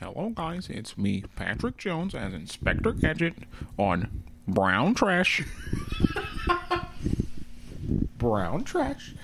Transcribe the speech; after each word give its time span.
Hello, 0.00 0.30
guys. 0.30 0.70
It's 0.70 0.96
me, 0.96 1.24
Patrick 1.36 1.76
Jones, 1.76 2.14
as 2.14 2.32
Inspector 2.32 2.90
Gadget 2.92 3.34
on 3.78 4.22
Brown 4.48 4.94
Trash. 4.94 5.42
Brown 8.16 8.64
Trash. 8.64 9.14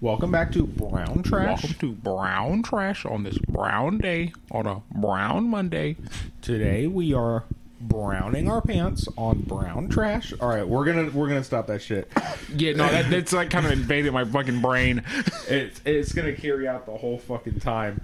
Welcome 0.00 0.30
back 0.30 0.52
to 0.52 0.62
Brown 0.62 1.24
Trash. 1.24 1.64
Welcome 1.64 1.74
to 1.80 1.92
Brown 1.94 2.62
Trash 2.62 3.04
on 3.04 3.24
this 3.24 3.38
brown 3.38 3.98
day, 3.98 4.32
on 4.52 4.68
a 4.68 4.82
brown 4.92 5.48
Monday. 5.48 5.96
Today 6.42 6.86
we 6.86 7.12
are 7.12 7.42
browning 7.80 8.48
our 8.48 8.60
pants 8.60 9.08
on 9.18 9.40
Brown 9.40 9.88
Trash. 9.88 10.32
All 10.40 10.48
right, 10.48 10.66
we're 10.66 10.84
gonna 10.84 11.10
we're 11.10 11.26
gonna 11.26 11.42
stop 11.42 11.66
that 11.66 11.82
shit. 11.82 12.08
Yeah, 12.54 12.74
no, 12.74 12.88
that, 12.88 13.10
that's 13.10 13.32
like 13.32 13.50
kind 13.50 13.66
of 13.66 13.72
invaded 13.72 14.12
my 14.12 14.24
fucking 14.24 14.60
brain. 14.60 15.02
It's 15.48 15.80
it's 15.84 16.12
gonna 16.12 16.34
carry 16.34 16.68
out 16.68 16.86
the 16.86 16.96
whole 16.96 17.18
fucking 17.18 17.58
time. 17.58 18.00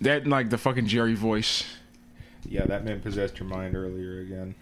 That 0.00 0.26
like 0.26 0.50
the 0.50 0.58
fucking 0.58 0.86
Jerry 0.86 1.14
voice. 1.14 1.64
Yeah, 2.48 2.64
that 2.66 2.84
man 2.84 3.00
possessed 3.00 3.38
your 3.38 3.48
mind 3.48 3.76
earlier 3.76 4.20
again. 4.20 4.54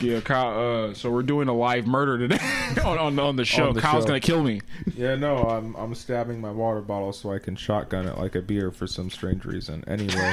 Yeah, 0.00 0.20
Kyle. 0.20 0.90
Uh, 0.90 0.94
so 0.94 1.10
we're 1.10 1.22
doing 1.22 1.48
a 1.48 1.52
live 1.52 1.86
murder 1.86 2.18
today 2.18 2.38
on, 2.84 2.98
on 2.98 3.18
on 3.18 3.36
the 3.36 3.44
show. 3.44 3.68
On 3.68 3.74
the 3.74 3.80
Kyle's 3.80 4.04
show. 4.04 4.08
gonna 4.08 4.20
kill 4.20 4.42
me. 4.42 4.60
Yeah, 4.96 5.14
no, 5.16 5.38
I'm 5.38 5.74
I'm 5.76 5.94
stabbing 5.94 6.40
my 6.40 6.50
water 6.50 6.80
bottle 6.80 7.12
so 7.12 7.32
I 7.32 7.38
can 7.38 7.56
shotgun 7.56 8.06
it 8.06 8.18
like 8.18 8.34
a 8.34 8.42
beer 8.42 8.70
for 8.70 8.86
some 8.86 9.10
strange 9.10 9.44
reason. 9.44 9.84
Anyway, 9.86 10.14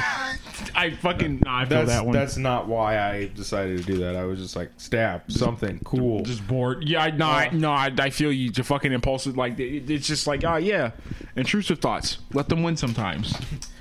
I 0.74 0.96
fucking 1.00 1.42
nah, 1.44 1.60
I 1.60 1.64
feel 1.64 1.78
that's 1.78 1.90
that 1.90 2.04
one. 2.04 2.12
that's 2.12 2.36
not 2.36 2.68
why 2.68 2.98
I 2.98 3.28
decided 3.34 3.78
to 3.78 3.84
do 3.84 3.98
that. 3.98 4.16
I 4.16 4.24
was 4.24 4.38
just 4.38 4.56
like 4.56 4.70
stab 4.76 5.30
something 5.30 5.80
cool. 5.84 6.22
just 6.22 6.46
bored. 6.46 6.86
Yeah, 6.86 7.04
I, 7.04 7.10
no, 7.10 7.26
I, 7.26 7.50
no, 7.50 7.72
I, 7.72 7.92
I 7.98 8.10
feel 8.10 8.32
you. 8.32 8.50
To 8.50 8.64
fucking 8.64 8.92
impulsive, 8.92 9.36
like 9.36 9.58
it, 9.58 9.90
it's 9.90 10.06
just 10.06 10.26
like, 10.26 10.44
oh 10.44 10.56
yeah, 10.56 10.92
intrusive 11.36 11.78
thoughts. 11.78 12.18
Let 12.32 12.48
them 12.48 12.62
win 12.62 12.76
sometimes. 12.76 13.34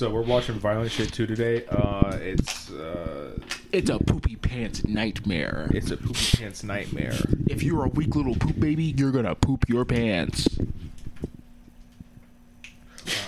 So 0.00 0.08
we're 0.08 0.22
watching 0.22 0.54
Violent 0.54 0.90
Shit 0.90 1.12
too 1.12 1.26
today. 1.26 1.66
Uh, 1.66 2.16
it's 2.22 2.70
uh, 2.70 3.38
It's 3.70 3.90
a 3.90 3.98
poopy 3.98 4.36
pants 4.36 4.82
nightmare. 4.86 5.68
it's 5.74 5.90
a 5.90 5.98
poopy 5.98 6.38
pants 6.38 6.64
nightmare. 6.64 7.12
If 7.50 7.62
you're 7.62 7.84
a 7.84 7.88
weak 7.88 8.16
little 8.16 8.34
poop 8.34 8.58
baby, 8.58 8.94
you're 8.96 9.12
gonna 9.12 9.34
poop 9.34 9.68
your 9.68 9.84
pants. 9.84 10.48
Uh, 10.58 10.64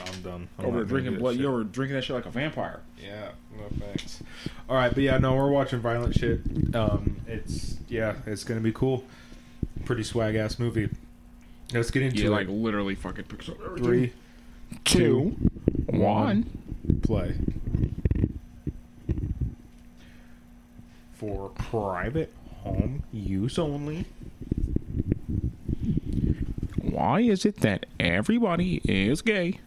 I'm 0.06 0.22
done. 0.22 0.48
I'm 0.58 0.64
Over 0.64 0.76
gonna 0.78 0.84
drinking 0.86 1.12
do 1.12 1.18
blood, 1.18 1.34
that 1.34 1.40
you 1.40 1.44
shit. 1.44 1.52
were 1.52 1.64
drinking 1.64 1.96
that 1.96 2.04
shit 2.04 2.16
like 2.16 2.24
a 2.24 2.30
vampire. 2.30 2.80
Yeah, 2.98 3.32
no 3.54 3.64
thanks. 3.78 4.22
All 4.66 4.74
right, 4.76 4.94
but 4.94 5.02
yeah, 5.02 5.18
no, 5.18 5.34
we're 5.34 5.50
watching 5.50 5.78
Violent 5.80 6.18
Shit. 6.18 6.40
Um, 6.74 7.20
it's 7.28 7.76
yeah, 7.90 8.14
it's 8.24 8.44
gonna 8.44 8.60
be 8.60 8.72
cool. 8.72 9.04
Pretty 9.84 10.04
swag 10.04 10.36
ass 10.36 10.58
movie. 10.58 10.88
Let's 11.74 11.90
get 11.90 12.02
into 12.02 12.22
Yeah, 12.22 12.28
it. 12.28 12.30
like 12.30 12.48
literally 12.48 12.94
fucking 12.94 13.24
picks 13.24 13.50
up 13.50 13.58
everything. 13.62 13.84
Three, 13.84 14.12
two, 14.86 15.36
one. 15.90 16.60
Play. 17.02 17.34
For 21.14 21.50
private 21.50 22.32
home 22.62 23.02
use 23.12 23.58
only. 23.58 24.06
Why 26.80 27.20
is 27.20 27.44
it 27.46 27.60
that 27.60 27.86
everybody 27.98 28.80
is 28.84 29.22
gay? 29.22 29.60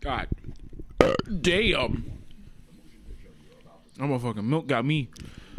God 0.00 0.28
damn. 1.40 2.12
I'm 4.00 4.12
a 4.12 4.18
fucking 4.18 4.48
milk 4.48 4.66
got 4.66 4.84
me 4.84 5.08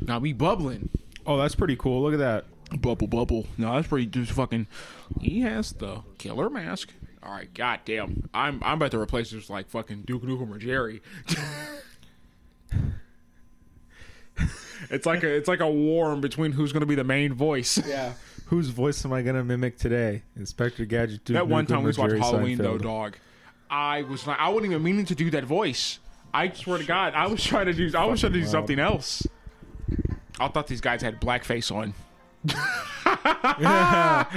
got 0.05 0.21
me 0.21 0.33
bubbling. 0.33 0.89
Oh, 1.25 1.37
that's 1.37 1.55
pretty 1.55 1.75
cool. 1.75 2.01
Look 2.01 2.13
at 2.13 2.19
that. 2.19 2.45
Bubble 2.77 3.07
bubble. 3.07 3.47
No, 3.57 3.73
that's 3.75 3.87
pretty 3.87 4.05
just 4.05 4.31
fucking 4.31 4.67
he 5.19 5.41
has 5.41 5.73
the 5.73 6.01
killer 6.17 6.49
mask. 6.49 6.93
Alright, 7.23 7.53
goddamn. 7.53 8.29
I'm 8.33 8.61
I'm 8.63 8.75
about 8.75 8.91
to 8.91 8.99
replace 8.99 9.31
this 9.31 9.49
like 9.49 9.69
fucking 9.69 10.03
Duke 10.03 10.23
Nukem 10.23 10.49
or 10.53 10.57
Jerry. 10.57 11.01
it's 14.89 15.05
like 15.05 15.23
a 15.23 15.35
it's 15.35 15.47
like 15.47 15.59
a 15.59 15.69
war 15.69 16.13
in 16.13 16.21
between 16.21 16.51
who's 16.51 16.71
gonna 16.71 16.85
be 16.85 16.95
the 16.95 17.03
main 17.03 17.33
voice. 17.33 17.79
Yeah. 17.85 18.13
Whose 18.45 18.69
voice 18.69 19.03
am 19.05 19.13
I 19.13 19.21
gonna 19.21 19.43
mimic 19.43 19.77
today? 19.77 20.23
Inspector 20.35 20.83
Gadget. 20.85 21.25
Duke 21.25 21.35
That 21.35 21.47
one 21.47 21.65
Nukem, 21.65 21.69
time 21.69 21.83
we 21.83 21.91
or 21.91 21.93
watched 21.97 21.97
Jerry 22.09 22.19
Halloween 22.19 22.57
though, 22.57 22.77
dog. 22.77 23.17
I 23.69 24.01
was 24.03 24.25
like, 24.25 24.39
I 24.39 24.49
wasn't 24.49 24.71
even 24.71 24.83
meaning 24.83 25.05
to 25.05 25.15
do 25.15 25.29
that 25.31 25.43
voice. 25.43 25.99
I 26.33 26.51
swear 26.51 26.77
to 26.77 26.83
God, 26.83 27.13
I 27.13 27.27
was 27.27 27.43
trying 27.43 27.65
to 27.67 27.73
do, 27.73 27.91
I 27.97 28.05
was 28.05 28.19
trying 28.19 28.33
to 28.33 28.39
do 28.39 28.45
something 28.45 28.79
else. 28.79 29.25
I 30.39 30.47
thought 30.47 30.67
these 30.67 30.81
guys 30.81 31.01
had 31.01 31.19
blackface 31.19 31.73
on. 31.75 31.93
I 33.05 34.29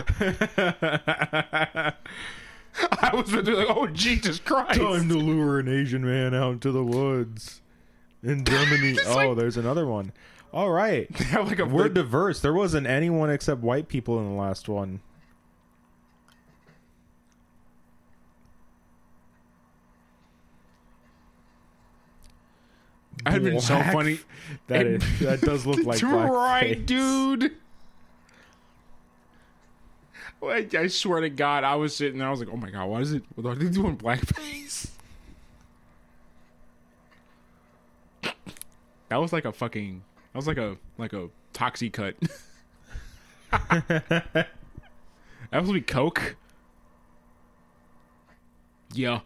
was 3.14 3.32
like, 3.32 3.46
oh 3.68 3.86
Jesus 3.88 4.38
Christ! 4.38 4.80
Time 4.80 5.08
to 5.08 5.14
lure 5.16 5.58
an 5.60 5.68
Asian 5.68 6.04
man 6.04 6.34
out 6.34 6.52
into 6.54 6.72
the 6.72 6.84
woods. 6.84 7.60
In 8.22 8.44
Germany. 8.46 8.98
Oh, 9.06 9.14
like- 9.14 9.36
there's 9.36 9.56
another 9.56 9.86
one. 9.86 10.12
All 10.52 10.70
right. 10.70 11.08
Like 11.32 11.58
a 11.58 11.64
We're 11.66 11.88
diverse. 11.88 12.40
There 12.40 12.52
wasn't 12.52 12.86
anyone 12.86 13.30
except 13.30 13.60
white 13.62 13.88
people 13.88 14.18
in 14.18 14.26
the 14.28 14.34
last 14.40 14.68
one. 14.68 15.00
I'd 23.24 23.42
been 23.42 23.60
so 23.60 23.80
funny. 23.84 24.18
That 24.66 24.86
It- 24.86 25.02
is, 25.02 25.20
that 25.20 25.40
does 25.42 25.66
look 25.66 25.84
like 25.84 26.02
right, 26.02 26.84
dude. 26.84 27.52
I 30.42 30.86
swear 30.88 31.20
to 31.20 31.30
God, 31.30 31.62
I 31.64 31.76
was 31.76 31.94
sitting 31.94 32.18
there. 32.18 32.26
I 32.26 32.30
was 32.30 32.40
like, 32.40 32.48
"Oh 32.52 32.56
my 32.56 32.70
God, 32.70 32.86
what 32.86 33.02
is 33.02 33.12
it? 33.12 33.22
Are 33.44 33.54
they 33.54 33.68
doing 33.68 33.96
blackface?" 33.96 34.90
That 39.08 39.16
was 39.16 39.32
like 39.32 39.44
a 39.44 39.52
fucking. 39.52 40.02
That 40.32 40.38
was 40.38 40.46
like 40.46 40.58
a 40.58 40.76
like 40.98 41.12
a 41.12 41.28
toxie 41.54 41.92
cut. 41.92 42.16
that 43.50 44.48
was 45.52 45.70
be 45.70 45.80
coke. 45.80 46.36
Yeah. 48.94 49.20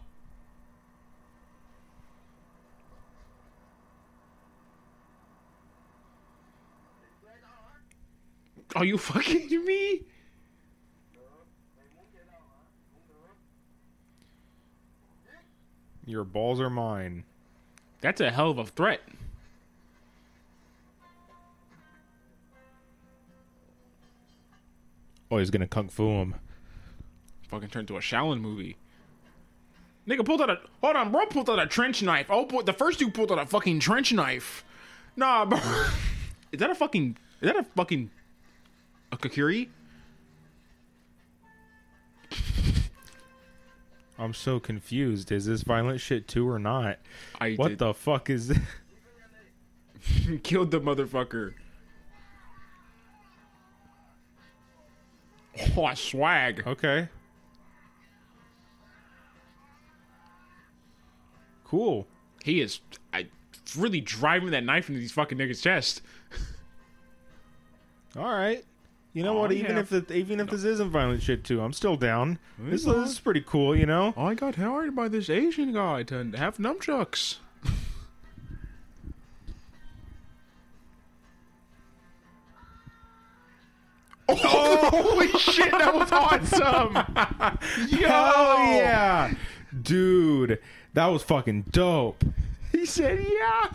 Are 8.75 8.85
you 8.85 8.97
fucking 8.97 9.65
me? 9.65 10.01
Your 16.07 16.23
balls 16.23 16.61
are 16.61 16.69
mine. 16.69 17.25
That's 17.99 18.21
a 18.21 18.31
hell 18.31 18.49
of 18.49 18.57
a 18.57 18.65
threat. 18.65 19.01
Oh, 25.29 25.37
he's 25.37 25.49
gonna 25.49 25.67
kung 25.67 25.89
fu 25.89 26.07
him. 26.07 26.35
Fucking 27.49 27.67
turned 27.67 27.89
to 27.89 27.97
a 27.97 27.99
Shaolin 27.99 28.39
movie. 28.39 28.77
Nigga 30.07 30.25
pulled 30.25 30.41
out 30.41 30.49
a 30.49 30.59
hold 30.81 30.95
on, 30.95 31.11
bro. 31.11 31.25
Pulled 31.25 31.49
out 31.49 31.59
a 31.59 31.67
trench 31.67 32.01
knife. 32.01 32.27
Oh, 32.29 32.45
boy, 32.45 32.61
the 32.61 32.71
first 32.71 32.99
dude 32.99 33.13
pulled 33.13 33.31
out 33.33 33.39
a 33.39 33.45
fucking 33.45 33.81
trench 33.81 34.13
knife. 34.13 34.63
Nah, 35.17 35.43
bro. 35.45 35.59
Is 36.53 36.59
that 36.59 36.69
a 36.69 36.75
fucking? 36.75 37.17
Is 37.41 37.51
that 37.51 37.57
a 37.57 37.63
fucking? 37.63 38.09
A 39.11 39.17
kakiri? 39.17 39.67
I'm 44.19 44.33
so 44.33 44.59
confused. 44.59 45.31
Is 45.31 45.45
this 45.45 45.61
violent 45.61 46.01
shit 46.01 46.27
too 46.27 46.47
or 46.49 46.57
not? 46.59 46.97
I 47.39 47.53
What 47.53 47.69
did- 47.69 47.79
the 47.79 47.93
fuck 47.93 48.29
is 48.29 48.47
this? 48.49 48.57
killed 50.43 50.71
the 50.71 50.79
motherfucker. 50.81 51.53
Oh, 55.75 55.93
swag. 55.95 56.63
Okay. 56.67 57.09
Cool. 61.63 62.07
He 62.43 62.61
is 62.61 62.79
I 63.11 63.27
really 63.75 63.99
driving 64.01 64.51
that 64.51 64.63
knife 64.63 64.87
into 64.89 64.99
these 64.99 65.11
fucking 65.11 65.37
niggas' 65.37 65.61
chest. 65.61 66.01
All 68.17 68.23
right. 68.31 68.63
You 69.17 69.23
know 69.23 69.35
Oh, 69.35 69.39
what? 69.39 69.51
Even 69.51 69.77
yeah. 69.77 69.81
if 69.81 69.91
it, 69.91 70.11
even 70.11 70.39
if 70.39 70.51
this 70.51 70.63
isn't 70.63 70.91
violent 70.91 71.23
shit 71.23 71.43
too, 71.43 71.59
I'm 71.59 71.73
still 71.73 71.97
down. 71.97 72.37
This, 72.59 72.85
this 72.85 73.13
is 73.13 73.19
pretty 73.19 73.41
cool. 73.41 73.75
You 73.75 73.87
know. 73.87 74.13
I 74.15 74.35
got 74.35 74.53
hired 74.53 74.95
by 74.95 75.07
this 75.07 75.27
Asian 75.27 75.73
guy 75.73 76.03
to 76.03 76.33
have 76.37 76.57
nunchucks. 76.57 77.37
oh, 84.29 84.89
holy 84.91 85.29
shit, 85.39 85.71
that 85.71 85.95
was 85.95 86.11
awesome! 86.11 86.93
Yo! 87.99 88.07
Oh 88.11 88.75
yeah, 88.77 89.33
dude, 89.81 90.59
that 90.93 91.07
was 91.07 91.23
fucking 91.23 91.63
dope. 91.71 92.23
He 92.71 92.85
said, 92.85 93.25
yeah. 93.27 93.71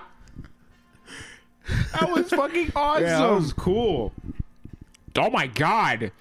That 1.92 2.10
was 2.10 2.28
fucking 2.30 2.72
awesome. 2.76 3.04
Yeah, 3.06 3.18
that 3.18 3.30
was 3.32 3.52
cool. 3.52 4.12
oh 5.16 5.30
my 5.30 5.46
god. 5.46 6.12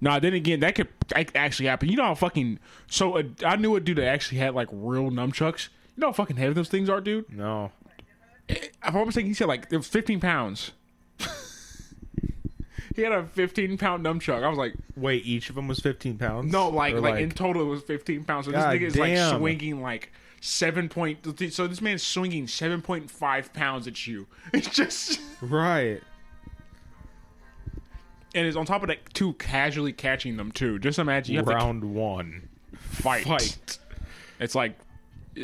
Nah, 0.00 0.18
then 0.18 0.32
again, 0.34 0.60
that 0.60 0.74
could 0.74 0.88
actually 1.34 1.66
happen. 1.66 1.88
You 1.88 1.96
know 1.96 2.04
how 2.04 2.14
fucking 2.14 2.58
so 2.88 3.18
uh, 3.18 3.22
I 3.44 3.56
knew 3.56 3.76
a 3.76 3.80
dude 3.80 3.98
that 3.98 4.06
actually 4.06 4.38
had 4.38 4.54
like 4.54 4.68
real 4.70 5.10
nunchucks. 5.10 5.68
You 5.96 6.00
know 6.00 6.06
how 6.08 6.12
fucking 6.12 6.36
heavy 6.36 6.54
those 6.54 6.68
things 6.68 6.88
are, 6.88 7.00
dude. 7.00 7.30
No. 7.30 7.72
If 8.48 8.70
I'm 8.82 8.94
almost 8.96 9.08
mistaken, 9.16 9.28
he 9.28 9.34
said 9.34 9.48
like 9.48 9.66
it 9.70 9.76
was 9.76 9.86
15 9.88 10.20
pounds. 10.20 10.72
he 12.96 13.02
had 13.02 13.12
a 13.12 13.24
15 13.24 13.78
pound 13.78 14.04
nunchuck. 14.04 14.42
I 14.42 14.48
was 14.48 14.58
like, 14.58 14.74
Wait, 14.96 15.24
each 15.24 15.48
of 15.50 15.56
them 15.56 15.68
was 15.68 15.80
15 15.80 16.18
pounds? 16.18 16.52
no, 16.52 16.68
like 16.68 16.94
Or, 16.94 17.00
like, 17.00 17.20
in 17.20 17.30
total 17.30 17.62
it 17.62 17.66
was 17.66 17.82
15 17.82 18.24
pounds. 18.24 18.46
So 18.46 18.52
this 18.52 18.62
God 18.62 18.76
nigga 18.76 18.82
is 18.82 18.96
like 18.96 19.16
swinging 19.38 19.82
like 19.82 20.12
seven 20.44 20.88
point. 20.88 21.24
So 21.52 21.66
this 21.68 21.80
man's 21.80 22.02
swinging 22.02 22.46
7.5 22.46 23.52
pounds 23.52 23.86
at 23.86 24.06
you. 24.06 24.26
It's 24.52 24.68
just 24.68 25.20
Right. 25.40 26.00
and 28.34 28.46
is 28.46 28.56
on 28.56 28.66
top 28.66 28.82
of 28.82 28.88
that 28.88 29.14
too 29.14 29.34
casually 29.34 29.92
catching 29.92 30.36
them 30.36 30.50
too. 30.52 30.78
Just 30.78 30.98
imagine 30.98 31.32
you 31.34 31.38
have 31.38 31.46
to 31.46 31.54
Round 31.54 31.84
one. 31.94 32.48
fight. 32.76 33.24
Fight. 33.24 33.78
It's 34.40 34.54
like 34.56 34.76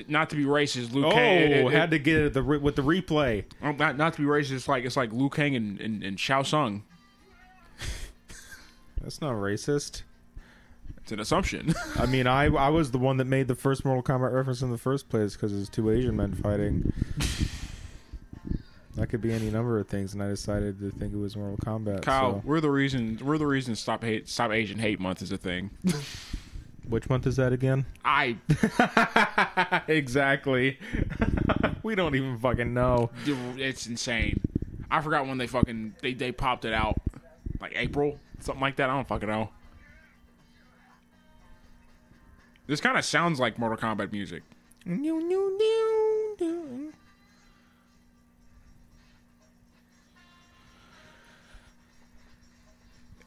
not 0.09 0.31
to 0.31 0.37
be 0.37 0.45
racist, 0.45 0.93
Liu 0.93 1.07
Oh, 1.07 1.13
Kang. 1.13 1.43
it- 1.43 1.51
it- 1.67 1.73
had 1.73 1.91
to 1.93 1.99
get 1.99 2.17
it 2.17 2.33
the 2.35 2.43
with 2.43 2.75
the 2.77 2.83
replay. 2.83 3.45
oh, 3.63 3.73
not, 3.73 3.97
not 3.97 4.15
to 4.15 4.21
be 4.21 4.27
racist. 4.27 4.53
It's 4.53 4.69
like 4.69 4.85
it's 4.85 4.97
like 4.97 5.13
Liu 5.13 5.29
Kang 5.31 5.55
and, 5.55 5.81
and, 5.81 6.03
and 6.03 6.19
Shang 6.19 6.43
Tsung. 6.45 6.83
That's 9.01 9.21
not 9.21 9.35
racist. 9.35 10.03
It's 11.09 11.13
an 11.15 11.21
assumption. 11.21 11.75
I 11.97 12.05
mean, 12.05 12.27
I 12.27 12.55
I 12.55 12.69
was 12.69 12.91
the 12.91 12.99
one 12.99 13.17
that 13.17 13.25
made 13.25 13.49
the 13.49 13.55
first 13.55 13.83
Mortal 13.83 14.03
Kombat 14.03 14.31
reference 14.31 14.61
in 14.61 14.71
the 14.71 14.77
first 14.77 15.09
place 15.09 15.33
because 15.33 15.59
it's 15.59 15.71
two 15.71 15.89
Asian 15.89 16.17
men 16.17 16.35
fighting. 16.35 16.93
that 18.95 19.07
could 19.07 19.23
be 19.23 19.33
any 19.33 19.51
number 19.51 19.79
of 19.79 19.89
things, 19.89 20.13
and 20.13 20.23
I 20.23 20.29
decided 20.29 20.79
to 20.81 20.91
think 20.91 21.15
it 21.15 21.17
was 21.17 21.35
Mortal 21.35 21.57
Kombat. 21.57 22.03
Kyle, 22.03 22.33
so- 22.35 22.43
we're 22.45 22.61
the 22.61 22.71
reason. 22.71 23.19
We're 23.23 23.39
the 23.39 23.47
reason. 23.47 23.75
Stop 23.75 24.05
hate. 24.05 24.29
Stop 24.29 24.53
Asian 24.53 24.79
hate 24.79 25.01
month 25.01 25.23
is 25.23 25.33
a 25.33 25.39
thing. 25.39 25.71
which 26.87 27.09
month 27.09 27.27
is 27.27 27.37
that 27.37 27.55
again? 27.55 27.87
I 28.05 28.37
exactly. 29.89 30.79
we 31.83 31.95
don't 31.95 32.17
even 32.17 32.37
fucking 32.37 32.75
know. 32.75 33.09
it's 33.25 33.87
insane. 33.87 34.43
I 34.91 35.01
forgot 35.01 35.27
when 35.27 35.39
they 35.39 35.47
fucking 35.47 35.95
they 36.03 36.13
they 36.13 36.33
popped 36.33 36.67
it 36.67 36.75
out, 36.75 37.01
like 37.63 37.73
April, 37.77 38.21
something 38.41 38.61
like 38.61 38.77
that. 38.77 38.91
I 38.91 38.95
don't 38.95 39.09
fucking 39.09 39.31
know. 39.31 39.49
This 42.69 42.81
kind 42.83 42.99
of 42.99 43.05
sounds 43.05 43.41
like 43.41 43.59
Mortal 43.59 43.79
Kombat 43.79 44.13
music. 44.13 44.43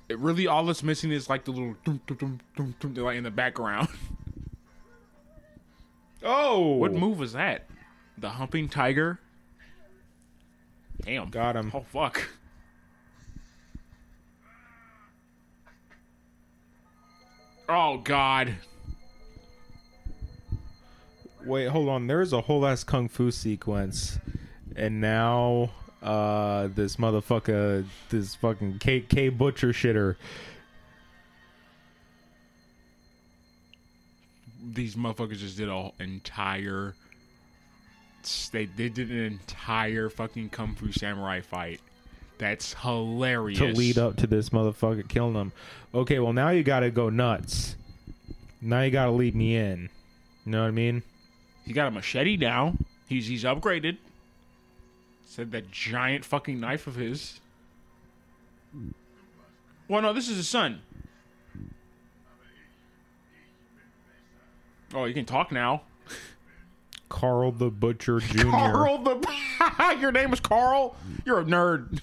It 0.09 0.19
really 0.19 0.45
all 0.45 0.65
that's 0.65 0.83
missing 0.83 1.11
is 1.11 1.27
like 1.29 1.45
the 1.45 1.51
little 1.51 1.75
dum, 1.83 2.01
dum, 2.05 2.17
dum, 2.17 2.39
dum, 2.55 2.75
dum, 2.93 3.03
like 3.03 3.17
in 3.17 3.23
the 3.25 3.31
background. 3.31 3.89
Oh, 6.23 6.75
What 6.75 6.93
move 6.93 7.17
was 7.17 7.33
that? 7.33 7.65
The 8.19 8.29
humping 8.29 8.69
tiger. 8.69 9.19
Damn. 11.01 11.31
Got 11.31 11.55
him. 11.55 11.71
Oh 11.73 11.83
fuck. 11.91 12.27
Oh 17.67 17.97
god. 17.97 18.55
Wait, 21.45 21.67
hold 21.67 21.89
on. 21.89 22.07
There's 22.07 22.33
a 22.33 22.41
whole 22.41 22.65
ass 22.65 22.83
kung 22.83 23.07
fu 23.07 23.31
sequence, 23.31 24.19
and 24.75 25.01
now 25.01 25.71
uh 26.01 26.67
this 26.75 26.95
motherfucker, 26.95 27.85
this 28.09 28.35
fucking 28.35 28.79
K 28.79 29.01
K 29.01 29.29
butcher 29.29 29.69
shitter. 29.69 30.15
These 34.73 34.95
motherfuckers 34.95 35.37
just 35.37 35.57
did 35.57 35.69
an 35.69 35.91
entire. 35.99 36.95
They, 38.51 38.65
they 38.65 38.89
did 38.89 39.09
an 39.09 39.17
entire 39.17 40.09
fucking 40.09 40.49
kung 40.49 40.75
fu 40.75 40.91
samurai 40.91 41.41
fight. 41.41 41.81
That's 42.37 42.75
hilarious. 42.75 43.59
to 43.59 43.73
lead 43.73 43.97
up 43.97 44.17
to 44.17 44.27
this 44.27 44.49
motherfucker 44.49 45.07
killing 45.07 45.33
them. 45.33 45.51
Okay, 45.93 46.19
well 46.19 46.33
now 46.33 46.49
you 46.49 46.63
gotta 46.63 46.91
go 46.91 47.09
nuts. 47.09 47.75
Now 48.61 48.81
you 48.81 48.91
gotta 48.91 49.11
lead 49.11 49.35
me 49.35 49.55
in. 49.55 49.89
You 50.45 50.51
know 50.51 50.61
what 50.61 50.67
I 50.67 50.71
mean? 50.71 51.03
He 51.65 51.73
got 51.73 51.87
a 51.87 51.91
machete 51.91 52.37
now. 52.37 52.75
He's 53.07 53.27
he's 53.27 53.43
upgraded. 53.43 53.97
Said 55.25 55.51
that 55.51 55.71
giant 55.71 56.25
fucking 56.25 56.59
knife 56.59 56.87
of 56.87 56.95
his. 56.95 57.39
Well, 59.87 60.01
no, 60.01 60.13
this 60.13 60.29
is 60.29 60.37
his 60.37 60.47
son. 60.47 60.81
Oh, 64.93 65.05
you 65.05 65.13
can 65.13 65.25
talk 65.25 65.51
now. 65.51 65.83
Carl 67.09 67.51
the 67.51 67.69
Butcher 67.69 68.19
Jr. 68.21 68.49
Carl 68.49 68.97
the. 68.99 69.27
Your 69.99 70.11
name 70.11 70.33
is 70.33 70.39
Carl. 70.39 70.95
You're 71.25 71.41
a 71.41 71.43
nerd. 71.43 72.01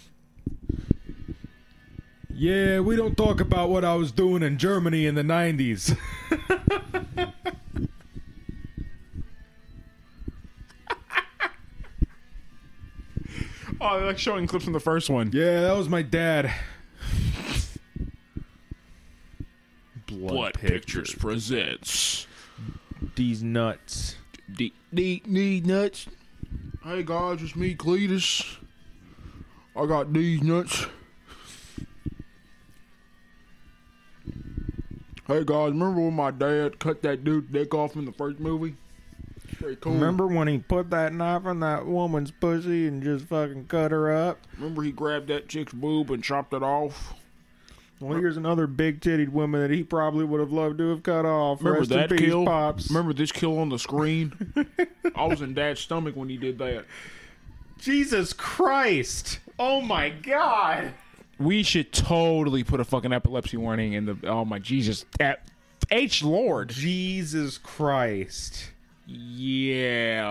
Yeah, 2.32 2.80
we 2.80 2.94
don't 2.94 3.16
talk 3.16 3.40
about 3.40 3.68
what 3.68 3.84
I 3.84 3.94
was 3.96 4.12
doing 4.12 4.42
in 4.42 4.58
Germany 4.58 5.06
in 5.06 5.16
the 5.16 5.24
nineties. 5.24 5.94
Oh, 13.80 13.96
they're 13.98 14.06
like 14.08 14.18
showing 14.18 14.46
clips 14.46 14.64
from 14.64 14.72
the 14.72 14.80
first 14.80 15.08
one. 15.08 15.30
yeah, 15.32 15.60
that 15.62 15.76
was 15.76 15.88
my 15.88 16.02
dad. 16.02 16.52
Blood, 20.06 20.32
Blood 20.32 20.54
Pictures 20.54 21.14
presents 21.14 22.26
These 23.14 23.42
nuts. 23.42 24.16
D 24.52 24.72
D 24.92 25.22
D 25.30 25.60
nuts. 25.60 26.06
Hey 26.82 27.02
guys, 27.02 27.42
it's 27.42 27.54
me, 27.54 27.74
Cletus. 27.74 28.56
I 29.76 29.86
got 29.86 30.12
these 30.12 30.42
nuts. 30.42 30.86
Hey 35.26 35.44
guys, 35.44 35.72
remember 35.72 36.00
when 36.00 36.14
my 36.14 36.30
dad 36.30 36.78
cut 36.78 37.02
that 37.02 37.22
dude's 37.22 37.52
dick 37.52 37.74
off 37.74 37.94
in 37.94 38.06
the 38.06 38.12
first 38.12 38.40
movie? 38.40 38.74
Pretty 39.56 39.76
cool. 39.76 39.94
Remember 39.94 40.26
when 40.26 40.48
he 40.48 40.58
put 40.58 40.90
that 40.90 41.12
knife 41.12 41.46
in 41.46 41.60
that 41.60 41.86
woman's 41.86 42.30
pussy 42.30 42.86
and 42.86 43.02
just 43.02 43.26
fucking 43.26 43.66
cut 43.66 43.90
her 43.90 44.12
up? 44.14 44.38
Remember 44.56 44.82
he 44.82 44.92
grabbed 44.92 45.28
that 45.28 45.48
chick's 45.48 45.72
boob 45.72 46.10
and 46.10 46.22
chopped 46.22 46.52
it 46.52 46.62
off? 46.62 47.14
Well, 48.00 48.16
here's 48.16 48.36
another 48.36 48.68
big 48.68 49.00
titted 49.00 49.30
woman 49.30 49.60
that 49.60 49.70
he 49.70 49.82
probably 49.82 50.24
would 50.24 50.38
have 50.38 50.52
loved 50.52 50.78
to 50.78 50.90
have 50.90 51.02
cut 51.02 51.24
off. 51.26 51.58
Remember 51.58 51.80
Rest 51.80 51.90
that 52.10 52.16
kill? 52.16 52.44
pops. 52.44 52.88
Remember 52.90 53.12
this 53.12 53.32
kill 53.32 53.58
on 53.58 53.70
the 53.70 53.78
screen? 53.78 54.54
I 55.16 55.26
was 55.26 55.40
in 55.42 55.54
Dad's 55.54 55.80
stomach 55.80 56.14
when 56.14 56.28
he 56.28 56.36
did 56.36 56.58
that. 56.58 56.84
Jesus 57.78 58.32
Christ! 58.32 59.40
Oh 59.58 59.80
my 59.80 60.10
God! 60.10 60.92
We 61.40 61.62
should 61.64 61.92
totally 61.92 62.62
put 62.62 62.78
a 62.80 62.84
fucking 62.84 63.12
epilepsy 63.12 63.56
warning 63.56 63.94
in 63.94 64.06
the. 64.06 64.16
Oh 64.24 64.44
my 64.44 64.58
Jesus, 64.60 65.04
H 65.90 66.22
Lord. 66.22 66.68
Jesus 66.70 67.58
Christ! 67.58 68.70
Yeah, 69.10 70.28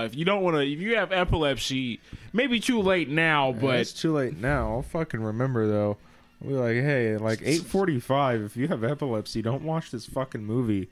uh, 0.00 0.04
if 0.04 0.14
you 0.14 0.24
don't 0.24 0.42
want 0.42 0.54
to, 0.56 0.60
if 0.62 0.78
you 0.78 0.94
have 0.94 1.10
epilepsy, 1.10 2.00
maybe 2.32 2.60
too 2.60 2.80
late 2.80 3.08
now, 3.08 3.50
But 3.50 3.80
it's 3.80 3.92
too 3.92 4.12
late 4.14 4.36
now. 4.38 4.70
I'll 4.74 4.82
fucking 4.82 5.20
remember 5.20 5.66
though. 5.66 5.96
I'll 6.40 6.48
be 6.48 6.54
like, 6.54 6.74
hey, 6.76 7.16
like 7.16 7.40
eight 7.44 7.62
forty-five. 7.62 8.40
If 8.42 8.56
you 8.56 8.68
have 8.68 8.84
epilepsy, 8.84 9.42
don't 9.42 9.64
watch 9.64 9.90
this 9.90 10.06
fucking 10.06 10.44
movie. 10.44 10.88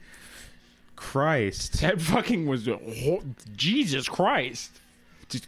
Christ! 0.97 1.81
that 1.81 2.01
fucking 2.01 2.47
was 2.47 2.69
Jesus 3.55 4.09
Christ. 4.09 4.81
Just- 5.29 5.47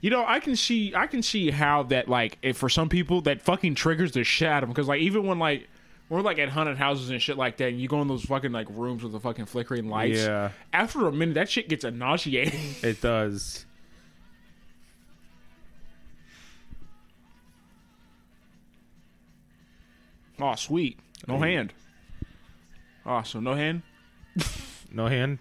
You 0.00 0.10
know, 0.10 0.24
I 0.24 0.38
can 0.38 0.54
see, 0.54 0.94
I 0.94 1.08
can 1.08 1.22
see 1.24 1.50
how 1.50 1.82
that 1.84 2.06
like, 2.08 2.38
if 2.42 2.56
for 2.56 2.68
some 2.68 2.88
people 2.88 3.20
that 3.22 3.42
fucking 3.42 3.74
triggers 3.74 4.12
the 4.12 4.22
shit 4.22 4.46
out 4.46 4.62
of 4.62 4.68
them. 4.68 4.72
Because 4.72 4.86
like, 4.86 5.00
even 5.00 5.26
when 5.26 5.40
like 5.40 5.68
we're 6.08 6.22
like 6.22 6.38
at 6.38 6.48
haunted 6.48 6.78
houses 6.78 7.10
and 7.10 7.20
shit 7.20 7.36
like 7.36 7.58
that, 7.58 7.68
and 7.68 7.80
you 7.80 7.88
go 7.88 8.00
in 8.00 8.08
those 8.08 8.24
fucking 8.24 8.52
like 8.52 8.66
rooms 8.70 9.02
with 9.02 9.12
the 9.12 9.20
fucking 9.20 9.46
flickering 9.46 9.88
lights. 9.88 10.20
Yeah. 10.20 10.50
After 10.72 11.06
a 11.06 11.12
minute, 11.12 11.34
that 11.34 11.50
shit 11.50 11.68
gets 11.68 11.84
nauseating. 11.84 12.74
It 12.82 13.00
does. 13.00 13.66
oh, 20.40 20.54
sweet, 20.54 20.98
no 21.26 21.38
hand. 21.38 21.72
Oh, 23.04 23.22
so 23.22 23.40
no 23.40 23.54
hand. 23.54 23.82
No 24.92 25.06
hand. 25.06 25.38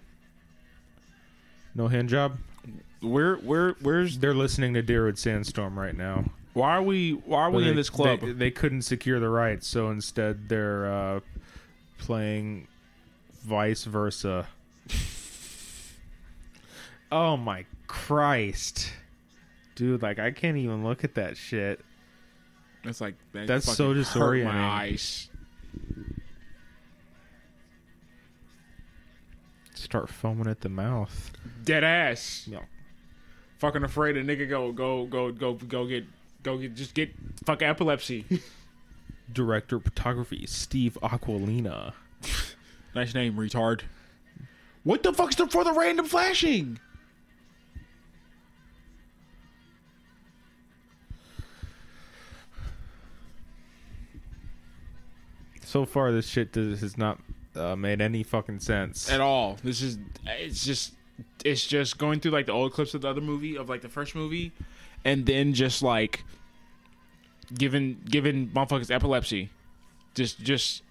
No 1.75 1.87
hand 1.87 2.09
job. 2.09 2.37
Where, 3.01 3.35
where, 3.35 3.75
where's? 3.81 4.17
They're 4.17 4.33
listening 4.33 4.73
to 4.73 4.83
Darude 4.83 5.17
Sandstorm 5.17 5.77
right 5.77 5.95
now. 5.95 6.25
Why 6.57 6.75
are 6.75 6.81
we? 6.81 7.11
Why 7.11 7.43
are 7.43 7.51
we 7.51 7.65
They- 7.65 7.69
in 7.69 7.75
this 7.75 7.91
club? 7.91 8.19
They, 8.19 8.31
they 8.31 8.51
couldn't 8.51 8.81
secure 8.81 9.19
the 9.19 9.29
rights, 9.29 9.67
so 9.67 9.91
instead 9.91 10.49
they're 10.49 10.91
uh, 10.91 11.19
playing 11.99 12.67
vice 13.43 13.83
versa. 13.83 14.47
oh 17.11 17.37
my 17.37 17.65
Christ! 17.85 18.91
dude, 19.75 20.01
like 20.01 20.17
I 20.17 20.31
can't 20.31 20.57
even 20.57 20.83
look 20.83 21.03
at 21.03 21.13
that 21.13 21.37
shit. 21.37 21.79
That's 22.83 23.01
like 23.01 23.13
that 23.33 23.45
That's 23.45 23.65
so 23.65 23.93
fucking 23.93 24.03
hurt 24.03 24.07
disorienting. 24.07 24.45
My 24.45 24.67
eyes. 24.67 25.29
Start 29.75 30.09
foaming 30.09 30.47
at 30.47 30.61
the 30.61 30.69
mouth. 30.69 31.31
Dead 31.63 31.83
ass. 31.83 32.47
Yeah. 32.51 32.61
Fucking 33.59 33.83
afraid 33.83 34.17
a 34.17 34.23
nigga 34.23 34.49
go 34.49 34.71
go 34.71 35.05
go 35.05 35.31
go 35.31 35.53
go 35.53 35.85
get 35.85 36.03
go 36.47 36.57
get 36.57 36.75
just 36.75 36.93
get 36.93 37.11
fuck 37.45 37.61
epilepsy. 37.61 38.25
Director 39.33 39.75
of 39.75 39.83
photography 39.83 40.45
Steve 40.47 40.97
Aquilina. 41.03 41.93
nice 42.95 43.13
name, 43.13 43.35
retard. 43.35 43.81
What 44.83 45.03
the 45.03 45.13
fuck's 45.13 45.35
the 45.35 45.47
for 45.47 45.65
the 45.65 45.73
random 45.73 46.05
flashing? 46.05 46.79
So 55.65 55.85
far, 55.85 56.13
this 56.13 56.29
shit 56.29 56.53
does, 56.53 56.79
has 56.79 56.97
not 56.97 57.19
uh, 57.53 57.75
made 57.75 57.99
any 57.99 58.23
fucking 58.23 58.61
sense. 58.61 59.11
At 59.11 59.19
all. 59.19 59.57
This 59.61 59.81
is 59.81 59.99
it's 60.25 60.63
just 60.63 60.93
it's 61.43 61.67
just 61.67 61.97
going 61.97 62.21
through 62.21 62.31
like 62.31 62.45
the 62.45 62.53
old 62.53 62.71
clips 62.71 62.93
of 62.93 63.01
the 63.01 63.09
other 63.09 63.19
movie 63.19 63.57
of 63.57 63.67
like 63.67 63.81
the 63.81 63.89
first 63.89 64.15
movie 64.15 64.53
and 65.03 65.25
then 65.25 65.53
just 65.53 65.81
like 65.81 66.23
giving 67.53 68.01
giving 68.09 68.49
motherfuckers 68.49 68.91
epilepsy. 68.91 69.49
Just 70.15 70.39
just 70.41 70.83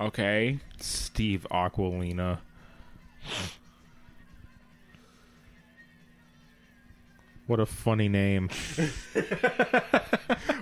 Okay. 0.00 0.58
Steve 0.78 1.46
Aquilina. 1.50 2.38
What 7.46 7.60
a 7.60 7.66
funny 7.66 8.08
name. 8.08 8.48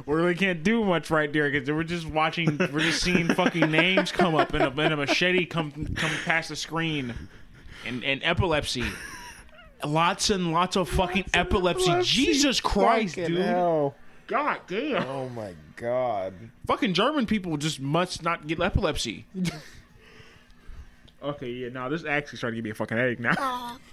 We 0.06 0.14
really 0.14 0.34
can't 0.34 0.62
do 0.62 0.84
much 0.84 1.10
right 1.10 1.30
there 1.30 1.50
because 1.50 1.70
we're 1.70 1.84
just 1.84 2.06
watching, 2.06 2.56
we're 2.72 2.80
just 2.80 3.02
seeing 3.02 3.28
fucking 3.28 3.70
names 3.70 4.10
come 4.10 4.34
up 4.34 4.54
and 4.54 4.64
a, 4.64 4.82
and 4.82 4.94
a 4.94 4.96
machete 4.96 5.44
come 5.44 5.70
come 5.70 6.10
past 6.24 6.48
the 6.48 6.56
screen, 6.56 7.12
and 7.84 8.02
and 8.02 8.22
epilepsy, 8.24 8.84
lots 9.84 10.30
and 10.30 10.52
lots 10.52 10.76
of 10.76 10.88
fucking 10.88 11.26
epilepsy. 11.34 11.92
Jesus 12.02 12.60
Christ, 12.60 13.14
Fucking 13.16 13.34
dude! 13.34 13.44
hell. 13.44 13.94
God 14.26 14.58
damn! 14.66 15.02
Oh 15.08 15.28
my 15.30 15.54
god. 15.76 16.34
Fucking 16.66 16.92
German 16.94 17.24
people 17.26 17.56
just 17.56 17.80
must 17.80 18.22
not 18.22 18.46
get 18.46 18.60
epilepsy. 18.60 19.24
okay, 21.22 21.50
yeah, 21.50 21.68
now 21.70 21.88
this 21.88 22.04
actually 22.04 22.38
starting 22.38 22.56
to 22.56 22.58
give 22.58 22.64
me 22.64 22.70
a 22.70 22.74
fucking 22.74 22.96
headache 22.96 23.20
now. 23.20 23.78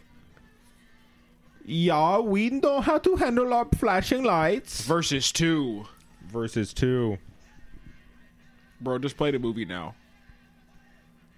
Yeah, 1.68 2.20
we 2.20 2.51
know 2.51 2.80
how 2.80 3.00
to 3.00 3.15
handle 3.15 3.51
our 3.51 3.65
flashing 3.75 4.24
lights. 4.24 4.82
Versus 4.82 5.32
two, 5.32 5.88
Versus 6.27 6.74
two. 6.75 7.18
bro. 8.80 9.00
Just 9.00 9.18
play 9.18 9.32
the 9.32 9.39
movie 9.39 9.65
now. 9.65 9.96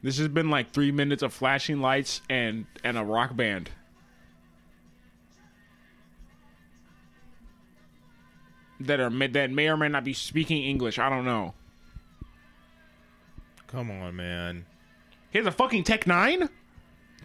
This 0.03 0.17
has 0.17 0.27
been 0.27 0.49
like 0.49 0.71
three 0.71 0.91
minutes 0.91 1.23
of 1.23 1.33
flashing 1.33 1.79
lights 1.79 2.19
and 2.29 2.65
and 2.83 2.97
a 2.97 3.05
rock 3.05 3.37
band. 3.37 3.69
That 8.81 8.99
are 8.99 9.09
that 9.29 9.51
may 9.51 9.67
or 9.69 9.77
may 9.77 9.87
not 9.87 10.03
be 10.03 10.13
speaking 10.13 10.63
English. 10.63 10.99
I 10.99 11.09
don't 11.09 11.25
know. 11.25 11.53
Come 13.67 13.89
on, 13.91 14.15
man. 14.15 14.65
He 15.31 15.39
has 15.39 15.47
a 15.47 15.51
fucking 15.51 15.83
Tech 15.83 16.07
Nine, 16.07 16.47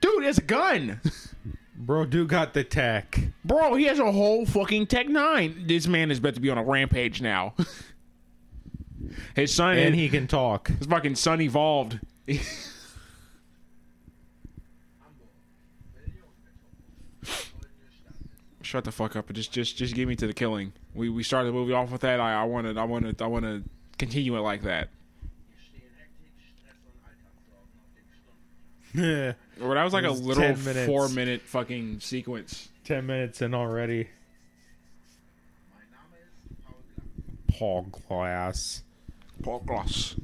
dude. 0.00 0.23
He 0.23 0.26
has 0.26 0.38
a 0.38 0.42
gun, 0.42 1.00
Bro, 1.76 2.06
dude 2.06 2.28
got 2.28 2.52
the 2.54 2.62
tech. 2.64 3.18
bro. 3.44 3.75
He 3.75 3.85
has 3.85 3.99
a 3.99 4.11
whole 4.12 4.47
fucking 4.47 4.87
Tech 4.87 5.09
Nine. 5.09 5.64
This 5.66 5.87
man 5.87 6.11
is 6.11 6.18
about 6.18 6.35
to 6.35 6.40
be 6.40 6.49
on 6.50 6.59
a 6.59 6.64
rampage 6.64 7.21
now. 7.21 7.54
His 9.35 9.52
son 9.52 9.76
And 9.78 9.94
he 9.94 10.09
can 10.09 10.26
talk. 10.28 10.68
his 10.68 10.87
fucking 10.87 11.16
son 11.16 11.40
evolved. 11.40 11.99
Shut 18.62 18.85
the 18.85 18.92
fuck 18.92 19.16
up 19.16 19.28
and 19.28 19.37
just 19.37 19.52
just 19.52 19.76
just 19.76 19.94
get 19.94 20.06
me 20.09 20.16
to 20.16 20.26
the 20.26 20.32
killing. 20.32 20.73
We 20.94 21.08
we 21.08 21.22
started 21.22 21.49
the 21.49 21.52
movie 21.52 21.72
off 21.72 21.90
with 21.90 22.02
that. 22.02 22.20
I 22.20 22.42
I 22.42 22.44
wanted 22.44 22.76
I 22.78 22.84
wanted 22.84 23.20
I 23.22 23.26
want 23.26 23.44
to 23.44 23.62
continue 23.99 24.37
it 24.37 24.40
like 24.40 24.62
that. 24.62 24.88
Ten 28.94 29.34
Or 29.62 29.75
that 29.75 29.84
was 29.84 29.92
like 29.94 30.04
a 30.04 30.11
was 30.11 30.20
little 30.20 30.42
10 30.42 30.64
minutes. 30.64 30.87
four 30.87 31.08
minute 31.08 31.40
fucking 31.42 32.00
sequence. 32.00 32.68
Ten 32.84 33.06
minutes 33.06 33.40
in 33.40 33.54
already. 33.54 34.08
Paul 37.49 37.82
Glass. 38.08 38.82
Paul 39.42 39.61
Glass. 39.61 40.16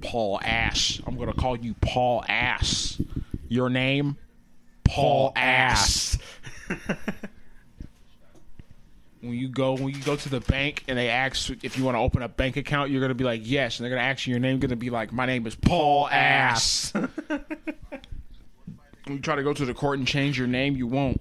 Paul 0.00 0.40
Ass. 0.42 1.00
I'm 1.06 1.16
gonna 1.16 1.34
call 1.34 1.56
you 1.56 1.74
Paul 1.80 2.24
Ass. 2.28 3.00
Your 3.48 3.68
name? 3.70 4.16
Paul 4.84 5.32
Ass. 5.36 6.18
when 9.22 9.34
you 9.34 9.48
go 9.48 9.74
when 9.74 9.94
you 9.94 10.02
go 10.02 10.16
to 10.16 10.28
the 10.28 10.40
bank 10.40 10.82
and 10.88 10.98
they 10.98 11.08
ask 11.08 11.48
if 11.62 11.78
you 11.78 11.84
want 11.84 11.94
to 11.94 12.00
open 12.00 12.22
a 12.22 12.28
bank 12.28 12.56
account, 12.56 12.90
you're 12.90 13.00
gonna 13.00 13.14
be 13.14 13.24
like 13.24 13.40
yes, 13.44 13.78
and 13.78 13.84
they're 13.84 13.96
gonna 13.96 14.06
ask 14.06 14.26
you 14.26 14.32
your 14.32 14.40
name. 14.40 14.54
You're 14.54 14.68
gonna 14.68 14.76
be 14.76 14.90
like, 14.90 15.12
my 15.12 15.26
name 15.26 15.46
is 15.46 15.54
Paul 15.54 16.08
Ass. 16.08 16.92
when 17.28 17.40
you 19.06 19.20
try 19.20 19.36
to 19.36 19.44
go 19.44 19.52
to 19.52 19.64
the 19.64 19.74
court 19.74 19.98
and 19.98 20.08
change 20.08 20.36
your 20.36 20.48
name, 20.48 20.76
you 20.76 20.88
won't. 20.88 21.20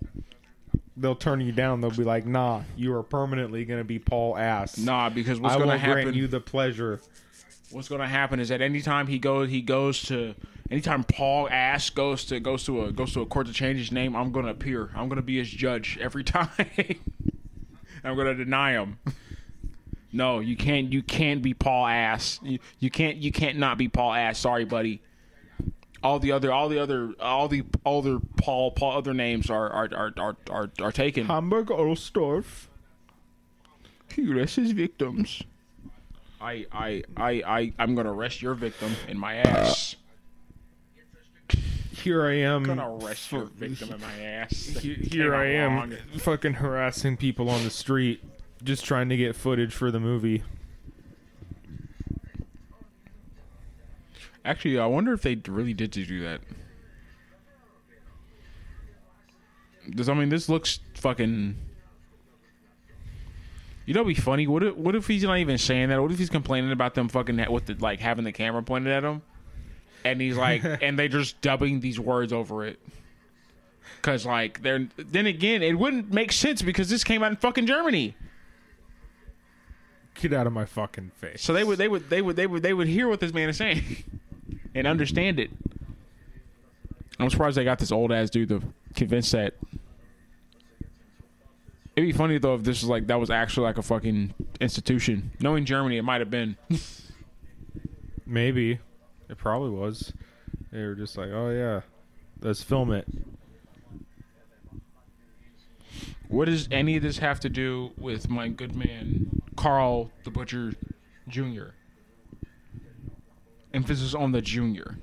They'll 0.98 1.16
turn 1.16 1.42
you 1.42 1.52
down. 1.52 1.80
They'll 1.82 1.92
be 1.92 2.04
like, 2.04 2.26
"Nah, 2.26 2.62
you 2.76 2.94
are 2.96 3.04
permanently 3.04 3.66
gonna 3.66 3.84
be 3.84 4.00
Paul 4.00 4.36
Ass." 4.36 4.78
Nah, 4.80 5.10
because 5.10 5.40
what's 5.40 5.56
I 5.56 5.60
gonna 5.60 5.78
happen? 5.78 6.04
grant 6.04 6.16
you 6.16 6.28
the 6.28 6.42
pleasure. 6.42 7.00
what's 7.70 7.88
going 7.88 8.02
to 8.02 8.08
happen 8.08 8.40
is 8.40 8.50
that 8.50 8.62
anytime 8.62 9.08
he 9.08 9.18
goes 9.18 9.50
he 9.50 9.62
goes 9.62 10.02
to 10.04 10.36
anytime 10.70 11.04
Paul 11.04 11.48
Ass 11.50 11.90
goes 11.90 12.26
to 12.26 12.40
goes 12.40 12.64
to 12.66 12.86
a 12.86 12.92
goes 12.92 13.14
to 13.14 13.22
a 13.22 13.26
court 13.26 13.48
to 13.48 13.54
change 13.54 13.78
his 13.78 13.92
name, 13.92 14.16
I'm 14.16 14.32
going 14.32 14.46
to 14.46 14.52
appear. 14.52 14.90
I'm 14.96 15.08
going 15.08 15.18
to 15.18 15.22
be 15.22 15.38
his 15.38 15.50
judge 15.50 15.98
every 16.02 16.24
time. 16.26 16.50
I'm 18.04 18.16
to 18.16 18.36
deny 18.36 18.72
him. 18.72 18.98
No, 20.14 20.40
you 20.40 20.58
can't 20.58 20.92
you 20.92 21.02
can't 21.02 21.42
be 21.42 21.54
Paul 21.54 21.88
Ass. 21.88 22.40
You, 22.44 22.60
you 22.80 22.90
can't 22.90 23.18
you 23.18 23.32
can't 23.32 23.58
not 23.58 23.78
be 23.78 23.88
Paul 23.88 24.14
Ass. 24.14 24.40
Sorry, 24.40 24.66
buddy. 24.66 25.02
All 26.04 26.20
the 26.20 26.32
other 26.32 26.52
all 26.52 26.68
the 26.68 26.80
other 26.80 27.14
all 27.20 27.48
the 27.48 27.64
other 27.86 28.20
Paul 28.38 28.72
Paul 28.72 28.98
other 28.98 29.14
names 29.14 29.50
are 29.50 29.70
are 29.70 29.90
are 29.94 30.14
are 30.18 30.38
are, 30.50 30.72
are 30.82 30.92
taken. 30.92 31.28
Hamburg 31.28 31.68
Ohlsdorf. 31.68 32.68
He 34.14 34.30
arrests 34.30 34.58
his 34.58 34.72
victims. 34.72 35.44
I 36.42 36.66
I 36.72 37.04
I 37.16 37.32
I 37.46 37.74
I'm 37.80 37.96
gonna 37.96 38.12
arrest 38.12 38.42
your 38.42 38.56
victim 38.56 38.96
in 39.08 39.18
my 39.18 39.36
ass. 39.36 39.96
Here 42.02 42.26
I 42.26 42.34
am. 42.40 42.64
gonna 42.64 42.90
arrest 42.96 43.32
your 43.32 43.46
victim 43.46 43.92
in 43.94 44.02
my 44.02 44.14
ass. 44.22 44.52
He- 44.82 44.96
Here 44.96 45.36
I 45.36 45.46
am, 45.48 45.96
fucking 46.18 46.54
harassing 46.54 47.18
people 47.18 47.50
on 47.50 47.64
the 47.64 47.70
street, 47.70 48.24
just 48.64 48.84
trying 48.86 49.10
to 49.10 49.18
get 49.18 49.36
footage 49.36 49.74
for 49.74 49.92
the 49.92 50.00
movie. 50.00 50.44
Actually, 54.44 54.80
I 54.80 54.88
wonder 54.88 55.14
if 55.14 55.22
they 55.22 55.36
really 55.48 55.74
did 55.74 55.92
do 55.92 56.22
that. 56.22 56.42
Does 59.90 60.10
I 60.10 60.14
mean 60.14 60.30
this 60.30 60.50
looks 60.50 60.80
fucking. 60.96 61.56
You 63.86 63.94
know, 63.96 64.04
be 64.04 64.14
funny. 64.14 64.48
What 64.48 64.64
if, 64.64 64.76
what 64.76 64.96
if 64.96 65.08
he's 65.08 65.24
not 65.24 65.38
even 65.40 65.58
saying 65.58 65.90
that? 65.90 66.02
What 66.02 66.12
if 66.12 66.18
he's 66.20 66.30
complaining 66.30 66.72
about 66.72 66.94
them 66.94 67.10
fucking 67.10 67.52
with 67.52 67.66
the 67.66 67.74
like 67.76 68.00
having 68.00 68.24
the 68.24 68.32
camera 68.32 68.64
pointed 68.64 68.92
at 68.94 69.04
him, 69.04 69.22
and 70.04 70.22
he's 70.22 70.38
like, 70.38 70.64
and 70.82 70.98
they're 70.98 71.08
just 71.08 71.42
dubbing 71.42 71.80
these 71.80 72.00
words 72.00 72.34
over 72.34 72.66
it. 72.66 72.80
Cause 74.02 74.26
like 74.26 74.64
they're 74.64 74.88
then 74.98 75.28
again, 75.28 75.62
it 75.62 75.78
wouldn't 75.78 76.12
make 76.12 76.32
sense 76.32 76.62
because 76.62 76.90
this 76.90 77.04
came 77.04 77.22
out 77.22 77.32
in 77.32 77.38
fucking 77.38 77.68
Germany. 77.68 78.16
Get 80.16 80.34
out 80.34 80.48
of 80.48 80.54
my 80.54 80.66
fucking 80.66 81.12
face. 81.16 81.44
So 81.44 81.54
they 81.54 81.64
would 81.64 81.78
they 81.78 81.88
would 81.88 82.10
they 82.10 82.22
would 82.22 82.36
they 82.36 82.48
would 82.48 82.64
they 82.64 82.74
would 82.74 82.88
hear 82.88 83.08
what 83.08 83.20
this 83.20 83.32
man 83.32 83.50
is 83.50 83.58
saying 83.58 83.84
and 84.76 84.88
understand 84.88 85.40
it. 85.40 85.52
I'm 87.20 87.30
surprised 87.30 87.58
they 87.58 87.64
got 87.64 87.78
this 87.78 87.92
old 87.92 88.12
ass 88.12 88.32
dude 88.32 88.50
to 88.50 88.62
convince 88.96 89.30
that. 89.32 89.54
It'd 91.96 92.08
be 92.08 92.18
funny 92.18 92.40
though 92.40 92.56
if 92.56 92.64
this 92.64 92.82
was 92.82 92.90
like 92.90 93.06
that 93.08 93.20
was 93.20 93.30
actually 93.30 93.66
like 93.66 93.78
a 93.78 93.84
fucking 93.84 94.34
institution. 94.60 95.32
Knowing 95.40 95.66
Germany, 95.66 95.98
it 95.98 96.04
might 96.04 96.22
have 96.22 96.32
been. 96.32 96.58
Maybe. 98.26 98.80
It 99.32 99.38
probably 99.38 99.70
was. 99.70 100.12
They 100.74 100.84
were 100.84 100.94
just 100.94 101.18
like, 101.18 101.30
oh 101.32 101.50
yeah, 101.50 101.82
let's 102.42 102.62
film 102.62 102.92
it. 102.92 103.08
What 106.28 106.46
does 106.46 106.68
any 106.70 106.98
of 106.98 107.04
this 107.04 107.20
have 107.20 107.40
to 107.42 107.50
do 107.50 107.92
with 107.98 108.30
my 108.30 108.50
good 108.50 108.76
man 108.76 109.42
Carl 109.56 110.12
the 110.26 110.32
Butcher 110.32 110.74
Jr.? 111.30 111.70
Emphasis 113.74 114.14
on 114.14 114.34
the 114.34 114.42
junior. 114.42 114.98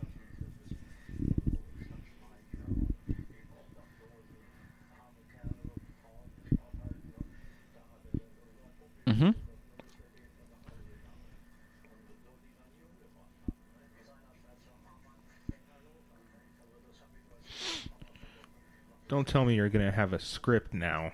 Mm-hmm. 9.07 9.31
Don't 19.09 19.27
tell 19.27 19.45
me 19.47 19.55
you're 19.55 19.71
gonna 19.71 19.91
have 19.91 20.12
a 20.12 20.19
script 20.19 20.75
now, 20.75 21.12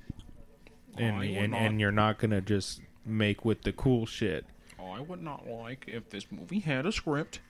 oh, 0.00 0.98
and 0.98 1.16
I 1.16 1.18
would 1.18 1.28
and, 1.28 1.52
not. 1.52 1.60
and 1.60 1.80
you're 1.80 1.92
not 1.92 2.18
gonna 2.18 2.40
just 2.40 2.80
make 3.04 3.44
with 3.44 3.62
the 3.62 3.72
cool 3.72 4.06
shit. 4.06 4.46
Oh, 4.78 4.90
I 4.90 5.00
would 5.00 5.22
not 5.22 5.46
like 5.46 5.84
if 5.86 6.08
this 6.08 6.26
movie 6.30 6.60
had 6.60 6.86
a 6.86 6.92
script. 6.92 7.40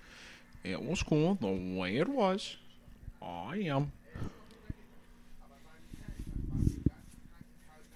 It 0.64 0.82
was 0.82 1.02
cool 1.02 1.36
the 1.40 1.78
way 1.78 1.96
it 1.96 2.08
was. 2.08 2.56
I 3.20 3.56
am. 3.58 3.92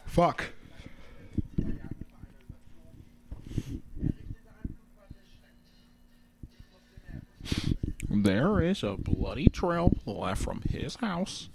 Fuck. 0.04 0.46
There 8.22 8.62
is 8.62 8.82
a 8.82 8.96
bloody 8.96 9.48
trail 9.48 9.92
left 10.06 10.42
from 10.42 10.62
his 10.62 10.96
house. 10.96 11.50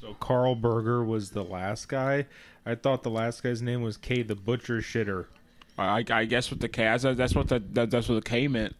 So 0.00 0.14
Karl 0.14 0.54
Berger 0.54 1.04
was 1.04 1.30
the 1.30 1.44
last 1.44 1.88
guy. 1.88 2.26
I 2.64 2.74
thought 2.74 3.02
the 3.02 3.10
last 3.10 3.42
guy's 3.42 3.60
name 3.60 3.82
was 3.82 3.96
K 3.96 4.22
the 4.22 4.34
Butcher 4.34 4.78
Shitter. 4.78 5.26
I, 5.76 6.04
I 6.10 6.24
guess 6.24 6.50
with 6.50 6.60
the 6.60 6.68
K, 6.68 6.82
that's 6.82 7.34
what 7.34 7.48
the 7.48 7.62
that, 7.72 7.90
that's 7.90 8.08
what 8.08 8.14
the 8.16 8.22
K 8.22 8.48
meant. 8.48 8.74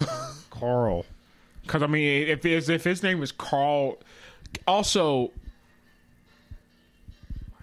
Carl. 0.50 1.06
Because 1.62 1.82
I 1.82 1.86
mean, 1.86 2.28
if 2.28 2.42
his 2.42 2.68
if 2.68 2.84
his 2.84 3.02
name 3.02 3.22
is 3.22 3.32
Carl, 3.32 3.98
also, 4.66 5.32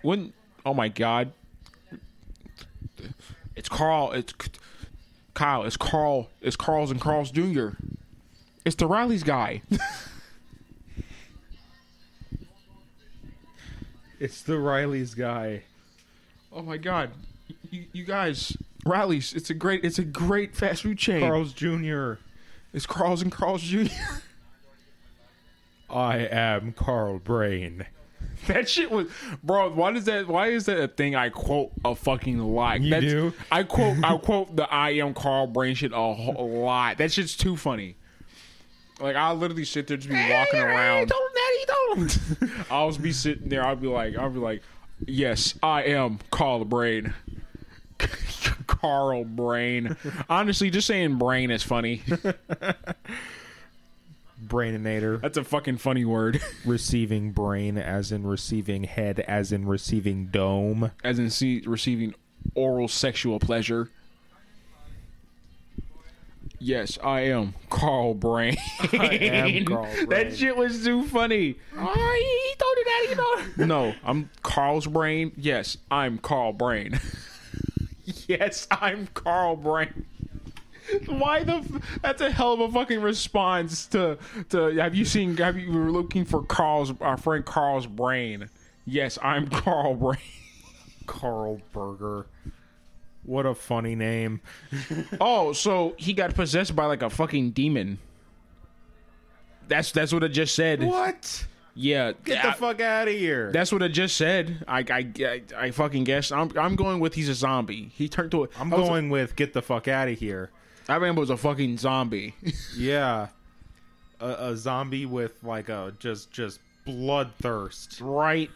when 0.02 0.34
oh 0.66 0.74
my 0.74 0.88
god, 0.90 1.32
it's 3.56 3.70
Carl. 3.70 4.12
It's 4.12 4.34
Kyle. 5.34 5.64
It's 5.64 5.78
Carl. 5.78 6.30
It's 6.42 6.56
Carl's 6.56 6.92
and 6.92 7.02
Carl's 7.02 7.32
Jr. 7.32 7.70
It's 8.66 8.76
the 8.76 8.88
Riley's 8.88 9.24
guy. 9.24 9.62
It's 14.20 14.42
the 14.42 14.58
Riley's 14.58 15.16
guy. 15.16 15.64
oh 16.54 16.62
my 16.62 16.78
god, 16.78 17.12
you, 17.72 17.84
you 17.92 18.06
guys, 18.06 18.56
Riley's. 18.86 19.34
It's 19.34 19.50
a 19.50 19.54
great. 19.54 19.84
It's 19.84 20.00
a 20.00 20.04
great 20.06 20.56
fast 20.56 20.84
food 20.84 20.98
chain. 20.98 21.20
Carl's 21.20 21.52
Jr. 21.52 22.14
It's 22.74 22.86
Carl's 22.86 23.22
and 23.22 23.30
Carl's 23.34 23.64
Jr. 23.64 23.92
I 25.90 26.20
am 26.20 26.72
Karl 26.72 27.20
Brain. 27.20 27.86
That 28.48 28.68
shit 28.70 28.92
was, 28.92 29.08
bro. 29.44 29.70
Why 29.72 29.92
does 29.92 30.06
that? 30.06 30.28
Why 30.28 30.48
is 30.50 30.66
that 30.66 30.78
a 30.80 30.88
thing 30.88 31.16
I 31.16 31.30
quote 31.30 31.72
a 31.86 31.96
fucking 31.96 32.40
lot? 32.40 32.82
You 32.82 32.90
That's- 32.90 33.12
do? 33.12 33.34
I 33.52 33.64
quote. 33.64 34.04
I 34.04 34.18
quote 34.24 34.56
the 34.56 34.72
"I 34.72 34.92
am 34.92 35.14
Karl 35.14 35.48
Brain" 35.48 35.76
shit 35.76 35.92
a 35.94 35.96
whole 35.96 36.50
lot. 36.64 36.98
That 36.98 37.12
shit's 37.12 37.36
too 37.38 37.56
funny. 37.56 37.96
Like 39.00 39.16
I 39.16 39.32
literally 39.32 39.66
sit 39.66 39.88
there 39.88 39.98
just 39.98 40.10
be 40.10 40.16
walking 40.16 40.60
around. 40.60 41.08
Don't, 41.10 41.36
Daddy, 41.36 41.66
don't. 41.68 42.62
I'll 42.72 42.90
just 42.90 43.02
be 43.02 43.12
sitting 43.12 43.50
there. 43.50 43.66
I'll 43.66 43.76
be 43.76 43.88
like, 43.88 44.18
I'll 44.18 44.30
be 44.30 44.40
like, 44.40 44.62
yes, 45.06 45.56
I 45.64 45.84
am 45.84 46.20
Karl 46.32 46.64
Brain. 46.66 47.14
Karl 48.68 49.24
Brain. 49.24 49.96
Honestly, 50.30 50.70
just 50.70 50.88
saying 50.88 51.18
brain 51.18 51.52
is 51.52 51.64
funny. 51.64 52.02
Braininator. 54.54 55.20
That's 55.20 55.38
a 55.38 55.44
fucking 55.44 55.78
funny 55.78 56.06
word. 56.06 56.42
receiving 56.66 57.32
brain 57.32 57.78
as 57.78 58.12
in 58.12 58.26
receiving 58.26 58.84
head 58.84 59.20
as 59.22 59.52
in 59.52 59.68
receiving 59.68 60.28
dome. 60.28 60.92
As 61.04 61.18
in 61.20 61.30
see, 61.30 61.64
receiving 61.66 62.14
oral 62.56 62.88
sexual 62.88 63.40
pleasure. 63.40 63.90
Yes, 66.60 66.98
I 67.04 67.22
am 67.22 67.56
Karl 67.70 68.14
Brain. 68.14 68.56
I 68.94 69.16
am 69.16 69.66
Karl 69.66 69.84
Brain. 69.84 70.10
That 70.10 70.38
shit 70.38 70.56
was 70.56 70.84
too 70.84 71.04
funny. 71.08 71.56
Oh, 71.78 72.16
he 72.16 72.56
told 72.58 72.78
it 72.78 72.88
out, 72.88 73.10
you 73.10 73.66
know. 73.66 73.66
No, 73.66 73.96
I'm 74.06 74.30
Karl's 74.44 74.88
Brain. 74.88 75.34
Yes, 75.36 75.78
I'm 75.92 76.20
Karl 76.20 76.54
Brain. 76.54 77.00
yes, 78.28 78.68
I'm 78.72 79.08
Karl 79.14 79.58
Brain. 79.58 80.06
Why 81.08 81.44
the? 81.44 81.56
F- 81.56 82.00
that's 82.02 82.22
a 82.22 82.32
hell 82.32 82.54
of 82.54 82.60
a 82.60 82.72
fucking 82.72 83.02
response 83.02 83.88
to 83.88 84.18
to. 84.50 84.68
Have 84.76 84.96
you 84.96 85.06
seen? 85.06 85.38
Have 85.38 85.58
you 85.58 85.72
were 85.72 85.92
looking 85.92 86.26
for 86.26 86.44
Carl's 86.44 86.94
our 87.02 87.18
friend 87.18 87.46
Carl's 87.46 87.88
brain? 87.88 88.50
Yes, 88.86 89.18
I'm 89.22 89.48
Karl 89.50 89.96
Brain. 89.96 90.18
Karl 91.06 91.62
Berger. 91.72 92.26
What 93.24 93.46
a 93.46 93.56
funny 93.56 93.96
name. 93.96 94.42
Oh, 95.22 95.54
so 95.54 95.94
he 95.98 96.12
got 96.14 96.34
possessed 96.36 96.76
by 96.76 96.86
like 96.86 97.02
a 97.02 97.10
fucking 97.10 97.52
demon. 97.52 98.00
That's 99.68 99.92
that's 99.92 100.14
what 100.14 100.24
it 100.24 100.30
just 100.30 100.56
said. 100.56 100.84
What? 100.84 101.46
Yeah, 101.76 102.12
Get 102.24 102.44
the 102.44 102.52
fuck 102.52 102.82
out 102.82 103.08
of 103.08 103.14
here. 103.16 103.52
That's 103.52 103.72
what 103.72 103.82
it 103.82 103.90
just 103.90 104.16
said. 104.18 104.64
I 104.68 104.80
I, 104.80 105.08
I, 105.20 105.42
I 105.58 105.72
fucking 105.72 106.04
guess. 106.04 106.32
I'm 106.32 106.52
I'm 106.58 106.76
going 106.76 107.00
with 107.00 107.14
he's 107.16 107.30
a 107.30 107.34
zombie. 107.34 107.90
He 107.96 108.10
turned 108.10 108.32
to 108.32 108.44
a. 108.44 108.48
I'm 108.60 108.74
I 108.74 108.78
going 108.78 109.10
with 109.10 109.36
get 109.36 109.54
the 109.54 109.62
fuck 109.62 109.88
out 109.88 110.08
of 110.10 110.20
here. 110.20 110.52
That 110.88 111.02
man 111.02 111.16
was 111.16 111.30
a 111.30 111.38
fucking 111.38 111.78
zombie. 111.78 112.36
Yeah. 112.78 113.28
A, 114.20 114.50
a 114.52 114.58
zombie 114.58 115.06
with 115.06 115.44
like 115.44 115.70
a 115.70 115.94
just 116.00 116.32
just 116.32 116.60
bloodthirst. 116.88 118.00
right. 118.02 118.50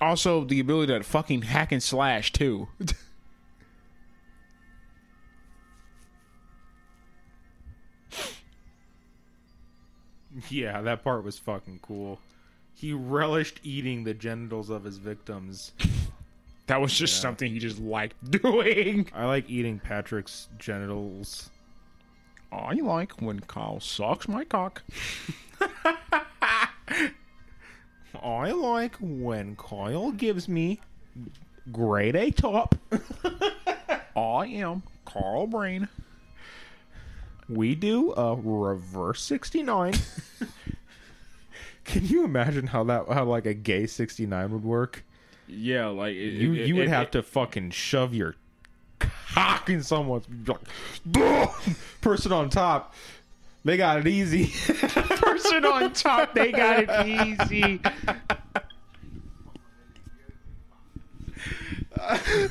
Also, 0.00 0.44
the 0.44 0.60
ability 0.60 0.92
to 0.92 1.02
fucking 1.04 1.42
hack 1.42 1.72
and 1.72 1.82
slash 1.82 2.32
too. 2.32 2.68
Yeah, 10.48 10.80
that 10.82 11.04
part 11.04 11.24
was 11.24 11.38
fucking 11.38 11.80
cool. 11.82 12.20
He 12.74 12.92
relished 12.92 13.60
eating 13.62 14.04
the 14.04 14.14
genitals 14.14 14.68
of 14.70 14.84
his 14.84 14.98
victims. 14.98 15.72
That 16.66 16.80
was 16.80 16.94
just 16.94 17.20
something 17.20 17.52
he 17.52 17.58
just 17.58 17.78
liked 17.78 18.30
doing. 18.42 19.10
I 19.14 19.26
like 19.26 19.50
eating 19.50 19.78
Patrick's 19.78 20.48
genitals. 20.58 21.50
I 22.50 22.74
like 22.74 23.20
when 23.20 23.40
Kyle 23.40 23.80
sucks 23.80 24.28
my 24.28 24.44
cock. 24.44 24.82
I 28.22 28.52
like 28.52 28.96
when 29.00 29.56
Kyle 29.56 30.12
gives 30.12 30.48
me 30.48 30.80
grade 31.72 32.16
A 32.16 32.30
top. 32.30 32.74
I 34.16 34.46
am 34.46 34.82
Karl 35.04 35.46
Brain. 35.46 35.88
We 37.48 37.74
do 37.74 38.12
a 38.14 38.36
reverse 38.36 39.22
69. 39.22 39.94
Can 41.84 42.06
you 42.06 42.24
imagine 42.24 42.68
how 42.68 42.84
that 42.84 43.08
how 43.08 43.24
like 43.24 43.44
a 43.44 43.52
gay 43.52 43.86
69 43.86 44.52
would 44.52 44.64
work? 44.64 45.04
Yeah, 45.46 45.88
like 45.88 46.14
You 46.14 46.52
you 46.52 46.76
would 46.76 46.88
have 46.88 47.10
to 47.12 47.22
fucking 47.22 47.70
shove 47.70 48.14
your 48.14 48.34
cock 48.98 49.68
in 49.68 49.82
someone's 49.82 50.26
like, 50.46 51.50
person 52.00 52.32
on 52.32 52.48
top. 52.48 52.94
They 53.64 53.76
got 53.76 53.98
it 53.98 54.06
easy. 54.06 54.46
person 54.72 55.64
on 55.64 55.92
top. 55.92 56.34
They 56.34 56.52
got 56.52 56.84
it 56.86 57.06
easy. 57.06 57.80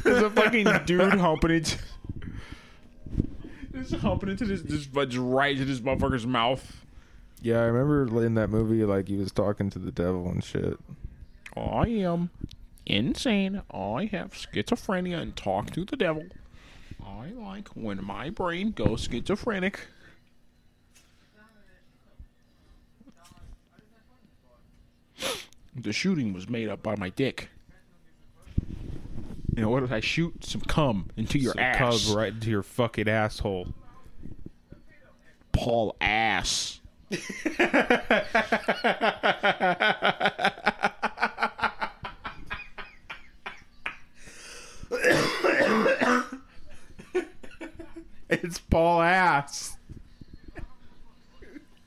There's 0.03 0.23
a 0.23 0.29
fucking 0.29 0.67
dude 0.85 1.13
humping 1.13 1.51
it. 1.51 1.77
Just 3.73 3.95
humping 3.95 4.29
into 4.29 4.45
this, 4.45 4.61
just, 4.61 4.93
just 4.93 5.17
right 5.17 5.51
into 5.51 5.65
this 5.65 5.79
motherfucker's 5.79 6.25
mouth. 6.25 6.85
yeah, 7.41 7.59
I 7.59 7.65
remember 7.65 8.25
in 8.25 8.35
that 8.35 8.49
movie 8.49 8.83
like 8.85 9.07
he 9.07 9.17
was 9.17 9.31
talking 9.31 9.69
to 9.71 9.79
the 9.79 9.91
devil 9.91 10.27
and 10.29 10.43
shit. 10.43 10.79
Oh, 11.55 11.61
I 11.61 11.87
am 11.87 12.29
insane. 12.85 13.61
I 13.71 14.09
have 14.11 14.33
schizophrenia 14.33 15.21
and 15.21 15.35
talk 15.35 15.71
to 15.71 15.85
the 15.85 15.95
devil. 15.95 16.25
I 17.05 17.29
like 17.29 17.69
when 17.69 18.03
my 18.03 18.29
brain 18.29 18.71
goes 18.71 19.07
schizophrenic. 19.09 19.87
The 25.75 25.93
shooting 25.93 26.33
was 26.33 26.47
made 26.47 26.69
up 26.69 26.83
by 26.83 26.95
my 26.95 27.09
dick. 27.09 27.49
You 29.55 29.61
know, 29.61 29.69
what 29.69 29.81
did 29.81 29.93
I 29.93 29.99
shoot? 29.99 30.43
Some 30.43 30.61
cum 30.61 31.09
into 31.17 31.37
your 31.37 31.53
So 31.53 31.59
ass. 31.59 32.07
Cub 32.07 32.15
right 32.15 32.33
into 32.33 32.49
your 32.49 32.63
fucking 32.63 33.07
asshole. 33.07 33.67
Paul 35.51 35.95
ass. 36.01 36.79
It's 48.41 48.57
Paul 48.57 49.03
ass. 49.03 49.77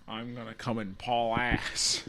I'm 0.06 0.32
gonna 0.36 0.54
come 0.54 0.78
in 0.78 0.94
Paul 0.94 1.36
ass. 1.36 2.04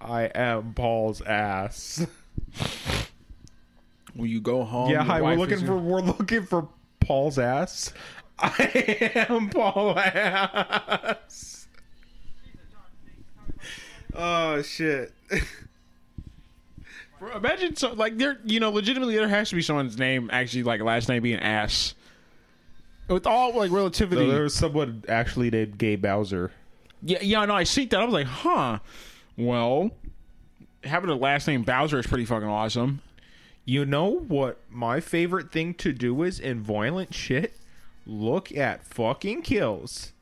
I 0.00 0.30
am 0.32 0.74
Paul's 0.74 1.20
ass. 1.22 2.06
Will 4.14 4.26
you 4.26 4.40
go 4.40 4.62
home, 4.62 4.90
yeah, 4.90 5.02
hi. 5.02 5.20
We're 5.20 5.34
looking 5.34 5.66
for 5.66 5.76
we're 5.76 6.02
looking 6.02 6.44
for 6.44 6.68
Paul's 7.00 7.36
ass. 7.38 7.92
I 8.38 9.26
am 9.28 9.50
Paul 9.50 9.98
ass. 9.98 11.66
Oh 14.14 14.62
shit. 14.62 15.12
Bro, 17.18 17.36
Imagine 17.36 17.76
so 17.76 17.92
like 17.94 18.18
there, 18.18 18.38
you 18.44 18.60
know, 18.60 18.70
legitimately 18.70 19.14
there 19.16 19.28
has 19.28 19.48
to 19.50 19.56
be 19.56 19.62
someone's 19.62 19.98
name 19.98 20.28
actually 20.32 20.62
like 20.64 20.80
last 20.80 21.08
name 21.08 21.22
being 21.22 21.38
ass. 21.40 21.94
With 23.08 23.26
all 23.26 23.54
like 23.54 23.70
relativity, 23.70 24.28
there 24.28 24.42
was 24.42 24.54
someone 24.54 25.04
actually 25.08 25.50
named 25.50 25.78
Gay 25.78 25.96
Bowser. 25.96 26.50
yeah, 27.02 27.18
yeah. 27.22 27.44
No, 27.44 27.54
I 27.54 27.62
see 27.64 27.84
that. 27.86 28.00
I 28.00 28.04
was 28.04 28.12
like, 28.12 28.26
huh. 28.26 28.78
Well, 29.36 29.90
having 30.82 31.08
a 31.10 31.14
last 31.14 31.46
name 31.46 31.62
Bowser 31.62 31.98
is 32.00 32.06
pretty 32.06 32.24
fucking 32.24 32.48
awesome. 32.48 33.00
You 33.64 33.84
know 33.84 34.06
what 34.10 34.58
my 34.70 35.00
favorite 35.00 35.50
thing 35.52 35.74
to 35.74 35.92
do 35.92 36.22
is 36.22 36.38
in 36.40 36.60
violent 36.60 37.14
shit? 37.14 37.56
Look 38.06 38.54
at 38.56 38.84
fucking 38.84 39.42
kills. 39.42 40.12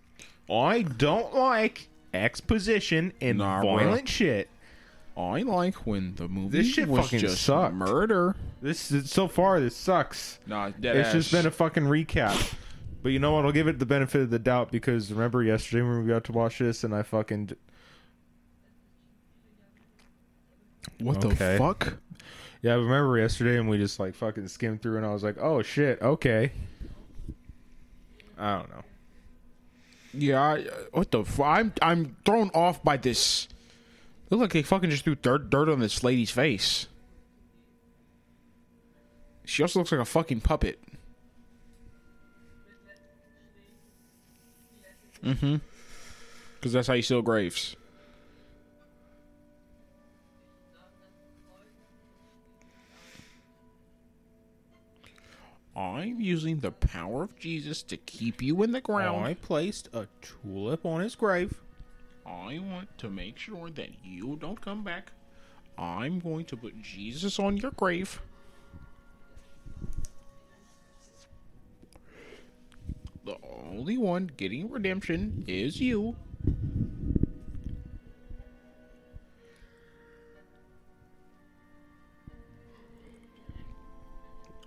I 0.50 0.83
don't 0.83 1.35
like 1.35 1.88
exposition 2.12 3.12
in 3.20 3.38
Nah, 3.38 3.61
bro. 3.62 3.76
violent 3.78 4.09
shit. 4.09 4.48
I 5.16 5.42
like 5.42 5.87
when 5.87 6.14
the 6.16 6.27
movie 6.29 6.59
This 6.59 6.66
shit 6.68 6.88
was 6.88 7.05
fucking 7.07 7.20
just 7.20 7.42
sucked. 7.42 7.74
murder. 7.74 8.35
This 8.61 8.90
is 8.90 9.11
so 9.11 9.29
far 9.29 9.61
this 9.61 9.77
sucks. 9.77 10.40
Nah, 10.46 10.70
dead 10.70 10.96
It's 10.96 11.09
ass. 11.09 11.12
just 11.14 11.33
been 11.33 11.46
a 11.46 11.50
fucking 11.53 11.85
recap. 11.85 12.55
But 13.03 13.11
you 13.11 13.18
know 13.18 13.33
what? 13.33 13.44
I'll 13.44 13.53
give 13.53 13.68
it 13.68 13.79
the 13.79 13.87
benefit 13.87 14.22
of 14.22 14.31
the 14.31 14.38
doubt 14.38 14.72
because 14.72 15.12
remember 15.12 15.42
yesterday 15.42 15.83
when 15.83 16.03
we 16.03 16.09
got 16.09 16.24
to 16.24 16.33
watch 16.33 16.59
this 16.59 16.83
and 16.85 16.94
I 16.94 17.03
fucking 17.03 17.50
what 21.00 21.24
Okay. 21.24 21.53
the 21.53 21.59
fuck? 21.59 21.94
yeah, 22.62 22.72
I 22.72 22.77
remember 22.77 23.18
yesterday 23.18 23.59
and 23.59 23.68
we 23.68 23.79
just 23.79 23.98
like 24.00 24.14
fucking 24.14 24.48
skimmed 24.48 24.83
through 24.83 24.96
and 24.96 25.07
I 25.07 25.12
was 25.12 25.22
like, 25.22 25.37
oh 25.40 25.62
shit, 25.62 26.00
okay. 26.03 26.53
I 28.38 28.59
don't 28.59 28.70
know. 28.70 28.83
Yeah, 30.16 30.40
I, 30.42 30.53
uh, 30.61 30.64
what 30.92 31.11
the? 31.11 31.20
F- 31.20 31.40
I'm 31.40 31.72
I'm 31.83 32.16
thrown 32.24 32.50
off 32.55 32.83
by 32.85 32.96
this. 32.96 33.48
Look 34.30 34.40
like 34.40 34.52
they 34.52 34.62
fucking 34.62 34.90
just 34.90 35.04
threw 35.04 35.14
dirt 35.14 35.50
dirt 35.50 35.68
on 35.68 35.80
this 35.80 36.02
lady's 36.02 36.30
face. 36.30 36.88
She 39.44 39.62
also 39.62 39.80
looks 39.80 39.92
like 39.92 40.00
a 40.00 40.04
fucking 40.04 40.40
puppet. 40.40 40.80
Mm-hmm. 45.22 45.56
Because 46.56 46.72
that's 46.72 46.88
how 46.88 46.94
you 46.94 47.02
seal 47.02 47.22
graves. 47.22 47.76
I'm 55.76 56.20
using 56.20 56.60
the 56.60 56.70
power 56.70 57.24
of 57.24 57.38
Jesus 57.38 57.82
to 57.84 57.96
keep 57.96 58.42
you 58.42 58.62
in 58.62 58.72
the 58.72 58.80
ground. 58.80 59.24
I 59.26 59.34
placed 59.34 59.88
a 59.92 60.06
tulip 60.22 60.87
on 60.87 61.00
his 61.00 61.16
grave. 61.16 61.60
I 62.26 62.58
want 62.58 62.96
to 62.98 63.10
make 63.10 63.38
sure 63.38 63.70
that 63.70 63.90
you 64.02 64.37
don't 64.40 64.60
come 64.60 64.82
back. 64.82 65.12
I'm 65.76 66.20
going 66.20 66.44
to 66.46 66.56
put 66.56 66.80
Jesus 66.82 67.38
on 67.38 67.56
your 67.56 67.72
grave. 67.72 68.20
The 73.24 73.37
only 73.42 73.98
one 73.98 74.30
getting 74.37 74.70
redemption 74.70 75.44
is 75.46 75.80
you. 75.80 76.16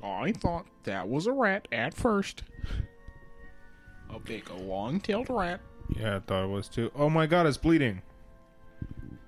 I 0.03 0.31
thought 0.31 0.65
that 0.83 1.07
was 1.07 1.27
a 1.27 1.31
rat 1.31 1.67
at 1.71 1.93
first. 1.93 2.43
A 4.09 4.19
big 4.19 4.49
long 4.49 4.99
tailed 4.99 5.29
rat. 5.29 5.61
Yeah, 5.95 6.17
I 6.17 6.19
thought 6.19 6.43
it 6.43 6.49
was 6.49 6.67
too. 6.67 6.91
Oh 6.95 7.09
my 7.09 7.25
god, 7.25 7.45
it's 7.47 7.57
bleeding. 7.57 8.01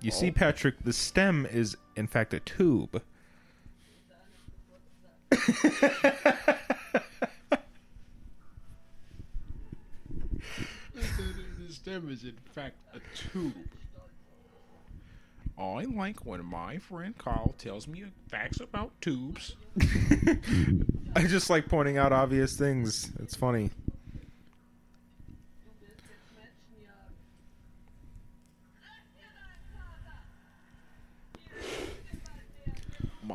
You 0.02 0.12
see, 0.12 0.30
oh. 0.30 0.32
Patrick, 0.32 0.76
the 0.84 0.94
stem 0.94 1.46
is 1.46 1.76
in 1.96 2.08
fact 2.08 2.34
a 2.34 2.40
tube. 2.40 3.02
The 11.70 11.76
stem 11.76 12.10
is 12.10 12.24
in 12.24 12.36
fact 12.54 12.78
a 12.96 13.00
tube. 13.16 13.54
I 15.58 15.84
like 15.84 16.26
when 16.26 16.44
my 16.46 16.78
friend 16.78 17.16
Carl 17.18 17.54
tells 17.58 17.88
me 17.88 18.06
facts 18.30 18.60
about 18.60 18.92
tubes. 19.02 19.56
I 21.16 21.24
just 21.28 21.50
like 21.50 21.68
pointing 21.68 21.98
out 21.98 22.12
obvious 22.12 22.56
things. 22.56 23.12
It's 23.20 23.36
funny. 23.36 23.70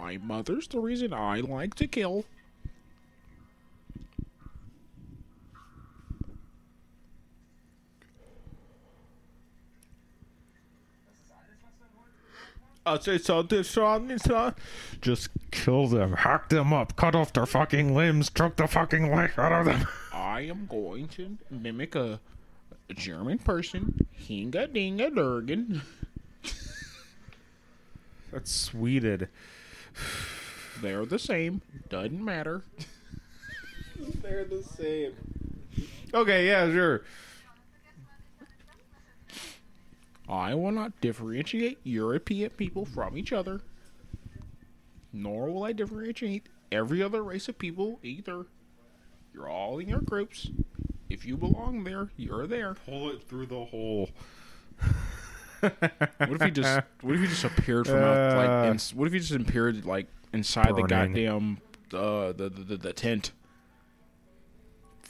My 0.04 0.18
mother's 0.18 0.68
the 0.68 0.80
reason 0.80 1.14
I 1.14 1.40
like 1.40 1.74
to 1.76 1.86
kill. 1.86 2.26
I'll 12.84 13.00
say 13.00 13.16
something, 13.16 13.62
Sean. 13.62 14.54
Just 15.00 15.30
kill 15.50 15.86
them, 15.88 16.12
hack 16.12 16.50
them 16.50 16.74
up, 16.74 16.96
cut 16.96 17.14
off 17.14 17.32
their 17.32 17.46
fucking 17.46 17.94
limbs, 17.94 18.28
choke 18.28 18.56
the 18.56 18.68
fucking 18.68 19.10
life 19.10 19.38
out 19.38 19.52
of 19.52 19.64
them. 19.64 19.88
I 20.12 20.42
am 20.42 20.66
going 20.66 21.08
to 21.08 21.38
mimic 21.48 21.94
a, 21.94 22.20
a 22.90 22.92
German 22.92 23.38
person. 23.38 24.06
Hinga 24.14 24.68
dinga 24.68 25.14
durgan. 25.14 25.80
That's 28.30 28.52
sweeted. 28.52 29.30
They're 30.80 31.06
the 31.06 31.18
same. 31.18 31.62
Doesn't 31.88 32.24
matter. 32.24 32.64
They're 34.22 34.44
the 34.44 34.62
same. 34.62 35.12
Okay, 36.12 36.46
yeah, 36.46 36.70
sure. 36.70 37.02
I 40.28 40.54
will 40.54 40.72
not 40.72 41.00
differentiate 41.00 41.78
European 41.84 42.50
people 42.50 42.84
from 42.84 43.16
each 43.16 43.32
other. 43.32 43.60
Nor 45.12 45.50
will 45.50 45.64
I 45.64 45.72
differentiate 45.72 46.48
every 46.72 47.02
other 47.02 47.22
race 47.22 47.48
of 47.48 47.58
people 47.58 48.00
either. 48.02 48.46
You're 49.32 49.48
all 49.48 49.78
in 49.78 49.88
your 49.88 50.00
groups. 50.00 50.50
If 51.08 51.24
you 51.24 51.36
belong 51.36 51.84
there, 51.84 52.08
you're 52.16 52.46
there. 52.46 52.74
Pull 52.86 53.10
it 53.10 53.22
through 53.22 53.46
the 53.46 53.64
hole. 53.64 54.10
What 56.18 56.30
if 56.32 56.42
he 56.42 56.50
just 56.50 56.80
what 57.00 57.14
if 57.14 57.20
he 57.20 57.26
just 57.28 57.44
appeared 57.44 57.86
from 57.86 57.96
out, 57.98 58.36
like 58.36 58.48
Uh. 58.48 58.70
in, 58.70 58.78
what 58.98 59.06
if 59.06 59.12
he 59.12 59.18
just 59.20 59.32
appeared 59.32 59.84
like 59.84 60.06
inside 60.32 60.74
the 60.76 60.82
goddamn 60.82 61.58
uh 61.92 62.32
the 62.32 62.48
the, 62.48 62.64
the, 62.64 62.76
the 62.76 62.92
tent? 62.92 63.32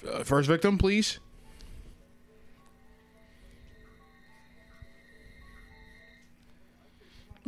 Uh, 0.06 0.22
first 0.22 0.48
victim, 0.48 0.76
please. 0.78 1.18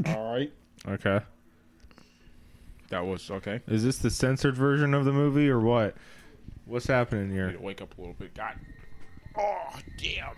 All 0.07 0.33
right. 0.35 0.53
Okay. 0.87 1.21
That 2.91 3.05
was 3.05 3.31
okay. 3.31 3.61
Is 3.67 3.83
this 3.83 3.99
the 3.99 4.11
censored 4.11 4.55
version 4.57 4.95
of 4.95 5.05
the 5.05 5.13
movie 5.13 5.49
or 5.49 5.59
what? 5.61 5.97
What's 6.67 6.87
happening 6.87 7.29
Need 7.29 7.35
here? 7.35 7.53
to 7.53 7.59
wake 7.61 7.81
up 7.81 7.97
a 7.97 8.01
little 8.01 8.15
bit. 8.15 8.35
God. 8.35 8.55
Oh 9.39 9.79
damn. 9.97 10.35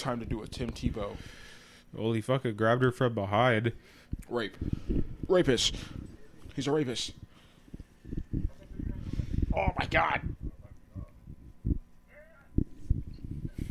Time 0.00 0.18
to 0.18 0.24
do 0.24 0.42
a 0.42 0.46
Tim 0.46 0.70
Tebow 0.70 1.14
Holy 1.94 2.22
fuck, 2.22 2.46
it 2.46 2.56
grabbed 2.56 2.82
her 2.82 2.90
from 2.90 3.14
behind. 3.14 3.72
rape. 4.30 4.56
Rapist. 5.28 5.74
He's 6.56 6.66
a 6.66 6.72
rapist. 6.72 7.12
Oh 9.54 9.68
my 9.78 9.84
god. 9.90 10.22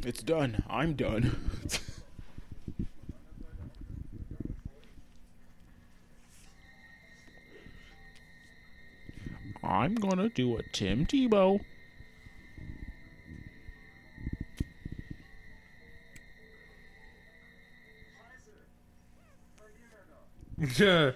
It's 0.06 0.22
done. 0.22 0.64
I'm 0.70 0.94
done. 0.94 1.36
I'm 9.64 9.96
gonna 9.96 10.30
do 10.30 10.58
a 10.58 10.64
Tim 10.74 11.06
Tebow. 11.06 11.62
Yeah. 20.78 21.12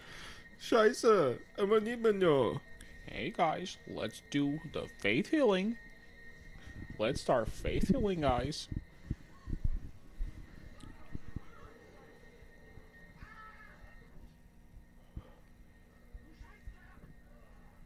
Scheiße, 0.62 1.38
aber 1.58 1.82
niemandjo. 1.82 2.62
Hey 3.06 3.34
guys, 3.36 3.78
let's 3.88 4.22
do 4.32 4.60
the 4.72 4.88
faith 5.00 5.32
healing. 5.32 5.76
Let's 6.98 7.20
start 7.20 7.50
faith 7.50 7.90
healing, 7.90 8.22
guys. 8.22 8.70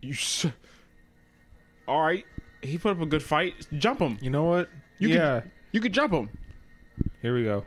You 0.01 0.13
All 1.87 2.01
right, 2.01 2.25
he 2.61 2.77
put 2.77 2.91
up 2.91 3.01
a 3.01 3.07
good 3.07 3.23
fight. 3.23 3.55
Jump 3.79 3.99
him. 3.99 4.19
You 4.21 4.29
know 4.29 4.43
what? 4.43 4.69
You 4.99 5.09
yeah. 5.09 5.39
Could, 5.39 5.51
you 5.71 5.81
could 5.81 5.93
jump 5.93 6.13
him. 6.13 6.29
Here 7.23 7.33
we 7.33 7.45
go. 7.45 7.65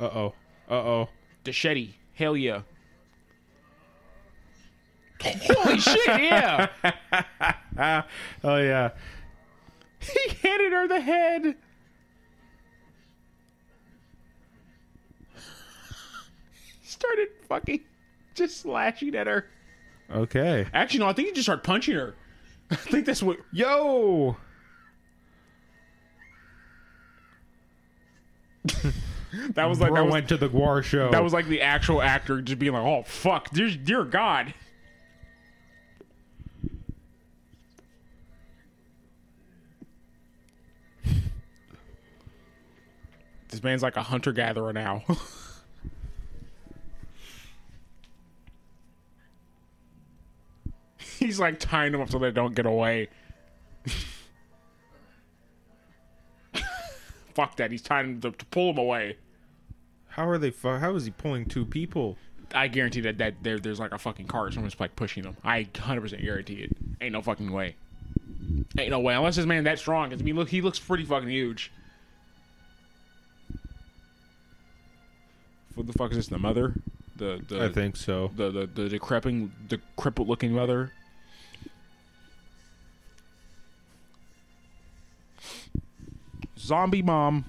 Uh 0.00 0.04
oh. 0.04 0.34
Uh 0.70 0.74
oh. 0.74 1.08
Deschetti. 1.44 1.90
Hell 2.14 2.34
yeah. 2.34 2.62
Holy 5.22 5.78
shit, 5.78 6.06
yeah. 6.06 6.68
Oh 8.42 8.56
yeah. 8.56 8.90
he 10.00 10.34
handed 10.42 10.72
her 10.72 10.88
the 10.88 11.00
head. 11.00 11.56
Started 16.82 17.28
fucking 17.48 17.80
just 18.34 18.60
slashing 18.60 19.14
at 19.14 19.26
her. 19.28 19.46
Okay. 20.10 20.66
Actually, 20.72 21.00
no, 21.00 21.08
I 21.08 21.12
think 21.12 21.28
he 21.28 21.34
just 21.34 21.44
started 21.46 21.62
punching 21.62 21.94
her. 21.94 22.16
I 22.70 22.76
think 22.76 23.06
that's 23.06 23.22
what. 23.22 23.38
Yo. 23.52 24.36
That 29.50 29.68
was 29.68 29.78
like 29.78 29.90
Bro 29.90 29.96
that 29.96 30.04
was, 30.06 30.12
went 30.12 30.28
to 30.30 30.36
the 30.38 30.48
GWAR 30.48 30.82
show. 30.82 31.10
that 31.10 31.22
was 31.22 31.34
like 31.34 31.46
the 31.48 31.60
actual 31.60 32.00
actor 32.00 32.40
just 32.40 32.58
being 32.58 32.72
like, 32.72 32.82
"Oh 32.82 33.02
fuck, 33.02 33.50
dear, 33.50 33.70
dear 33.70 34.04
God." 34.04 34.54
This 43.48 43.62
man's 43.62 43.82
like 43.82 43.96
a 43.96 44.02
hunter 44.02 44.32
gatherer 44.32 44.72
now. 44.72 45.02
He's 51.18 51.38
like 51.40 51.58
tying 51.58 51.92
them 51.92 52.00
up 52.00 52.10
so 52.10 52.18
they 52.18 52.30
don't 52.30 52.54
get 52.54 52.66
away. 52.66 53.08
Fuck 57.34 57.56
that. 57.56 57.70
He's 57.70 57.82
tying 57.82 58.20
them 58.20 58.32
to, 58.32 58.38
to 58.38 58.44
pull 58.46 58.72
them 58.72 58.78
away. 58.78 59.16
How 60.08 60.28
are 60.28 60.38
they? 60.38 60.50
Fu- 60.50 60.76
how 60.76 60.94
is 60.94 61.04
he 61.04 61.10
pulling 61.12 61.46
two 61.46 61.64
people? 61.64 62.16
I 62.54 62.66
guarantee 62.68 63.00
that, 63.02 63.18
that 63.18 63.34
there, 63.42 63.58
there's 63.58 63.78
like 63.78 63.92
a 63.92 63.98
fucking 63.98 64.26
car. 64.26 64.50
Someone's 64.50 64.78
like 64.80 64.96
pushing 64.96 65.22
them. 65.22 65.36
I 65.44 65.64
100% 65.64 66.22
guarantee 66.22 66.62
it. 66.62 66.76
Ain't 67.00 67.12
no 67.12 67.22
fucking 67.22 67.52
way. 67.52 67.76
Ain't 68.78 68.90
no 68.90 69.00
way. 69.00 69.14
Unless 69.14 69.36
this 69.36 69.46
man 69.46 69.64
that 69.64 69.78
strong. 69.78 70.10
'Cause, 70.10 70.20
I 70.20 70.24
mean, 70.24 70.34
look, 70.36 70.48
he 70.48 70.60
looks 70.62 70.78
pretty 70.78 71.04
fucking 71.04 71.28
huge. 71.28 71.70
What 75.78 75.86
the 75.86 75.92
fuck 75.92 76.10
is 76.10 76.16
this? 76.16 76.26
The 76.26 76.40
mother? 76.40 76.74
The 77.14 77.40
the 77.46 77.66
I 77.66 77.68
think 77.68 77.96
so. 77.96 78.32
the 78.34 78.50
the, 78.50 78.66
the 78.66 78.88
decrepit 78.88 79.68
decrepit 79.68 80.26
looking 80.26 80.52
mother. 80.52 80.92
Zombie 86.58 87.02
mom. 87.02 87.44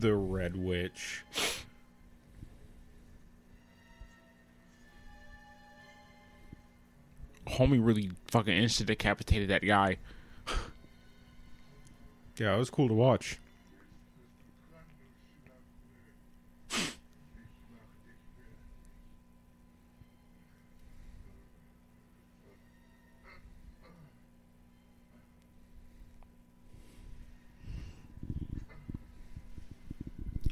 The 0.00 0.14
Red 0.14 0.56
Witch. 0.56 1.24
Homie 7.46 7.84
really 7.84 8.10
fucking 8.26 8.54
instant 8.54 8.88
decapitated 8.88 9.48
that 9.48 9.62
guy. 9.62 9.96
Yeah, 12.38 12.54
it 12.54 12.58
was 12.58 12.68
cool 12.68 12.88
to 12.88 12.94
watch. 12.94 13.38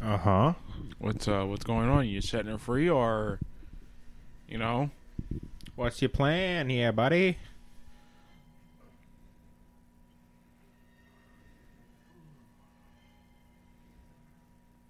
Uh 0.04 0.18
huh. 0.18 0.52
What's 0.98 1.26
uh 1.26 1.44
what's 1.44 1.64
going 1.64 1.88
on? 1.88 2.06
You 2.06 2.20
setting 2.20 2.50
her 2.52 2.58
free 2.58 2.90
or 2.90 3.40
you 4.46 4.58
know? 4.58 4.90
What's 5.76 6.02
your 6.02 6.10
plan 6.10 6.68
here, 6.68 6.92
buddy? 6.92 7.38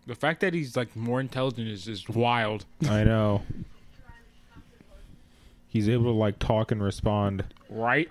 The 0.07 0.15
fact 0.15 0.41
that 0.41 0.53
he's 0.53 0.77
like 0.77 0.95
more 0.97 1.21
intelligent 1.21 1.69
is 1.69 1.87
is 1.89 2.09
wild. 2.09 2.67
I 2.89 3.05
know. 3.05 3.43
He's 5.69 5.89
able 5.89 6.05
to 6.05 6.11
like 6.11 6.39
talk 6.39 6.71
and 6.73 6.83
respond. 6.83 7.45
right? 7.71 8.11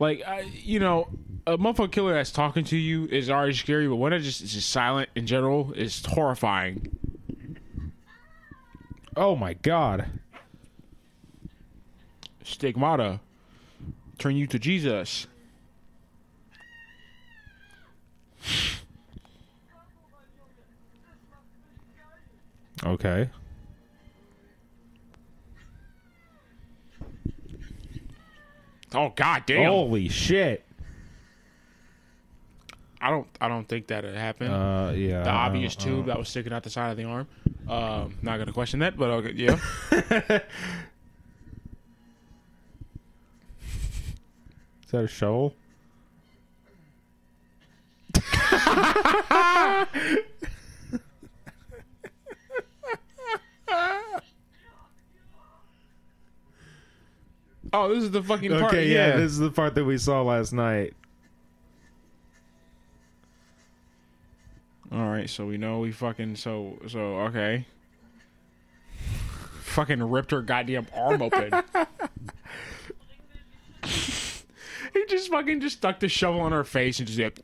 Like, 0.00 0.22
I, 0.26 0.40
you 0.40 0.80
know, 0.80 1.08
a 1.46 1.58
motherfucker 1.58 1.92
killer 1.92 2.14
that's 2.14 2.32
talking 2.32 2.64
to 2.64 2.76
you 2.76 3.04
is 3.06 3.28
already 3.30 3.52
scary, 3.52 3.86
but 3.86 3.96
when 3.96 4.14
it 4.14 4.20
just 4.20 4.40
is 4.40 4.54
just 4.54 4.70
silent 4.70 5.10
in 5.14 5.26
general 5.26 5.72
is 5.74 6.04
horrifying. 6.04 6.96
Oh 9.14 9.36
my 9.36 9.52
god. 9.52 10.06
Stigmata, 12.42 13.20
turn 14.18 14.36
you 14.36 14.46
to 14.48 14.58
Jesus. 14.58 15.26
Okay. 22.82 23.28
Oh 28.94 29.12
god 29.14 29.44
damn! 29.46 29.70
Holy 29.70 30.08
shit. 30.08 30.64
I 33.02 33.08
don't, 33.08 33.26
I 33.40 33.48
don't 33.48 33.66
think 33.66 33.86
that 33.86 34.04
it 34.04 34.14
happened. 34.14 34.52
Uh 34.52 34.92
yeah. 34.94 35.22
the 35.22 35.30
obvious 35.30 35.74
uh, 35.76 35.80
tube 35.80 36.06
that 36.06 36.18
was 36.18 36.28
sticking 36.28 36.52
out 36.52 36.62
the 36.62 36.70
side 36.70 36.90
of 36.90 36.96
the 36.96 37.04
arm. 37.04 37.26
Um, 37.68 38.14
not 38.22 38.38
gonna 38.38 38.52
question 38.52 38.80
that, 38.80 38.96
but 38.96 39.10
okay, 39.10 39.32
yeah. 39.32 39.58
Is 44.84 44.92
that 44.92 45.04
a 45.04 45.08
shovel? 45.08 45.54
oh, 57.72 57.94
this 57.94 58.04
is 58.04 58.10
the 58.10 58.22
fucking 58.22 58.50
part. 58.50 58.64
Okay, 58.64 58.88
yeah, 58.88 59.16
this 59.16 59.32
is 59.32 59.38
the 59.38 59.50
part 59.50 59.74
that 59.74 59.84
we 59.84 59.98
saw 59.98 60.22
last 60.22 60.52
night. 60.52 60.94
All 64.92 65.08
right, 65.08 65.30
so 65.30 65.46
we 65.46 65.56
know 65.56 65.78
we 65.78 65.92
fucking 65.92 66.34
so 66.34 66.76
so 66.88 66.98
okay. 67.20 67.64
fucking 69.62 70.02
ripped 70.02 70.32
her 70.32 70.42
goddamn 70.42 70.88
arm 70.92 71.22
open. 71.22 71.52
he 73.84 75.04
just 75.08 75.30
fucking 75.30 75.60
just 75.60 75.76
stuck 75.76 76.00
the 76.00 76.08
shovel 76.08 76.40
on 76.40 76.50
her 76.50 76.64
face 76.64 76.98
and 76.98 77.06
just 77.06 77.18
did. 77.18 77.38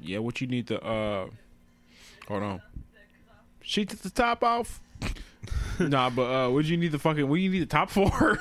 Yeah, 0.00 0.18
what 0.18 0.40
you 0.40 0.46
need 0.46 0.68
to 0.68 0.80
uh 0.80 1.26
hold 2.28 2.44
on. 2.44 2.62
She 3.70 3.84
took 3.84 4.00
the 4.00 4.10
top 4.10 4.42
off. 4.42 4.80
nah, 5.78 6.10
but 6.10 6.22
uh 6.24 6.50
what 6.50 6.64
do 6.64 6.72
you 6.72 6.76
need 6.76 6.90
the 6.90 6.98
fucking 6.98 7.28
what 7.28 7.36
do 7.36 7.40
you 7.40 7.50
need 7.50 7.60
the 7.60 7.66
top 7.66 7.88
for? 7.90 8.36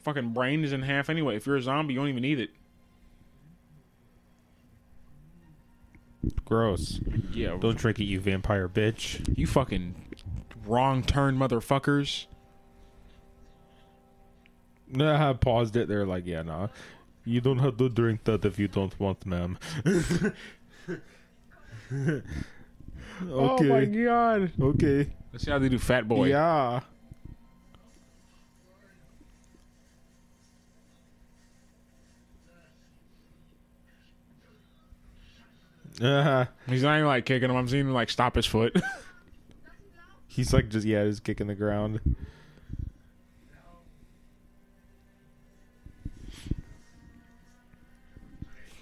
fucking 0.00 0.30
brain 0.30 0.64
is 0.64 0.72
in 0.72 0.82
half 0.82 1.08
anyway. 1.08 1.36
If 1.36 1.46
you're 1.46 1.54
a 1.54 1.62
zombie, 1.62 1.94
you 1.94 2.00
don't 2.00 2.08
even 2.08 2.22
need 2.22 2.40
it. 2.40 2.50
Gross. 6.44 6.98
Yeah, 7.32 7.56
Don't 7.60 7.78
drink 7.78 8.00
it, 8.00 8.04
you 8.04 8.18
vampire 8.18 8.68
bitch. 8.68 9.38
you 9.38 9.46
fucking 9.46 9.94
wrong 10.66 11.04
turn 11.04 11.36
motherfuckers. 11.36 12.26
Nah, 14.88 15.30
I 15.30 15.32
paused 15.34 15.76
it. 15.76 15.86
They're 15.86 16.06
like, 16.06 16.26
yeah, 16.26 16.42
nah. 16.42 16.68
You 17.28 17.42
don't 17.42 17.58
have 17.58 17.76
to 17.76 17.90
drink 17.90 18.24
that 18.24 18.44
if 18.46 18.58
you 18.58 18.68
don't 18.68 18.98
want, 18.98 19.26
ma'am. 19.26 19.58
Oh 23.20 23.62
my 23.64 23.80
Okay. 23.82 23.86
god. 24.04 24.52
Okay. 24.60 25.10
Let's 25.32 25.44
see 25.44 25.50
how 25.50 25.58
they 25.58 25.68
do 25.68 25.78
Fat 25.78 26.06
Boy. 26.06 26.28
Yeah. 26.28 26.80
Uh-huh. 36.00 36.46
He's 36.68 36.82
not 36.82 36.96
even 36.96 37.06
like 37.08 37.26
kicking 37.26 37.50
him. 37.50 37.56
I'm 37.56 37.68
seeing 37.68 37.86
him 37.86 37.92
like 37.92 38.10
stop 38.10 38.36
his 38.36 38.46
foot. 38.46 38.76
he's 40.28 40.52
like 40.52 40.68
just 40.68 40.86
yeah, 40.86 41.04
just 41.04 41.24
kicking 41.24 41.48
the 41.48 41.54
ground. 41.54 42.00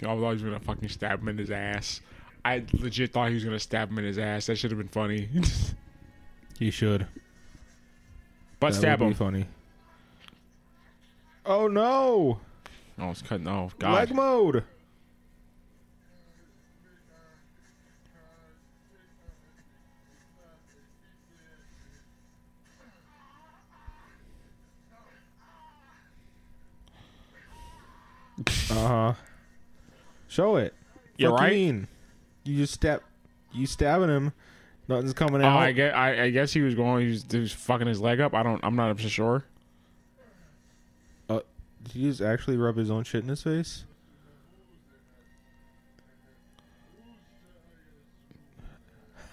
I 0.02 0.06
thought 0.06 0.16
he 0.20 0.35
was 0.35 0.42
gonna 0.42 0.61
fucking 0.61 0.88
stab 0.88 1.20
him 1.22 1.28
in 1.28 1.38
his 1.38 1.50
ass. 1.50 2.00
I 2.44 2.64
legit 2.74 3.12
thought 3.12 3.28
he 3.28 3.35
was 3.35 3.44
gonna 3.44 3.59
stab 3.59 3.90
him 3.90 3.98
in 3.98 4.04
his 4.04 4.18
ass. 4.18 4.46
That 4.46 4.56
should 4.56 4.70
have 4.70 4.78
been 4.78 4.88
funny. 4.88 5.28
He 6.59 6.70
should. 6.70 7.06
but 8.61 8.72
That 8.72 8.78
stab 8.78 9.00
would 9.00 9.09
him. 9.09 9.14
funny. 9.14 9.46
Oh 11.44 11.68
no! 11.68 12.40
Oh, 12.98 13.11
it's 13.11 13.20
cutting. 13.20 13.46
Oh 13.46 13.70
god. 13.78 13.92
Leg 14.09 14.14
mode. 14.14 14.64
Uh 28.70 28.74
huh. 28.74 29.14
Show 30.37 30.57
it. 30.57 30.75
You're 31.16 31.31
Fuck 31.31 31.40
you 31.40 31.44
right. 31.46 31.53
mean? 31.55 31.88
You 32.44 32.59
just 32.59 32.75
stab. 32.75 33.01
You 33.55 33.64
stabbing 33.66 34.11
him. 34.11 34.35
Nothing's 34.87 35.14
coming 35.14 35.40
Oh, 35.42 35.46
out. 35.46 35.62
I 35.62 35.72
guess, 35.72 35.94
I, 35.94 36.25
I 36.25 36.31
guess 36.31 36.53
he 36.53 36.61
was 36.61 36.75
going. 36.75 37.07
He 37.07 37.12
was, 37.12 37.25
he 37.31 37.38
was 37.38 37.53
fucking 37.53 37.87
his 37.87 38.03
leg 38.03 38.20
up. 38.20 38.35
I 38.35 38.42
don't. 38.42 38.62
I'm 38.62 38.77
not 38.77 39.01
sure. 39.01 39.44
Uh, 41.31 41.40
did 41.85 41.92
he 41.92 42.03
just 42.03 42.20
actually 42.20 42.59
rub 42.59 42.77
his 42.77 42.90
own 42.90 43.05
shit 43.05 43.22
in 43.22 43.31
his 43.31 43.42
face? 43.42 43.85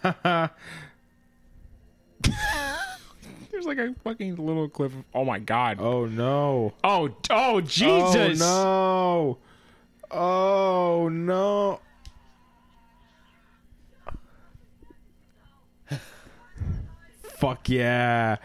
There's 3.51 3.65
like 3.65 3.77
a 3.77 3.93
fucking 4.05 4.37
little 4.37 4.69
cliff. 4.69 4.93
Of, 4.93 5.03
oh 5.13 5.25
my 5.25 5.39
god. 5.39 5.79
oh 5.81 6.05
no. 6.05 6.73
Oh, 6.81 7.13
oh 7.29 7.59
Jesus. 7.59 8.41
Oh 8.41 9.37
no. 9.37 9.37
Oh 10.13 11.09
no. 11.09 11.79
Fuck 17.21 17.67
yeah. 17.67 18.37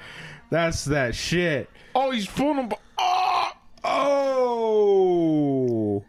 That's 0.51 0.87
that 0.87 1.15
shit. 1.15 1.71
Oh, 1.95 2.11
he's 2.11 2.27
pulling 2.27 2.57
him. 2.57 2.73
Oh. 2.99 3.51
Oh. 3.85 6.05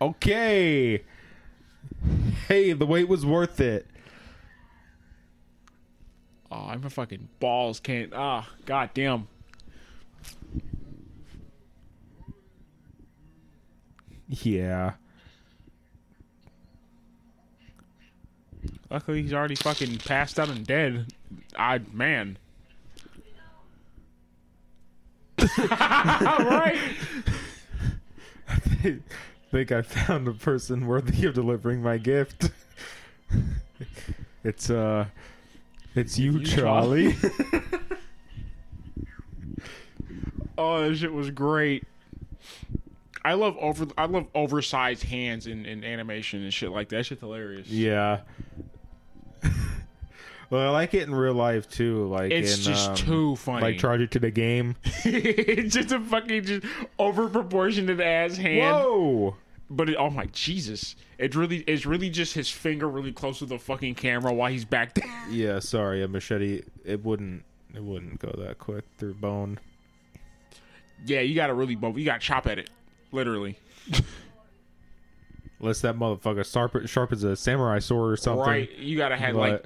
Okay. 0.00 1.02
Hey, 2.48 2.72
the 2.72 2.86
wait 2.86 3.08
was 3.08 3.26
worth 3.26 3.60
it. 3.60 3.86
Oh, 6.50 6.66
I'm 6.68 6.84
a 6.84 6.90
fucking 6.90 7.28
balls 7.40 7.80
can't. 7.80 8.12
Ah, 8.14 8.48
god 8.64 8.90
damn. 8.94 9.28
Yeah. 14.40 14.94
Luckily, 18.90 19.22
he's 19.22 19.32
already 19.32 19.54
fucking 19.54 19.98
passed 19.98 20.38
out 20.38 20.48
and 20.48 20.66
dead. 20.66 21.12
I 21.56 21.80
man. 21.92 22.38
right. 25.58 26.78
I 28.48 28.98
think 29.50 29.72
I 29.72 29.82
found 29.82 30.28
a 30.28 30.32
person 30.32 30.86
worthy 30.86 31.26
of 31.26 31.34
delivering 31.34 31.82
my 31.82 31.98
gift. 31.98 32.50
it's 34.44 34.70
uh 34.70 35.06
it's 35.94 36.18
you, 36.18 36.38
You, 36.38 36.44
Charlie. 36.44 37.16
Oh, 40.56 40.88
that 40.88 40.96
shit 40.96 41.12
was 41.12 41.30
great. 41.30 41.84
I 43.24 43.34
love 43.34 43.56
over. 43.58 43.86
I 43.96 44.06
love 44.06 44.26
oversized 44.34 45.04
hands 45.04 45.46
in, 45.46 45.64
in 45.66 45.84
animation 45.84 46.42
and 46.42 46.52
shit 46.52 46.70
like 46.70 46.88
that. 46.88 46.96
That 46.96 47.04
shit's 47.06 47.20
hilarious. 47.20 47.68
yeah. 47.68 48.20
well, 50.50 50.68
I 50.68 50.70
like 50.70 50.94
it 50.94 51.02
in 51.08 51.14
real 51.14 51.34
life 51.34 51.68
too. 51.68 52.06
Like 52.08 52.30
It's 52.32 52.58
in, 52.58 52.62
just 52.72 52.90
um, 52.90 52.96
too 52.96 53.36
funny. 53.36 53.62
like 53.62 53.78
charge 53.78 54.00
it 54.00 54.10
to 54.12 54.18
the 54.18 54.30
game. 54.30 54.76
it's 55.04 55.74
just 55.74 55.92
a 55.92 56.00
fucking 56.00 56.44
just 56.44 56.66
over 56.98 57.28
proportionate 57.28 58.00
ass 58.00 58.36
hand. 58.36 58.76
Whoa! 58.76 59.36
But 59.70 59.88
it, 59.88 59.96
oh 59.96 60.10
my 60.10 60.26
Jesus! 60.26 60.96
It 61.18 61.34
really 61.34 61.58
it's 61.66 61.86
really 61.86 62.10
just 62.10 62.34
his 62.34 62.50
finger 62.50 62.88
really 62.88 63.12
close 63.12 63.38
to 63.38 63.46
the 63.46 63.58
fucking 63.58 63.94
camera 63.94 64.32
while 64.32 64.50
he's 64.50 64.64
back 64.64 64.94
there. 64.94 65.08
Yeah, 65.30 65.60
sorry, 65.60 66.02
a 66.02 66.08
machete. 66.08 66.62
It 66.84 67.04
wouldn't. 67.04 67.44
It 67.74 67.82
wouldn't 67.82 68.18
go 68.18 68.34
that 68.44 68.58
quick 68.58 68.84
through 68.98 69.14
bone. 69.14 69.58
yeah, 71.06 71.20
you 71.20 71.34
gotta 71.34 71.54
really 71.54 71.74
bump. 71.74 71.96
You 71.96 72.04
gotta 72.04 72.20
chop 72.20 72.46
at 72.46 72.58
it, 72.58 72.68
literally. 73.12 73.58
Unless 75.60 75.82
that 75.82 75.96
motherfucker 75.96 76.44
sharp, 76.50 76.88
sharp 76.88 77.12
as 77.12 77.22
a 77.22 77.36
samurai 77.36 77.78
sword 77.78 78.12
or 78.12 78.16
something. 78.16 78.44
Right, 78.44 78.70
you 78.78 78.96
gotta 78.96 79.16
have 79.16 79.36
like. 79.36 79.64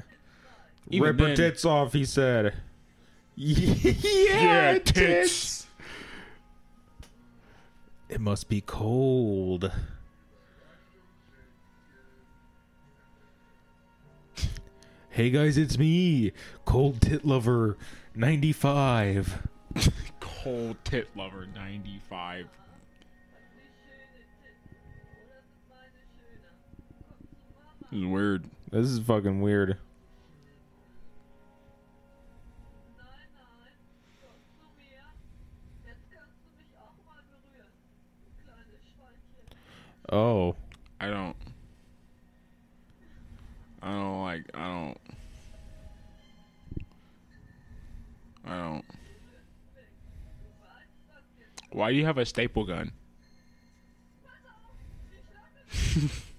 Rip 0.92 1.18
her 1.18 1.34
tits 1.34 1.64
off, 1.64 1.94
he 1.94 2.04
said. 2.04 2.54
yeah, 3.36 3.84
yeah 4.04 4.72
tits. 4.74 4.92
tits. 4.92 5.66
It 8.08 8.20
must 8.20 8.48
be 8.48 8.60
cold. 8.60 9.72
Hey 15.16 15.30
guys, 15.30 15.56
it's 15.56 15.78
me, 15.78 16.32
Cold 16.66 17.00
Tit 17.00 17.24
Lover 17.24 17.78
95. 18.14 19.48
Cold 20.20 20.76
Tit 20.84 21.08
Lover 21.16 21.46
95. 21.54 22.48
This 27.90 28.00
is 28.00 28.06
weird. 28.06 28.44
This 28.70 28.86
is 28.86 28.98
fucking 28.98 29.40
weird. 29.40 29.76
Nein, 32.96 33.06
nein, 33.32 33.72
komm 34.20 34.38
zu 34.58 34.66
mir. 34.76 35.04
Jetzt 35.86 36.04
kannst 36.12 36.36
du 36.42 36.50
mich 36.56 36.66
auch 36.76 36.96
mal 37.06 37.22
berühren, 37.30 37.72
du 38.24 38.30
kleines 38.44 38.82
Schweinchen. 38.92 39.46
Oh. 40.10 40.56
I 40.98 41.08
don't. 41.08 41.36
I 43.82 43.88
don't 43.88 44.22
like. 44.22 44.50
I 44.54 44.66
don't. 44.66 44.98
I 48.46 48.56
don't. 48.56 48.84
Why 51.70 51.90
do 51.90 51.96
you 51.96 52.06
have 52.06 52.16
a 52.18 52.24
staple 52.24 52.64
gun? 52.64 52.92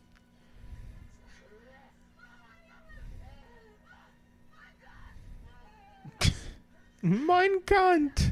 Mein 7.01 7.61
Kant. 7.61 8.31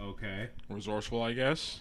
okay. 0.00 0.48
Resourceful, 0.68 1.22
I 1.22 1.32
guess. 1.32 1.80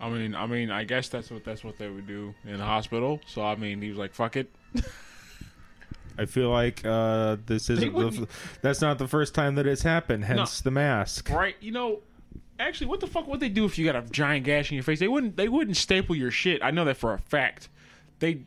I 0.00 0.08
mean, 0.08 0.34
I 0.34 0.46
mean, 0.46 0.70
I 0.70 0.84
guess 0.84 1.08
that's 1.08 1.30
what 1.30 1.44
that's 1.44 1.62
what 1.62 1.78
they 1.78 1.88
would 1.88 2.06
do 2.06 2.34
in 2.44 2.58
the 2.58 2.64
hospital. 2.64 3.20
So 3.26 3.42
I 3.42 3.54
mean, 3.54 3.80
he 3.80 3.88
was 3.88 3.98
like, 3.98 4.14
"Fuck 4.14 4.36
it." 4.36 4.50
I 6.18 6.26
feel 6.26 6.50
like 6.50 6.84
uh, 6.84 7.36
this 7.46 7.70
isn't 7.70 7.94
the, 7.94 8.22
f- 8.22 8.58
that's 8.60 8.80
not 8.80 8.98
the 8.98 9.08
first 9.08 9.34
time 9.34 9.54
that 9.54 9.66
it's 9.66 9.82
happened. 9.82 10.24
Hence 10.24 10.60
the 10.60 10.70
mask. 10.70 11.30
Right? 11.30 11.56
You 11.60 11.72
know, 11.72 12.00
actually, 12.62 12.86
what 12.88 13.00
the 13.00 13.06
fuck 13.06 13.26
would 13.28 13.40
they 13.40 13.48
do 13.48 13.64
if 13.64 13.78
you 13.78 13.84
got 13.84 13.96
a 13.96 14.02
giant 14.10 14.44
gash 14.44 14.70
in 14.70 14.74
your 14.76 14.84
face? 14.84 14.98
They 15.00 15.08
wouldn't. 15.08 15.36
They 15.36 15.48
wouldn't 15.48 15.76
staple 15.76 16.14
your 16.16 16.30
shit. 16.30 16.62
I 16.62 16.70
know 16.70 16.84
that 16.86 16.96
for 16.96 17.12
a 17.14 17.18
fact. 17.18 17.68
They, 18.18 18.40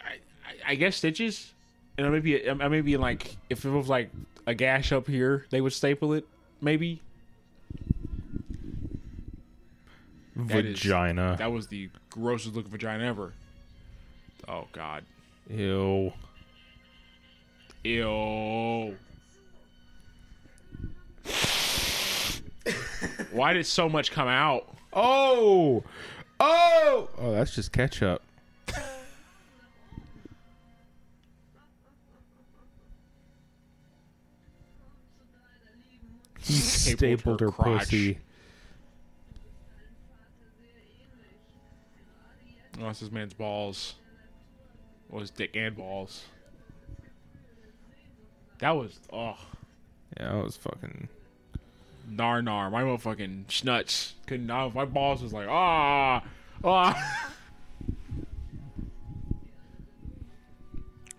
I, 0.00 0.14
I, 0.46 0.72
I 0.72 0.74
guess 0.74 0.96
stitches, 0.96 1.52
and 1.98 2.10
maybe, 2.10 2.48
uh, 2.48 2.68
maybe 2.68 2.96
like 2.96 3.36
if 3.48 3.64
it 3.64 3.70
was 3.70 3.88
like 3.88 4.10
a 4.46 4.54
gash 4.54 4.92
up 4.92 5.06
here, 5.06 5.46
they 5.50 5.60
would 5.60 5.72
staple 5.72 6.12
it. 6.14 6.26
Maybe 6.60 7.00
That 10.36 10.64
is- 10.64 10.80
Vagina. 10.80 11.36
that 11.38 11.52
was 11.52 11.66
the 11.68 11.90
grossest 12.10 12.54
looking 12.54 12.70
vagina 12.70 13.04
ever. 13.04 13.32
Oh 14.48 14.66
God. 14.72 15.04
Ew. 15.48 16.12
Ew. 17.84 18.96
Why 23.32 23.52
did 23.52 23.66
so 23.66 23.88
much 23.88 24.10
come 24.10 24.28
out? 24.28 24.66
Oh, 24.92 25.82
oh, 26.38 27.08
oh! 27.18 27.32
That's 27.32 27.54
just 27.54 27.72
ketchup. 27.72 28.22
zu 28.66 28.72
deiner 35.40 35.76
lieben 35.88 36.22
Mutter, 36.22 36.40
He 36.40 36.54
Stapled 36.54 37.20
stapled 37.20 37.40
her 37.40 37.46
her 37.46 37.52
pussy. 37.52 38.14
deinem 38.14 39.90
Vater 40.08 40.40
sehr 40.58 40.76
ähnlich. 40.76 41.36
Gerade 42.20 42.46
jetzt 42.50 42.78
Oh, 42.80 42.84
that's 42.86 43.00
this 43.00 43.10
man's 43.10 43.34
balls. 43.34 43.94
Well, 45.08 45.20
his 45.20 45.30
dick 45.30 45.56
and 45.56 45.76
balls. 45.76 46.24
That 48.58 48.72
was 48.76 49.00
oh 49.12 49.36
Yeah, 50.18 50.34
that 50.34 50.44
was 50.44 50.56
fucking. 50.56 51.08
Nar 52.10 52.42
nar. 52.42 52.70
My 52.70 52.82
motherfucking 52.82 53.46
schnuts 53.46 54.12
couldn't. 54.26 54.46
My 54.46 54.84
balls 54.84 55.22
was 55.22 55.32
like 55.32 55.48
ah 55.48 56.22
ah. 56.64 57.26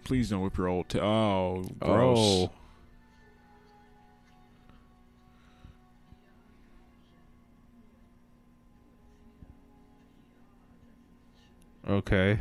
Please 0.03 0.29
don't 0.29 0.41
whip 0.41 0.57
your 0.57 0.67
old. 0.67 0.89
T- 0.89 0.99
oh, 0.99 1.63
gross. 1.79 2.17
Oh. 2.19 2.51
Okay. 11.89 12.39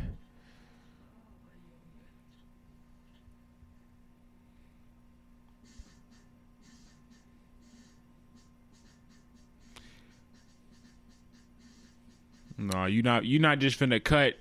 No, 12.60 12.84
you 12.84 13.02
not 13.02 13.24
you 13.24 13.38
not 13.38 13.58
just 13.58 13.80
finna 13.80 14.02
cut. 14.02 14.34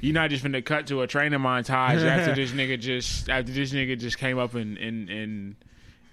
You 0.00 0.14
not 0.14 0.30
just 0.30 0.42
finna 0.42 0.64
cut 0.64 0.86
to 0.86 1.02
a 1.02 1.06
training 1.06 1.40
montage 1.40 2.02
after 2.02 2.34
this 2.34 2.50
nigga 2.52 2.80
just 2.80 3.28
after 3.28 3.52
this 3.52 3.72
nigga 3.72 3.98
just 3.98 4.18
came 4.18 4.38
up 4.38 4.54
and 4.54 4.78
and 4.78 5.10
and 5.10 5.56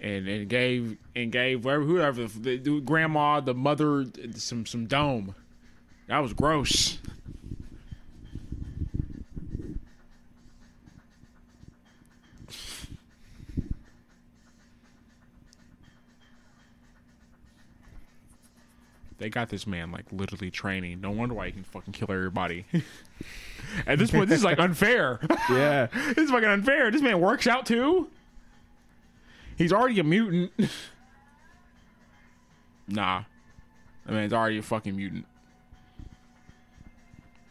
and, 0.00 0.28
and 0.28 0.48
gave 0.48 0.98
and 1.16 1.32
gave 1.32 1.62
whoever 1.62 1.82
whoever 1.82 2.26
the, 2.26 2.58
the 2.58 2.80
grandma 2.80 3.40
the 3.40 3.54
mother 3.54 4.04
some 4.34 4.66
some 4.66 4.86
dome. 4.86 5.34
That 6.06 6.18
was 6.18 6.34
gross. 6.34 6.98
They 19.18 19.28
got 19.28 19.48
this 19.48 19.66
man 19.66 19.90
like 19.90 20.06
literally 20.12 20.50
training. 20.50 21.00
No 21.00 21.10
wonder 21.10 21.34
why 21.34 21.46
he 21.46 21.52
can 21.52 21.64
fucking 21.64 21.92
kill 21.92 22.10
everybody. 22.10 22.66
At 23.86 23.98
this 23.98 24.10
point, 24.12 24.28
this 24.28 24.38
is 24.38 24.44
like 24.44 24.58
unfair. 24.58 25.20
Yeah. 25.50 25.86
this 25.92 26.18
is 26.18 26.30
fucking 26.30 26.48
unfair. 26.48 26.90
This 26.90 27.02
man 27.02 27.20
works 27.20 27.46
out 27.46 27.66
too. 27.66 28.08
He's 29.56 29.72
already 29.72 29.98
a 29.98 30.04
mutant. 30.04 30.52
nah, 32.88 33.24
I 34.06 34.10
mean, 34.10 34.22
he's 34.22 34.32
already 34.32 34.58
a 34.58 34.62
fucking 34.62 34.94
mutant. 34.94 35.26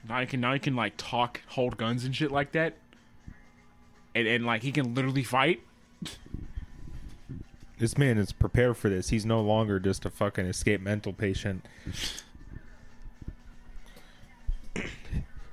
Now 0.07 0.22
he 0.22 0.26
can 0.26 0.39
now 0.39 0.53
he 0.53 0.59
can 0.59 0.76
like 0.76 0.93
talk, 0.95 1.41
hold 1.47 1.76
guns 1.76 2.05
and 2.05 2.15
shit 2.15 2.32
like 2.32 2.53
that, 2.53 2.78
and 4.15 4.26
and 4.26 4.45
like 4.45 4.61
he 4.61 4.72
can 4.72 4.95
literally 4.95 5.24
fight. 5.24 5.61
This 7.80 7.97
man 7.97 8.17
is 8.17 8.32
prepared 8.32 8.78
for 8.78 8.89
this. 8.89 9.09
He's 9.09 9.25
no 9.25 9.41
longer 9.41 9.80
just 9.80 10.05
a 10.05 10.09
fucking 10.09 10.45
escape 10.45 10.82
mental 10.82 11.13
patient. 11.13 11.65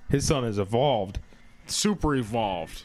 His 0.09 0.27
son 0.27 0.45
has 0.45 0.59
evolved. 0.59 1.19
super 1.67 2.15
evolved. 2.15 2.85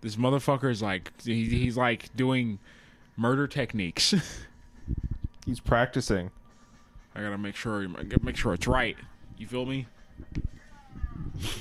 This 0.00 0.16
motherfucker 0.16 0.70
is 0.70 0.80
like 0.80 1.12
he, 1.22 1.44
he's 1.44 1.76
like 1.76 2.14
doing 2.16 2.58
murder 3.16 3.46
techniques. 3.46 4.14
He's 5.46 5.60
practicing. 5.60 6.30
I 7.14 7.22
gotta 7.22 7.38
make 7.38 7.56
sure 7.56 7.82
I 7.82 8.04
gotta 8.04 8.24
make 8.24 8.36
sure 8.36 8.54
it's 8.54 8.66
right. 8.66 8.96
You 9.36 9.46
feel 9.46 9.66
me? 9.66 9.88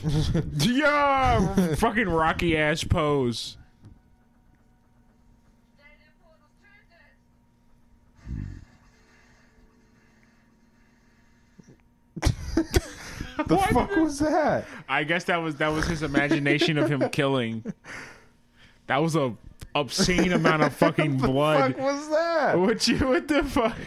yeah, 0.57 1.76
fucking 1.76 2.07
rocky 2.07 2.57
ass 2.57 2.84
pose. 2.84 3.57
The 13.47 13.57
fuck 13.57 13.95
was 13.95 14.20
that? 14.20 14.66
I 14.89 15.05
guess 15.05 15.24
that 15.26 15.38
was 15.38 15.55
that 15.55 15.70
was 15.70 15.88
his 15.88 16.03
imagination 16.03 16.78
of 16.78 16.89
him 16.89 17.07
killing. 17.10 17.64
That 18.88 18.97
was 18.97 19.16
a 19.16 19.34
obscene 19.76 20.34
amount 20.34 20.64
of 20.64 20.74
fucking 20.74 21.18
blood. 21.20 21.76
Fuck 21.76 21.82
was 21.82 22.10
that? 22.10 22.60
What 22.60 22.86
you? 22.88 22.97
What 22.97 23.30
the 23.30 23.43
fuck? 23.45 23.78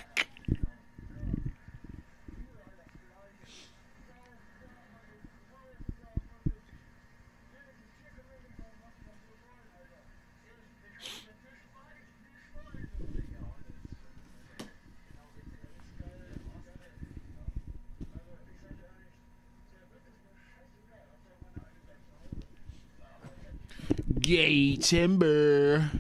Gay 24.33 24.77
timber. 24.77 25.91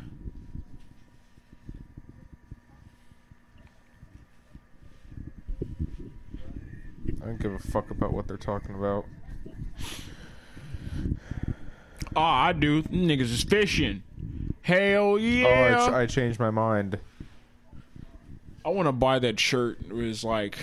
I 7.20 7.26
don't 7.26 7.38
give 7.38 7.52
a 7.52 7.58
fuck 7.58 7.90
about 7.90 8.14
what 8.14 8.26
they're 8.26 8.38
talking 8.38 8.74
about. 8.74 9.04
Oh, 12.16 12.20
I 12.22 12.54
do. 12.54 12.80
Them 12.80 13.06
Niggas 13.06 13.20
is 13.20 13.42
fishing. 13.42 14.02
Hell 14.62 15.02
Oh, 15.02 15.16
yeah. 15.16 15.76
I, 15.78 15.90
ch- 15.90 15.92
I 15.92 16.06
changed 16.06 16.40
my 16.40 16.50
mind. 16.50 16.98
I 18.64 18.70
want 18.70 18.88
to 18.88 18.92
buy 18.92 19.18
that 19.18 19.38
shirt. 19.38 19.78
It 19.82 19.92
was 19.92 20.24
like, 20.24 20.56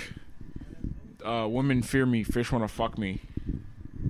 uh, 1.24 1.48
women 1.48 1.84
fear 1.84 2.08
me, 2.08 2.24
fish 2.24 2.52
want 2.52 2.64
to 2.64 2.68
fuck 2.68 2.98
me. 2.98 3.22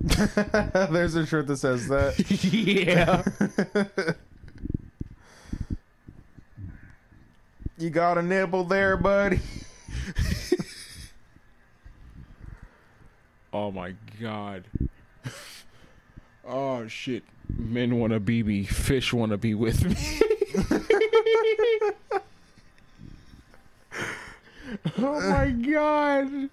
There's 0.90 1.14
a 1.16 1.26
shirt 1.26 1.46
that 1.48 1.56
says 1.56 1.88
that. 1.88 2.14
yeah. 2.52 3.22
you 7.78 7.90
got 7.90 8.18
a 8.18 8.22
nibble 8.22 8.64
there, 8.64 8.96
buddy. 8.96 9.40
oh 13.52 13.70
my 13.70 13.94
god. 14.20 14.64
oh 16.46 16.86
shit. 16.86 17.22
Men 17.56 17.98
want 17.98 18.12
to 18.12 18.20
be 18.20 18.42
me, 18.42 18.64
fish 18.64 19.12
want 19.12 19.32
to 19.32 19.38
be 19.38 19.54
with 19.54 19.84
me. 19.84 19.96
oh 24.98 25.20
my 25.20 25.50
god. 25.50 26.48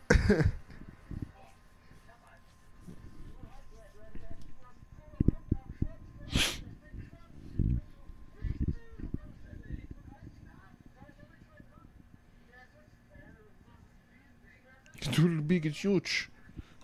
Dude, 15.12 15.48
big 15.48 15.66
and 15.66 15.76
huge. 15.76 16.30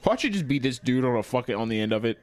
Why 0.03 0.11
don't 0.11 0.23
you 0.23 0.29
just 0.29 0.47
beat 0.47 0.63
this 0.63 0.79
dude 0.79 1.05
on 1.05 1.15
a 1.15 1.23
fucking 1.23 1.55
on 1.55 1.69
the 1.69 1.79
end 1.79 1.93
of 1.93 2.05
it? 2.05 2.19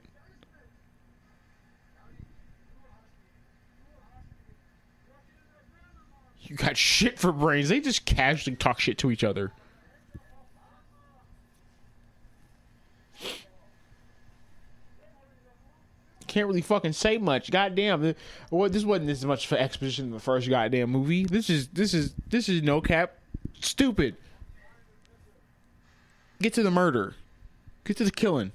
You 6.42 6.56
got 6.56 6.76
shit 6.76 7.18
for 7.18 7.30
brains. 7.30 7.68
They 7.68 7.80
just 7.80 8.04
casually 8.04 8.56
talk 8.56 8.80
shit 8.80 8.98
to 8.98 9.10
each 9.12 9.22
other. 9.22 9.52
Can't 16.26 16.46
really 16.46 16.60
fucking 16.60 16.92
say 16.92 17.18
much. 17.18 17.50
Goddamn. 17.50 18.14
Well, 18.50 18.68
this 18.68 18.84
wasn't 18.84 19.06
this 19.06 19.24
much 19.24 19.46
for 19.46 19.56
exposition 19.56 20.06
in 20.06 20.10
the 20.10 20.20
first 20.20 20.48
goddamn 20.48 20.90
movie. 20.90 21.24
This 21.24 21.50
is 21.50 21.68
this 21.68 21.94
is 21.94 22.14
this 22.28 22.48
is 22.48 22.62
no 22.62 22.80
cap. 22.80 23.14
Stupid. 23.60 24.16
Get 26.40 26.54
to 26.54 26.62
the 26.62 26.70
murder. 26.70 27.14
Get 27.84 27.98
to 27.98 28.04
the 28.04 28.10
killing. 28.10 28.52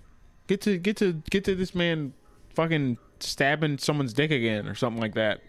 Get 0.47 0.61
to 0.61 0.77
get 0.77 0.97
to 0.97 1.13
get 1.29 1.43
to 1.45 1.55
this 1.55 1.75
man 1.75 2.13
fucking 2.53 2.97
stabbing 3.19 3.77
someone's 3.77 4.13
dick 4.13 4.31
again 4.31 4.67
or 4.67 4.75
something 4.75 5.01
like 5.01 5.13
that. 5.15 5.41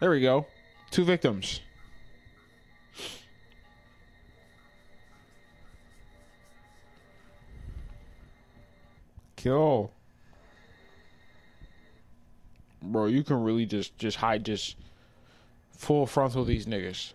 There 0.00 0.10
we 0.10 0.20
go. 0.20 0.46
Two 0.90 1.04
victims. 1.04 1.60
Kill. 9.36 9.92
Bro, 12.82 13.06
you 13.06 13.22
can 13.22 13.42
really 13.42 13.66
just 13.66 13.96
just 13.98 14.16
hide 14.16 14.44
just 14.44 14.76
full 15.70 16.06
frontal 16.06 16.44
these 16.44 16.66
niggas. 16.66 17.12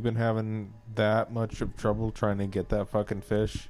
You've 0.00 0.04
been 0.06 0.14
having 0.14 0.72
that 0.94 1.30
much 1.30 1.60
of 1.60 1.76
trouble 1.76 2.10
trying 2.10 2.38
to 2.38 2.46
get 2.46 2.70
that 2.70 2.88
fucking 2.88 3.20
fish. 3.20 3.68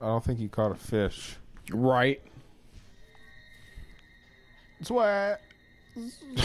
I 0.00 0.06
don't 0.06 0.24
think 0.24 0.40
you 0.40 0.48
caught 0.48 0.72
a 0.72 0.74
fish. 0.74 1.36
Right. 1.70 2.22
Sweat. 4.80 5.42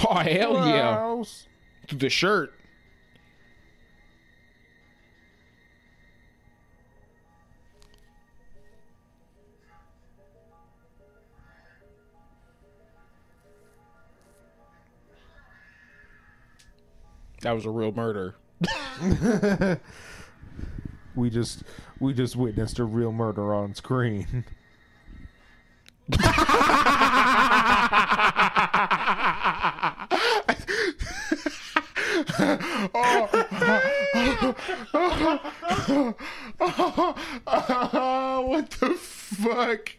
Oh 0.10 0.16
hell 0.16 0.68
yeah. 0.68 1.24
The 1.98 2.10
shirt. 2.10 2.52
That 17.46 17.54
was 17.54 17.66
a 17.66 17.70
real 17.70 17.92
murder. 17.92 18.36
We 21.16 21.30
just 21.30 21.64
we 22.00 22.14
just 22.14 22.36
witnessed 22.36 22.78
a 22.78 22.84
real 22.84 23.14
murder 23.14 23.54
on 23.54 23.74
screen. 23.74 24.44
what 26.10 26.22
the 38.72 38.96
fuck? 39.00 39.92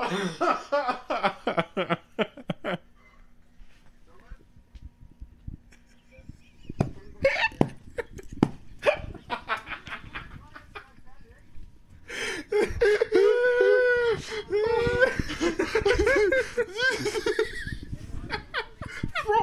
Bro, 0.00 0.08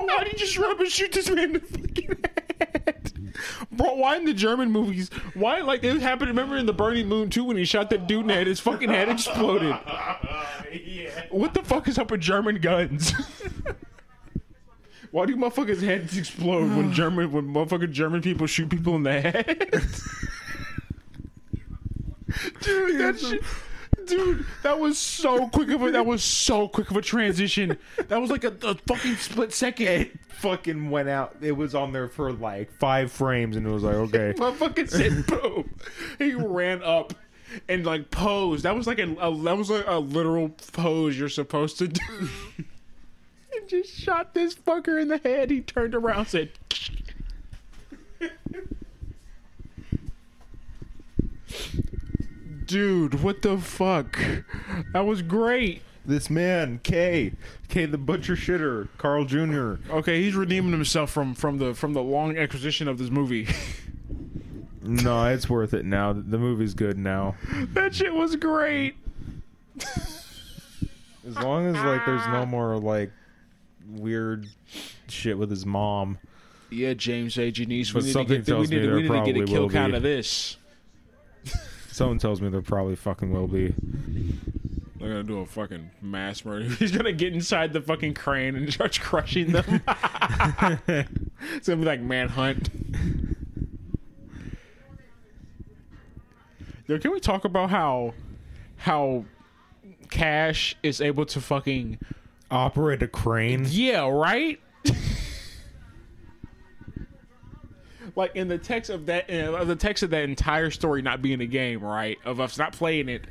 why 0.06 0.24
did 0.24 0.34
you 0.34 0.40
just 0.40 0.58
up 0.60 0.80
and 0.80 0.90
shoot 0.90 1.12
this 1.12 1.30
man 1.30 1.40
in 1.40 1.54
the 1.54 1.60
fucking 1.60 2.18
head? 2.86 3.14
Bro, 3.72 3.96
why 3.96 4.18
in 4.18 4.26
the 4.26 4.34
German 4.34 4.72
movies? 4.72 5.10
Why, 5.34 5.62
like, 5.62 5.84
it 5.84 6.02
happened, 6.02 6.30
remember 6.30 6.58
in 6.58 6.66
the 6.66 6.74
Burning 6.74 7.08
Moon 7.08 7.30
too 7.30 7.44
when 7.44 7.58
he 7.58 7.66
shot 7.66 7.92
that 7.92 8.08
dude 8.08 8.22
in 8.22 8.28
the 8.28 8.34
head, 8.34 8.48
his 8.48 8.60
fucking 8.60 8.90
head 8.90 9.08
exploded. 9.10 9.76
What 11.32 11.54
the 11.54 11.64
fuck 11.64 11.88
is 11.88 11.98
up 11.98 12.12
with 12.12 12.22
German 12.22 12.60
guns? 12.60 13.14
Why 15.12 15.26
do 15.26 15.36
motherfuckers' 15.36 15.82
heads 15.82 16.18
explode 16.18 16.76
when 16.76 16.92
German, 16.94 17.32
when 17.32 17.48
motherfucking 17.48 17.92
German 17.92 18.22
people 18.22 18.48
shoot 18.48 18.70
people 18.70 18.96
in 18.96 19.04
the 19.04 19.22
head? 19.22 19.48
Dude, 22.62 23.00
that 23.00 23.20
shit. 23.20 23.42
Dude, 24.06 24.46
that 24.64 24.80
was 24.80 24.98
so 24.98 25.48
quick 25.50 25.70
of 25.70 25.82
a 25.82 25.92
that 25.92 26.06
was 26.06 26.24
so 26.24 26.68
quick 26.68 26.90
of 26.92 26.98
a 26.98 27.02
transition. 27.02 27.78
That 28.08 28.22
was 28.22 28.30
like 28.30 28.44
a, 28.44 28.54
a 28.64 28.76
fucking 28.76 29.16
split 29.16 29.54
second. 29.54 29.88
It 29.88 30.12
fucking 30.30 30.90
went 30.90 31.10
out. 31.10 31.36
It 31.42 31.54
was 31.54 31.76
on 31.76 31.92
there 31.92 32.08
for 32.08 32.32
like 32.32 32.72
five 32.72 33.12
frames, 33.12 33.58
and 33.58 33.66
it 33.66 33.70
was 33.70 33.84
like, 33.84 33.96
okay. 33.96 34.34
Motherfucker 34.38 34.90
said 34.90 35.26
boom. 35.26 35.74
He 36.20 36.34
ran 36.34 36.82
up 36.84 37.14
and 37.68 37.86
like 37.86 38.12
pose. 38.12 38.64
That 38.64 38.76
was 38.76 38.88
like 38.88 39.00
a, 39.00 39.12
a 39.14 39.36
that 39.44 39.58
was 39.58 39.70
like 39.70 39.86
a 39.88 40.00
literal 40.00 40.50
pose 40.74 41.18
you're 41.18 41.30
supposed 41.30 41.78
to 41.80 41.88
do. 41.88 42.02
and 42.58 43.68
just 43.68 43.94
shot 43.94 44.34
this 44.34 44.56
fucker 44.56 45.02
in 45.02 45.08
the 45.08 45.18
head. 45.20 45.50
He 45.50 45.62
turned 45.62 45.96
around, 45.96 46.28
said. 46.28 46.52
Dude, 52.66 53.24
what 53.24 53.42
the 53.44 53.58
fuck? 53.58 54.20
That 54.92 55.06
was 55.06 55.22
great. 55.22 55.84
This 56.06 56.30
man, 56.30 56.80
K, 56.84 57.34
K 57.70 57.86
the 57.86 57.98
butcher 57.98 58.36
shitter, 58.36 58.88
Carl 58.98 59.26
Jr. 59.26 59.76
Okay, 59.90 60.22
he's 60.22 60.36
redeeming 60.36 60.72
himself 60.72 61.12
from 61.12 61.34
from 61.34 61.58
the 61.58 61.74
from 61.74 61.94
the 61.94 62.02
long 62.02 62.38
acquisition 62.38 62.88
of 62.88 62.98
this 62.98 63.10
movie. 63.10 63.48
No, 64.88 65.26
it's 65.26 65.50
worth 65.50 65.74
it 65.74 65.86
now. 65.86 66.14
The 66.14 66.38
movie's 66.38 66.74
good 66.74 66.98
now. 66.98 67.36
that 67.74 67.94
shit 67.96 68.14
was 68.14 68.36
great. 68.36 68.96
As 71.28 71.36
long 71.40 71.68
as 71.68 71.76
like 71.84 72.06
there's 72.06 72.26
no 72.28 72.46
more 72.46 72.78
like 72.78 73.12
weird 73.90 74.48
shit 75.08 75.38
with 75.38 75.50
his 75.50 75.66
mom. 75.66 76.18
Yeah, 76.70 76.94
James 76.94 77.38
A. 77.38 77.52
Janice, 77.52 77.92
But 77.92 78.04
we 78.04 78.08
need 78.08 78.08
to 78.08 78.14
something 78.14 78.38
get, 78.38 78.48
we 78.48 78.54
tells 78.54 78.70
need, 78.70 78.76
me 78.76 78.82
to, 78.82 78.88
there 78.88 78.96
we 78.96 79.02
need 79.02 79.08
to 79.08 79.14
get 79.14 79.20
a 79.20 79.34
probably 79.34 79.46
kill 79.54 79.62
will 79.64 79.70
count 79.70 79.92
be. 79.94 79.98
of 79.98 80.04
this. 80.04 80.58
Someone 81.92 82.20
tells 82.20 82.42
me 82.42 82.50
there 82.50 82.62
probably 82.62 82.96
fucking 82.96 83.32
will 83.32 83.48
be. 83.48 83.74
They're 85.00 85.10
gonna 85.10 85.24
do 85.24 85.40
a 85.40 85.46
fucking 85.46 85.90
mass 86.02 86.44
murder. 86.46 86.66
He's 86.80 86.92
gonna 86.92 87.14
get 87.14 87.34
inside 87.34 87.74
the 87.74 87.82
fucking 87.82 88.14
crane 88.16 88.56
and 88.56 88.72
start 88.72 89.00
crushing 89.00 89.52
them. 89.52 89.82
it's 90.88 91.68
gonna 91.68 91.78
be 91.78 91.86
like 91.86 92.02
manhunt. 92.02 92.70
Yo, 96.88 96.98
can 96.98 97.12
we 97.12 97.20
talk 97.20 97.46
about 97.46 97.70
how 97.70 98.14
how 98.78 99.26
Cash 100.10 100.76
is 100.84 101.02
able 101.02 101.26
to 101.28 101.42
fucking 101.42 102.00
Operate 102.50 103.04
a 103.04 103.08
crane. 103.08 103.66
yeah, 103.68 104.08
right? 104.08 104.60
like 108.16 108.36
in 108.36 108.48
the 108.48 108.58
text 108.58 108.90
of 108.90 109.06
that, 109.08 109.30
uh, 109.30 109.64
the 109.66 109.76
text 109.76 110.02
of 110.04 110.12
that 110.12 110.24
entire 110.24 110.72
story 110.72 111.02
not 111.02 111.22
being 111.22 111.42
a 111.42 111.46
game, 111.46 111.84
right? 111.84 112.18
Of 112.24 112.40
us 112.40 112.58
not 112.58 112.72
playing 112.72 113.10
it, 113.10 113.26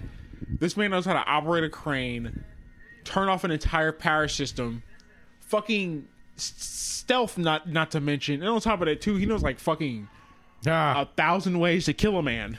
this 0.61 0.76
man 0.76 0.90
knows 0.90 1.07
how 1.07 1.14
to 1.14 1.24
operate 1.26 1.64
a 1.64 1.70
crane, 1.70 2.44
turn 3.04 3.28
off 3.28 3.42
an 3.44 3.50
entire 3.50 3.92
power 3.92 4.28
system, 4.28 4.82
fucking 5.40 6.07
stealth. 6.36 7.38
Not 7.38 7.70
not 7.70 7.90
to 7.92 8.00
mention, 8.00 8.42
and 8.42 8.50
on 8.50 8.61
top 8.61 8.82
of 8.82 8.86
that 8.86 9.00
too, 9.00 9.16
he 9.16 9.24
knows 9.24 9.42
like 9.42 9.59
fucking 9.59 10.09
Ah, 10.66 11.02
a 11.02 11.07
thousand 11.16 11.59
ways 11.59 11.86
to 11.86 11.94
kill 11.94 12.18
a 12.18 12.22
man. 12.22 12.59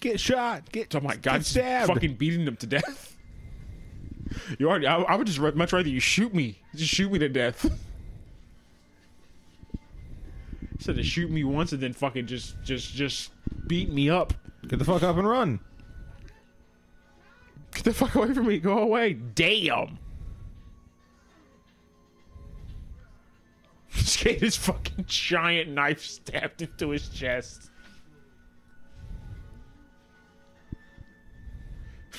Get 0.00 0.20
shot. 0.20 0.70
Get. 0.72 0.94
Oh 0.94 1.00
my 1.00 1.16
god, 1.16 1.38
Get 1.38 1.46
stabbed. 1.46 1.92
fucking 1.92 2.14
beating 2.14 2.44
them 2.44 2.56
to 2.56 2.66
death. 2.66 3.16
You 4.58 4.68
already, 4.68 4.86
I, 4.86 4.98
I 4.98 5.16
would 5.16 5.26
just 5.26 5.40
much 5.40 5.72
rather 5.72 5.88
you 5.88 6.00
shoot 6.00 6.34
me. 6.34 6.60
Just 6.74 6.92
shoot 6.92 7.10
me 7.10 7.18
to 7.18 7.30
death. 7.30 7.64
Instead 10.72 10.98
of 10.98 11.06
shoot 11.06 11.30
me 11.30 11.44
once 11.44 11.72
and 11.72 11.82
then 11.82 11.94
fucking 11.94 12.26
just, 12.26 12.62
just, 12.62 12.92
just 12.92 13.30
beat 13.66 13.90
me 13.90 14.10
up. 14.10 14.34
Get 14.66 14.78
the 14.78 14.84
fuck 14.84 15.02
up 15.02 15.16
and 15.16 15.26
run. 15.26 15.60
Get 17.74 17.84
the 17.84 17.94
fuck 17.94 18.14
away 18.14 18.34
from 18.34 18.46
me. 18.46 18.58
Go 18.58 18.78
away. 18.78 19.14
Damn. 19.14 19.98
Just 23.92 24.20
get 24.20 24.40
his 24.40 24.56
fucking 24.56 25.04
giant 25.06 25.70
knife 25.70 26.02
stabbed 26.04 26.62
into 26.62 26.90
his 26.90 27.08
chest. 27.08 27.70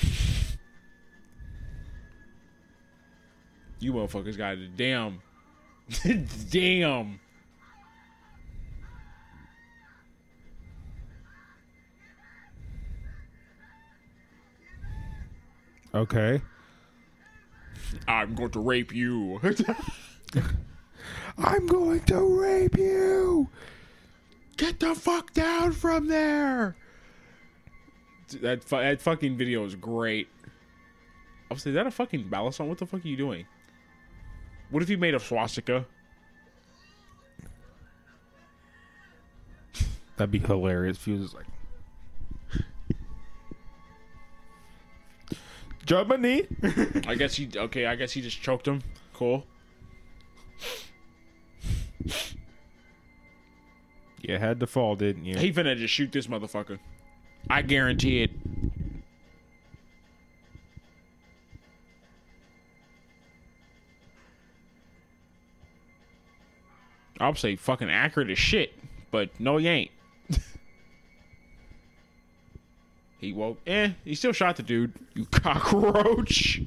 You 3.82 3.94
motherfuckers 3.94 4.36
got 4.36 4.58
it. 4.58 4.76
Damn. 4.76 5.22
Damn. 6.50 7.18
Okay. 15.94 16.40
I'm 18.06 18.34
going 18.34 18.50
to 18.50 18.60
rape 18.60 18.94
you. 18.94 19.40
I'm 21.38 21.66
going 21.66 22.00
to 22.00 22.40
rape 22.40 22.78
you. 22.78 23.48
Get 24.56 24.78
the 24.78 24.94
fuck 24.94 25.32
down 25.32 25.72
from 25.72 26.06
there. 26.06 26.76
That 28.42 28.64
fu- 28.64 28.76
that 28.76 29.00
fucking 29.00 29.36
video 29.36 29.64
is 29.64 29.74
great. 29.74 30.28
I 31.50 31.54
was 31.54 31.66
like, 31.66 31.70
is 31.70 31.74
that 31.74 31.86
a 31.86 31.90
fucking 31.90 32.28
ballast 32.28 32.58
song? 32.58 32.68
What 32.68 32.78
the 32.78 32.86
fuck 32.86 33.04
are 33.04 33.08
you 33.08 33.16
doing? 33.16 33.46
What 34.70 34.82
if 34.82 34.90
you 34.90 34.98
made 34.98 35.14
a 35.14 35.20
swastika? 35.20 35.84
That'd 40.16 40.30
be 40.30 40.38
hilarious 40.38 40.96
if 40.96 41.04
he 41.04 41.12
was 41.12 41.34
like 41.34 41.46
Germany. 45.84 46.46
I 47.08 47.16
guess 47.16 47.34
he 47.34 47.48
okay. 47.54 47.86
I 47.86 47.96
guess 47.96 48.12
he 48.12 48.20
just 48.20 48.40
choked 48.40 48.68
him. 48.68 48.80
Cool. 49.12 49.44
You 54.20 54.38
had 54.38 54.60
to 54.60 54.66
fall, 54.66 54.94
didn't 54.94 55.24
you? 55.24 55.36
He 55.36 55.52
finna 55.52 55.76
just 55.76 55.92
shoot 55.92 56.12
this 56.12 56.26
motherfucker. 56.28 56.78
I 57.48 57.62
guarantee 57.62 58.22
it. 58.22 58.30
I'll 67.20 67.34
say 67.34 67.54
fucking 67.54 67.90
accurate 67.90 68.30
as 68.30 68.38
shit, 68.38 68.72
but 69.10 69.28
no, 69.38 69.58
he 69.58 69.68
ain't. 69.68 69.90
he 73.18 73.34
woke. 73.34 73.58
Eh, 73.66 73.90
he 74.04 74.14
still 74.14 74.32
shot 74.32 74.56
the 74.56 74.62
dude. 74.62 74.94
You 75.14 75.24
cockroach. 75.30 76.62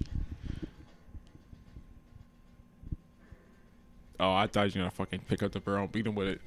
Oh, 4.20 4.32
I 4.34 4.46
thought 4.46 4.62
he 4.62 4.66
was 4.66 4.76
gonna 4.76 4.92
fucking 4.92 5.22
pick 5.28 5.42
up 5.42 5.52
the 5.52 5.60
barrel 5.60 5.84
and 5.84 5.92
beat 5.92 6.06
him 6.06 6.14
with 6.14 6.28
it. 6.28 6.42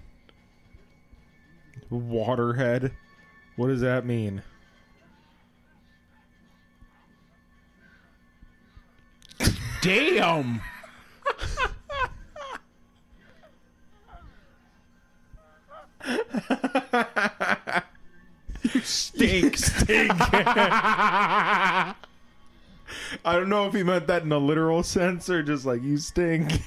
Waterhead. 1.90 2.92
What 3.56 3.68
does 3.68 3.80
that 3.80 4.04
mean? 4.04 4.42
Damn. 9.80 10.60
you 18.62 18.80
Stink, 18.82 19.56
stink. 19.56 20.10
I 20.20 21.94
don't 23.24 23.48
know 23.48 23.66
if 23.66 23.74
he 23.74 23.82
meant 23.82 24.06
that 24.08 24.22
in 24.22 24.32
a 24.32 24.38
literal 24.38 24.82
sense 24.82 25.30
or 25.30 25.42
just 25.42 25.64
like 25.64 25.82
you 25.82 25.98
stink. 25.98 26.60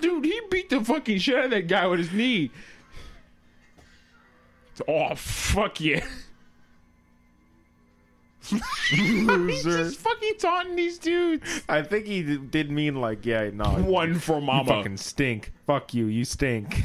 Dude, 0.00 0.24
he 0.24 0.40
beat 0.50 0.70
the 0.70 0.82
fucking 0.84 1.18
shit 1.18 1.36
out 1.36 1.44
of 1.44 1.50
that 1.50 1.68
guy 1.68 1.86
with 1.86 2.00
his 2.00 2.12
knee. 2.12 2.50
Oh, 4.88 5.14
fuck 5.14 5.80
yeah. 5.80 6.04
He's 8.90 9.62
just 9.64 10.00
fucking 10.00 10.34
taunting 10.38 10.74
these 10.76 10.98
dudes. 10.98 11.62
I 11.68 11.82
think 11.82 12.06
he 12.06 12.22
d- 12.22 12.38
did 12.38 12.70
mean 12.70 12.96
like, 13.00 13.26
yeah, 13.26 13.50
no. 13.52 13.64
One 13.64 14.18
for 14.18 14.40
mama. 14.40 14.62
You 14.62 14.68
fucking 14.78 14.96
stink. 14.96 15.52
Fuck 15.66 15.92
you. 15.94 16.06
You 16.06 16.24
stink. 16.24 16.82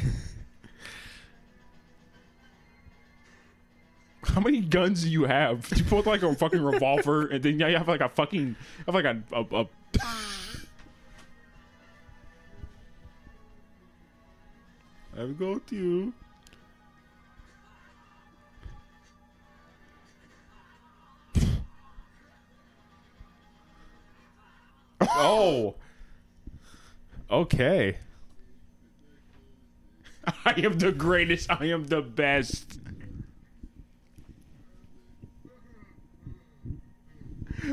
How 4.24 4.40
many 4.40 4.60
guns 4.60 5.02
do 5.04 5.10
you 5.10 5.24
have? 5.24 5.66
You 5.74 5.84
pull 5.84 6.02
like 6.02 6.22
a 6.22 6.34
fucking 6.34 6.62
revolver, 6.62 7.26
and 7.28 7.42
then 7.42 7.58
yeah, 7.58 7.68
you 7.68 7.76
have 7.76 7.88
like 7.88 8.00
a 8.00 8.08
fucking, 8.08 8.56
have 8.84 8.94
like 8.94 9.04
a, 9.04 9.22
a, 9.32 9.40
a 9.60 9.66
I 15.18 15.26
go 15.38 15.58
to 15.58 15.74
you. 15.74 16.12
Oh. 25.10 25.74
Okay. 27.30 27.96
I 30.44 30.52
am 30.60 30.78
the 30.78 30.92
greatest. 30.92 31.50
I 31.50 31.66
am 31.66 31.86
the 31.86 32.02
best. 32.02 32.80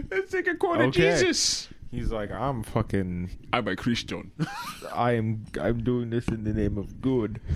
Let's 0.10 0.32
take 0.32 0.48
a 0.48 0.56
quote 0.56 0.82
of 0.82 0.88
Okay. 0.88 1.12
Jesus. 1.12 1.70
He's 1.92 2.12
like, 2.12 2.32
I'm 2.32 2.64
fucking 2.64 3.30
I'm 3.52 3.68
a 3.68 3.76
Christian. 3.76 4.32
I 4.94 5.12
am 5.12 5.46
I'm 5.62 5.84
doing 5.84 6.10
this 6.10 6.28
in 6.28 6.44
the 6.44 6.54
name 6.54 6.78
of 6.78 7.02
good. 7.02 7.40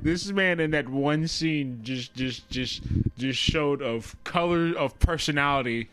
this 0.00 0.30
man 0.30 0.60
in 0.60 0.70
that 0.72 0.88
one 0.88 1.26
scene 1.28 1.80
just 1.82 2.14
just 2.14 2.48
just 2.50 2.82
just 3.16 3.38
showed 3.38 3.82
of 3.82 4.16
color 4.24 4.76
of 4.76 4.98
personality. 4.98 5.88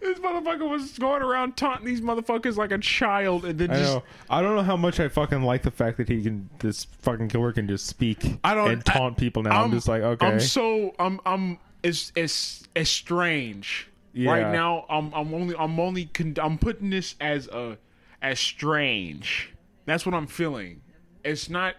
this 0.00 0.18
motherfucker 0.18 0.68
was 0.68 0.98
going 0.98 1.22
around 1.22 1.56
taunting 1.56 1.86
these 1.86 2.00
motherfuckers 2.00 2.56
like 2.56 2.72
a 2.72 2.78
child, 2.78 3.44
and 3.44 3.58
then 3.58 3.70
I 3.70 3.74
just 3.74 3.94
know. 3.94 4.02
I 4.28 4.42
don't 4.42 4.56
know 4.56 4.62
how 4.62 4.76
much 4.76 5.00
I 5.00 5.08
fucking 5.08 5.42
like 5.42 5.62
the 5.62 5.70
fact 5.70 5.96
that 5.98 6.08
he 6.08 6.22
can 6.22 6.48
this 6.58 6.84
fucking 6.84 7.28
killer 7.28 7.52
can 7.52 7.68
just 7.68 7.86
speak 7.86 8.38
I 8.44 8.54
don't- 8.54 8.70
and 8.70 8.84
taunt 8.84 9.16
people 9.16 9.42
now. 9.42 9.62
I'm, 9.64 9.70
just 9.70 9.88
like, 9.88 10.02
okay. 10.02 10.26
I'm 10.26 10.40
so 10.40 10.94
I'm 10.98 11.20
I'm 11.26 11.58
it's 11.82 12.12
it's 12.16 12.66
it's 12.74 12.90
strange. 12.90 13.88
Right 14.18 14.50
now, 14.50 14.86
I'm 14.88 15.12
I'm 15.12 15.34
only 15.34 15.54
I'm 15.58 15.78
only 15.78 16.06
con- 16.06 16.36
I'm 16.40 16.56
putting 16.56 16.88
this 16.88 17.16
as 17.20 17.48
a 17.48 17.76
as 18.22 18.40
strange. 18.40 19.52
That's 19.86 20.04
what 20.04 20.14
I'm 20.14 20.26
feeling. 20.26 20.82
It's 21.24 21.48
not. 21.48 21.76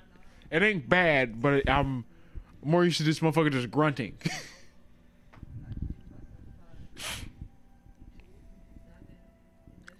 It 0.49 0.63
ain't 0.63 0.89
bad, 0.89 1.41
but 1.41 1.69
I'm 1.69 2.05
more 2.63 2.83
used 2.85 2.97
to 2.97 3.03
this 3.03 3.19
motherfucker 3.19 3.51
just 3.51 3.69
grunting. 3.69 4.17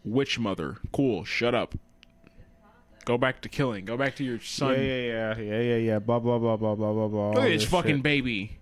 Witch 0.03 0.39
mother, 0.39 0.77
cool. 0.93 1.25
Shut 1.25 1.53
up. 1.53 1.75
Go 3.03 3.17
back 3.17 3.41
to 3.41 3.49
killing. 3.49 3.83
Go 3.85 3.97
back 3.97 4.15
to 4.17 4.23
your 4.23 4.39
son. 4.39 4.73
yeah, 4.73 4.79
yeah, 4.79 5.05
yeah, 5.05 5.37
yeah, 5.37 5.61
yeah, 5.61 5.75
yeah. 5.77 5.99
Blah 5.99 6.19
blah 6.19 6.39
blah 6.39 6.57
blah 6.57 6.75
blah 6.75 6.93
blah 6.93 7.07
blah. 7.07 7.29
Look 7.31 7.43
at 7.43 7.49
this 7.49 7.65
fucking 7.65 7.97
shit. 7.97 8.03
baby. 8.03 8.57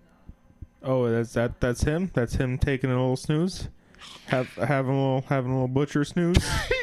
Oh, 0.82 1.08
that's 1.10 1.32
that. 1.34 1.60
That's 1.60 1.82
him. 1.82 2.10
That's 2.14 2.34
him 2.34 2.58
taking 2.58 2.90
a 2.90 2.94
little 2.94 3.16
snooze. 3.16 3.68
Have 4.26 4.48
having 4.54 4.92
a 4.92 4.96
little 4.96 5.24
having 5.28 5.50
a 5.50 5.54
little 5.54 5.68
butcher 5.68 6.04
snooze. 6.04 6.38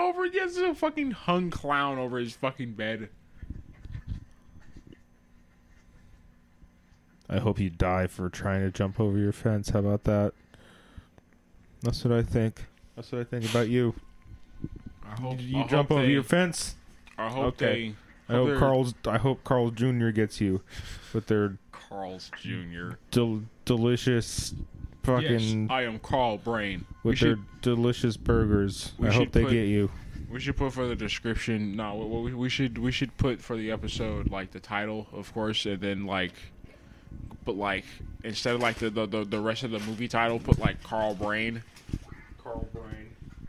he 0.00 0.08
has 0.08 0.16
it 0.16 0.18
over. 0.18 0.24
He 0.30 0.38
has 0.38 0.56
a 0.56 0.74
fucking 0.74 1.10
hung 1.12 1.50
clown 1.50 1.98
over 1.98 2.18
his 2.18 2.34
fucking 2.34 2.72
bed. 2.74 3.08
I 7.28 7.38
hope 7.38 7.60
you 7.60 7.70
die 7.70 8.06
for 8.08 8.28
trying 8.28 8.62
to 8.62 8.70
jump 8.70 8.98
over 8.98 9.16
your 9.16 9.32
fence. 9.32 9.70
How 9.70 9.78
about 9.80 10.04
that? 10.04 10.32
That's 11.82 12.04
what 12.04 12.12
I 12.12 12.22
think. 12.22 12.66
That's 12.96 13.12
what 13.12 13.20
I 13.20 13.24
think 13.24 13.48
about 13.48 13.68
you. 13.68 13.94
I 15.06 15.20
hope 15.20 15.36
You 15.40 15.64
jump 15.68 15.90
over 15.90 16.04
your 16.04 16.22
fence. 16.24 16.74
I 17.16 17.28
hope 17.28 17.62
Okay. 17.62 17.94
I 18.28 18.32
Hope 18.32 18.48
hope 18.50 18.58
Carl's. 18.58 18.94
I 19.06 19.18
hope 19.18 19.42
Carl 19.44 19.70
Jr. 19.70 20.10
gets 20.10 20.40
you 20.40 20.60
with 21.12 21.26
their 21.26 21.48
they 21.48 21.56
Carl's 21.72 22.30
Jr. 22.40 22.90
del- 23.10 23.42
delicious 23.64 24.54
fucking 25.02 25.62
Yes, 25.62 25.70
I 25.70 25.82
am 25.82 25.98
Karl 25.98 26.38
Brain. 26.38 26.84
We 27.02 27.10
with 27.10 27.20
their 27.20 27.30
should 27.36 27.44
delicious 27.62 28.16
burgers. 28.16 28.92
we 28.98 29.08
I 29.08 29.12
hope 29.12 29.22
should 29.24 29.32
they 29.32 29.42
put- 29.44 29.52
get 29.52 29.66
you. 29.68 29.90
we 30.30 30.40
should 30.40 30.56
put 30.56 30.72
for 30.72 30.86
the 30.86 30.96
description. 30.96 31.76
No, 31.76 31.96
we, 31.96 32.34
we 32.34 32.48
should 32.48 32.78
we 32.78 32.92
should 32.92 33.16
put 33.16 33.40
for 33.40 33.56
the 33.56 33.70
episode 33.70 34.30
like 34.30 34.50
the 34.52 34.60
title, 34.60 35.08
of 35.12 35.32
course, 35.34 35.66
and 35.66 35.80
then 35.80 36.06
like, 36.06 36.32
but 37.44 37.56
like 37.56 37.84
instead 38.24 38.54
of 38.54 38.60
like 38.60 38.76
the 38.76 38.90
the, 38.90 39.06
the, 39.06 39.24
the 39.24 39.40
rest 39.40 39.62
of 39.64 39.70
the 39.70 39.80
movie 39.80 40.08
title, 40.08 40.38
put 40.38 40.58
like 40.58 40.82
Karl 40.82 41.14
Brain. 41.14 41.62
Karl 42.42 42.68
Brain. 42.72 42.84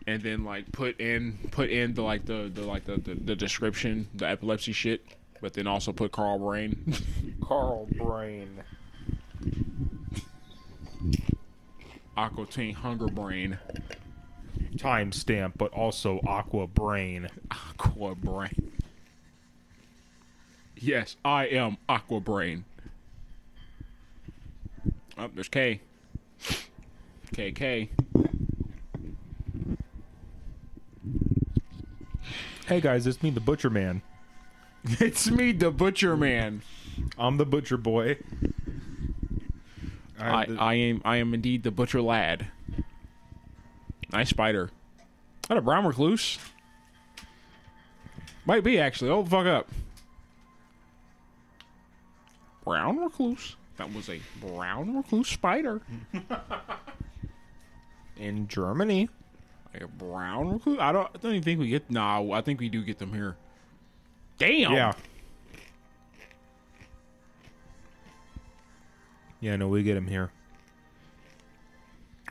And 0.07 0.21
then 0.23 0.43
like 0.43 0.71
put 0.71 0.99
in 0.99 1.37
put 1.51 1.69
in 1.69 1.93
the 1.93 2.01
like 2.01 2.25
the, 2.25 2.49
the 2.53 2.61
like 2.63 2.85
the, 2.85 2.97
the, 2.97 3.13
the 3.13 3.35
description, 3.35 4.07
the 4.15 4.27
epilepsy 4.27 4.71
shit, 4.73 5.05
but 5.41 5.53
then 5.53 5.67
also 5.67 5.91
put 5.93 6.11
Karl 6.11 6.39
Brain. 6.39 6.93
Karl 7.43 7.87
Brain. 7.97 8.63
Aqua 12.17 12.45
Teen 12.45 12.75
Hunger 12.75 13.07
Brain. 13.07 13.57
Timestamp, 14.75 15.53
but 15.57 15.71
also 15.73 16.19
Aqua 16.27 16.67
Brain. 16.67 17.27
Aqua 17.49 18.15
Brain. 18.15 18.71
Yes, 20.75 21.15
I 21.23 21.45
am 21.45 21.77
Aqua 21.87 22.19
Brain. 22.19 22.65
Oh, 25.17 25.29
there's 25.33 25.49
K. 25.49 25.81
KK. 27.33 27.89
Hey 32.67 32.81
guys, 32.81 33.05
it's 33.05 33.21
me, 33.21 33.29
the 33.29 33.39
Butcher 33.39 33.69
Man. 33.69 34.01
It's 34.99 35.29
me, 35.29 35.51
the 35.51 35.69
Butcher 35.69 36.17
Man. 36.17 36.63
I'm 37.17 37.37
the 37.37 37.45
Butcher 37.45 37.77
Boy. 37.77 38.17
I, 40.21 40.45
the- 40.45 40.57
I 40.61 40.73
am 40.75 41.01
I 41.05 41.17
am 41.17 41.33
indeed 41.33 41.63
the 41.63 41.71
Butcher 41.71 42.01
Lad. 42.01 42.47
Nice 44.11 44.29
spider. 44.29 44.69
That 45.47 45.57
a 45.57 45.61
brown 45.61 45.85
recluse? 45.85 46.37
Might 48.45 48.63
be 48.63 48.79
actually. 48.79 49.09
Oh 49.09 49.23
fuck 49.25 49.45
up. 49.45 49.69
brown 52.63 52.97
recluse. 52.99 53.55
That 53.77 53.93
was 53.93 54.09
a 54.09 54.19
brown 54.39 54.95
recluse 54.95 55.27
spider. 55.29 55.81
In 58.17 58.47
Germany. 58.47 59.09
A 59.73 59.87
brown 59.87 60.51
recluse. 60.51 60.79
I 60.79 60.91
don't. 60.91 61.07
I 61.15 61.17
don't 61.21 61.31
even 61.31 61.43
think 61.43 61.59
we 61.59 61.69
get. 61.69 61.89
Nah, 61.89 62.21
I 62.33 62.41
think 62.41 62.59
we 62.59 62.69
do 62.69 62.83
get 62.83 62.99
them 62.99 63.13
here. 63.13 63.37
Damn. 64.37 64.73
Yeah. 64.73 64.93
Yeah, 69.41 69.55
no, 69.57 69.67
we 69.67 69.83
get 69.83 69.97
him 69.97 70.07
here. 70.07 70.31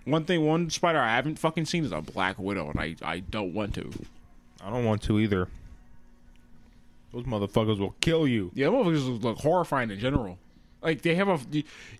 One 0.04 0.24
thing, 0.24 0.46
one 0.46 0.70
spider 0.70 0.98
I 0.98 1.14
haven't 1.14 1.38
fucking 1.38 1.66
seen 1.66 1.84
is 1.84 1.92
a 1.92 2.00
black 2.00 2.38
widow, 2.38 2.70
and 2.70 2.80
I 2.80 2.96
I 3.02 3.18
don't 3.18 3.52
want 3.52 3.74
to. 3.74 3.90
I 4.64 4.70
don't 4.70 4.84
want 4.84 5.02
to 5.02 5.18
either. 5.18 5.48
Those 7.12 7.24
motherfuckers 7.24 7.78
will 7.78 7.94
kill 8.00 8.26
you. 8.26 8.50
Yeah, 8.54 8.68
motherfuckers 8.68 9.22
look 9.22 9.38
horrifying 9.38 9.90
in 9.90 9.98
general. 9.98 10.38
Like 10.80 11.02
they 11.02 11.14
have 11.16 11.28
a, 11.28 11.38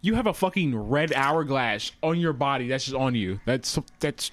you 0.01 0.15
have 0.15 0.27
a 0.27 0.33
fucking 0.33 0.75
red 0.75 1.13
hourglass 1.13 1.93
on 2.03 2.19
your 2.19 2.33
body. 2.33 2.69
That's 2.69 2.85
just 2.85 2.97
on 2.97 3.15
you. 3.15 3.41
That's 3.45 3.79
that's 3.99 4.31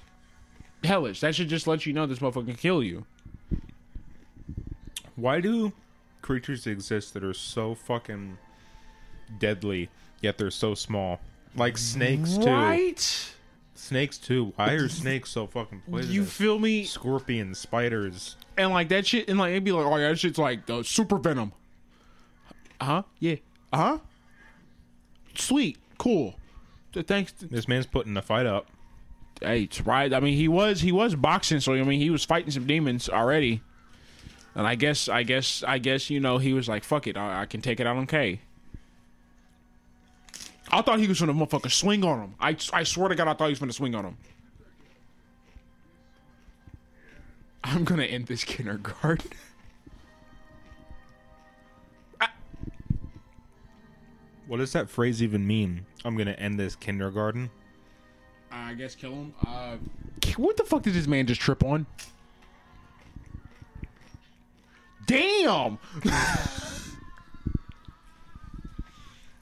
hellish. 0.84 1.20
That 1.20 1.34
should 1.34 1.48
just 1.48 1.66
let 1.66 1.84
you 1.84 1.92
know 1.92 2.06
this 2.06 2.20
motherfucker 2.20 2.46
can 2.46 2.54
kill 2.54 2.82
you. 2.82 3.04
Why 5.16 5.40
do 5.40 5.72
creatures 6.22 6.66
exist 6.66 7.12
that 7.14 7.24
are 7.24 7.34
so 7.34 7.74
fucking 7.74 8.38
deadly, 9.38 9.90
yet 10.20 10.38
they're 10.38 10.50
so 10.50 10.74
small? 10.74 11.20
Like 11.56 11.76
snakes 11.78 12.36
too. 12.36 12.46
Right? 12.50 13.30
Snakes 13.74 14.18
too. 14.18 14.52
Why 14.56 14.72
are 14.72 14.88
snakes 14.88 15.30
so 15.30 15.46
fucking 15.46 15.82
poisonous? 15.90 16.14
You 16.14 16.24
feel 16.24 16.58
me? 16.58 16.84
Scorpions, 16.84 17.58
spiders. 17.58 18.36
And 18.56 18.70
like 18.70 18.88
that 18.90 19.06
shit, 19.06 19.28
and 19.28 19.38
like 19.38 19.50
it'd 19.52 19.64
be 19.64 19.72
like, 19.72 19.86
oh 19.86 19.96
yeah, 19.96 20.08
that 20.10 20.18
shit's 20.18 20.38
like 20.38 20.66
the 20.66 20.82
super 20.82 21.16
venom. 21.18 21.52
Huh? 22.80 23.02
Yeah. 23.18 23.36
Uh 23.72 23.76
huh. 23.76 23.98
Sweet. 25.34 25.78
Cool. 25.98 26.34
Th- 26.92 27.06
Thanks. 27.06 27.32
To, 27.32 27.46
This 27.46 27.68
man's 27.68 27.86
putting 27.86 28.14
the 28.14 28.22
fight 28.22 28.46
up. 28.46 28.66
hey, 29.40 29.62
it's 29.62 29.80
right. 29.82 30.12
I 30.12 30.20
mean, 30.20 30.34
he 30.36 30.48
was 30.48 30.80
he 30.80 30.92
was 30.92 31.14
boxing, 31.14 31.60
so 31.60 31.74
I 31.74 31.82
mean, 31.82 32.00
he 32.00 32.10
was 32.10 32.24
fighting 32.24 32.50
some 32.50 32.66
demons 32.66 33.08
already. 33.08 33.62
And 34.54 34.66
I 34.66 34.74
guess, 34.74 35.08
I 35.08 35.22
guess, 35.22 35.62
I 35.66 35.78
guess, 35.78 36.10
you 36.10 36.18
know, 36.20 36.38
he 36.38 36.52
was 36.52 36.68
like, 36.68 36.82
"Fuck 36.82 37.06
it, 37.06 37.16
I, 37.16 37.42
I 37.42 37.46
can 37.46 37.60
take 37.60 37.78
it 37.80 37.86
out 37.86 37.96
on 37.96 38.06
K." 38.06 38.40
I 40.70 40.82
thought 40.82 40.98
he 40.98 41.06
was 41.06 41.20
gonna 41.20 41.34
motherfucker 41.34 41.70
swing 41.70 42.04
on 42.04 42.20
him. 42.20 42.34
I, 42.40 42.56
I 42.72 42.84
swear 42.84 43.08
to 43.08 43.14
God, 43.14 43.28
I 43.28 43.34
thought 43.34 43.46
he 43.46 43.52
was 43.52 43.58
gonna 43.58 43.72
swing 43.72 43.94
on 43.94 44.04
him. 44.04 44.16
I'm 47.64 47.84
gonna 47.84 48.04
end 48.04 48.26
this 48.26 48.44
kindergarten. 48.44 49.30
What 54.48 54.56
does 54.56 54.72
that 54.72 54.88
phrase 54.88 55.22
even 55.22 55.46
mean? 55.46 55.84
I'm 56.06 56.16
gonna 56.16 56.32
end 56.32 56.58
this 56.58 56.74
kindergarten. 56.74 57.50
I 58.50 58.72
guess 58.72 58.94
kill 58.94 59.12
him. 59.12 59.34
Uh, 59.46 59.76
what 60.38 60.56
the 60.56 60.64
fuck 60.64 60.82
did 60.82 60.94
this 60.94 61.06
man 61.06 61.26
just 61.26 61.40
trip 61.40 61.62
on? 61.62 61.86
Damn! 65.06 65.78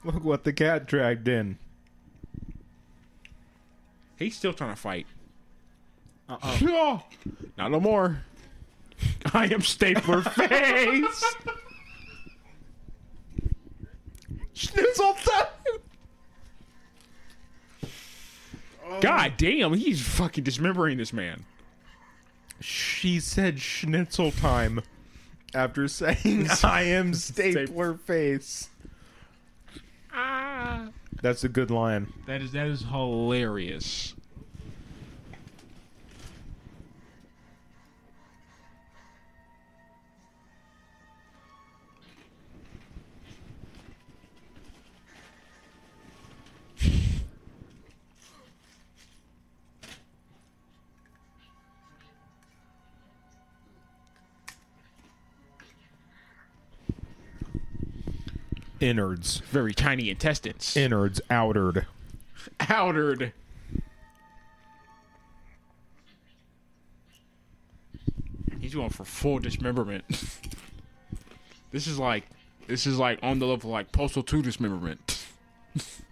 Look 0.07 0.23
what 0.23 0.45
the 0.45 0.53
cat 0.53 0.85
dragged 0.87 1.27
in. 1.27 1.57
He's 4.17 4.37
still 4.37 4.53
trying 4.53 4.69
to 4.69 4.77
fight. 4.77 5.05
Uh-uh. 6.29 6.99
Not 7.57 7.71
no 7.71 7.81
more. 7.81 8.21
I 9.33 9.47
am 9.47 9.61
stapler 9.61 10.21
face. 10.33 11.35
Schnitzel 14.53 15.13
time. 15.13 15.81
Oh. 18.89 19.01
God 19.01 19.33
damn, 19.35 19.73
he's 19.73 20.01
fucking 20.01 20.45
dismembering 20.45 20.97
this 20.97 21.11
man. 21.11 21.43
She 22.61 23.19
said 23.19 23.59
schnitzel 23.59 24.31
time 24.31 24.81
after 25.53 25.89
saying 25.89 26.47
I 26.63 26.83
am 26.83 27.13
stapler 27.13 27.95
face. 27.95 28.69
That's 31.21 31.43
a 31.43 31.49
good 31.49 31.71
line. 31.71 32.13
That 32.25 32.41
is 32.41 32.51
that 32.51 32.67
is 32.67 32.83
hilarious. 32.83 34.13
Innards. 58.87 59.39
Very 59.51 59.73
tiny 59.73 60.09
intestines. 60.09 60.77
Innards 60.77 61.19
outered. 61.29 61.85
outered. 62.61 63.33
He's 68.61 68.73
going 68.73 68.89
for 68.89 69.03
full 69.03 69.39
dismemberment. 69.39 70.05
this 71.71 71.85
is 71.85 71.99
like, 71.99 72.23
this 72.67 72.87
is 72.87 72.97
like 72.97 73.19
on 73.21 73.39
the 73.39 73.45
level 73.45 73.69
of 73.69 73.73
like 73.73 73.91
Postal 73.91 74.23
Two 74.23 74.41
dismemberment. 74.41 75.25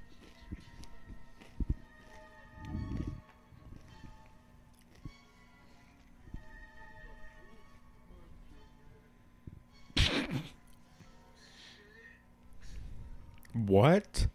What? 13.66 14.28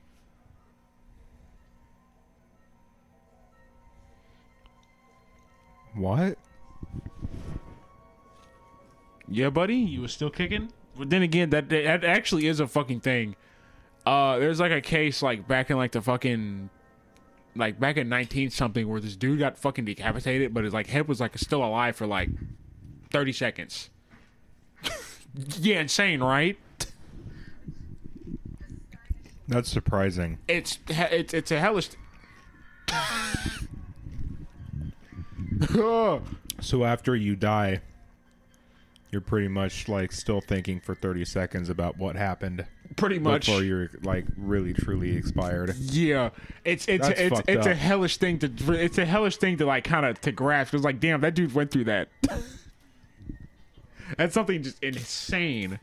What? 5.95 6.39
Yeah, 9.29 9.51
buddy, 9.51 9.77
you 9.77 10.01
was 10.01 10.13
still 10.13 10.31
kicking. 10.31 10.73
But 10.99 11.11
then 11.11 11.23
again, 11.23 11.51
that 11.51 11.69
that 11.69 12.05
actually 12.05 12.47
is 12.47 12.61
a 12.61 12.67
fucking 12.67 13.01
thing. 13.01 13.37
Uh, 14.05 14.39
there's 14.39 14.61
like 14.61 14.73
a 14.73 14.81
case 14.81 15.23
like 15.23 15.47
back 15.47 15.71
in 15.71 15.77
like 15.77 15.93
the 15.93 16.03
fucking 16.03 16.71
like 17.55 17.79
back 17.79 17.97
in 17.97 18.09
19 18.09 18.51
something 18.51 18.89
where 18.89 19.01
this 19.01 19.17
dude 19.17 19.39
got 19.39 19.59
fucking 19.59 19.85
decapitated, 19.85 20.53
but 20.53 20.65
his 20.65 20.73
like 20.73 20.89
head 20.89 21.07
was 21.07 21.21
like 21.21 21.37
still 21.39 21.65
alive 21.65 21.97
for 21.97 22.07
like 22.07 22.31
30 23.11 23.33
seconds. 23.33 23.91
yeah, 25.59 25.81
insane, 25.81 26.21
right? 26.23 26.59
That's 29.51 29.69
surprising. 29.69 30.39
It's 30.49 30.79
it's 30.89 31.35
it's 31.35 31.51
a 31.51 31.61
hellish. 31.61 31.91
So 36.63 36.85
after 36.85 37.17
you 37.17 37.37
die, 37.37 37.81
you're 39.11 39.21
pretty 39.23 39.49
much 39.49 39.89
like 39.89 40.13
still 40.13 40.41
thinking 40.41 40.81
for 40.81 40.95
30 40.95 41.25
seconds 41.25 41.71
about 41.71 41.97
what 41.97 42.17
happened 42.17 42.67
Pretty 42.97 43.19
much. 43.19 43.47
before 43.47 43.63
you're 43.63 43.89
like 44.03 44.27
really 44.37 44.75
truly 44.75 45.17
expired. 45.17 45.75
Yeah, 45.77 46.31
it's 46.65 46.87
it's 46.87 47.09
That's 47.09 47.21
it's 47.21 47.37
fucked 47.37 47.49
it's 47.49 47.67
a 47.67 47.75
hellish 47.75 48.19
thing 48.19 48.39
to 48.41 48.51
it's 48.75 48.99
a 48.99 49.07
hellish 49.07 49.39
thing 49.39 49.57
to 49.59 49.67
like 49.67 49.85
kind 49.85 50.05
of 50.05 50.21
to 50.23 50.33
grasp. 50.33 50.75
It's 50.75 50.85
like, 50.85 51.01
damn, 51.01 51.21
that 51.23 51.35
dude 51.35 51.55
went 51.55 51.71
through 51.71 51.85
that. 51.85 52.09
That's 54.17 54.35
something 54.35 54.63
just 54.63 54.83
insane. 54.83 55.79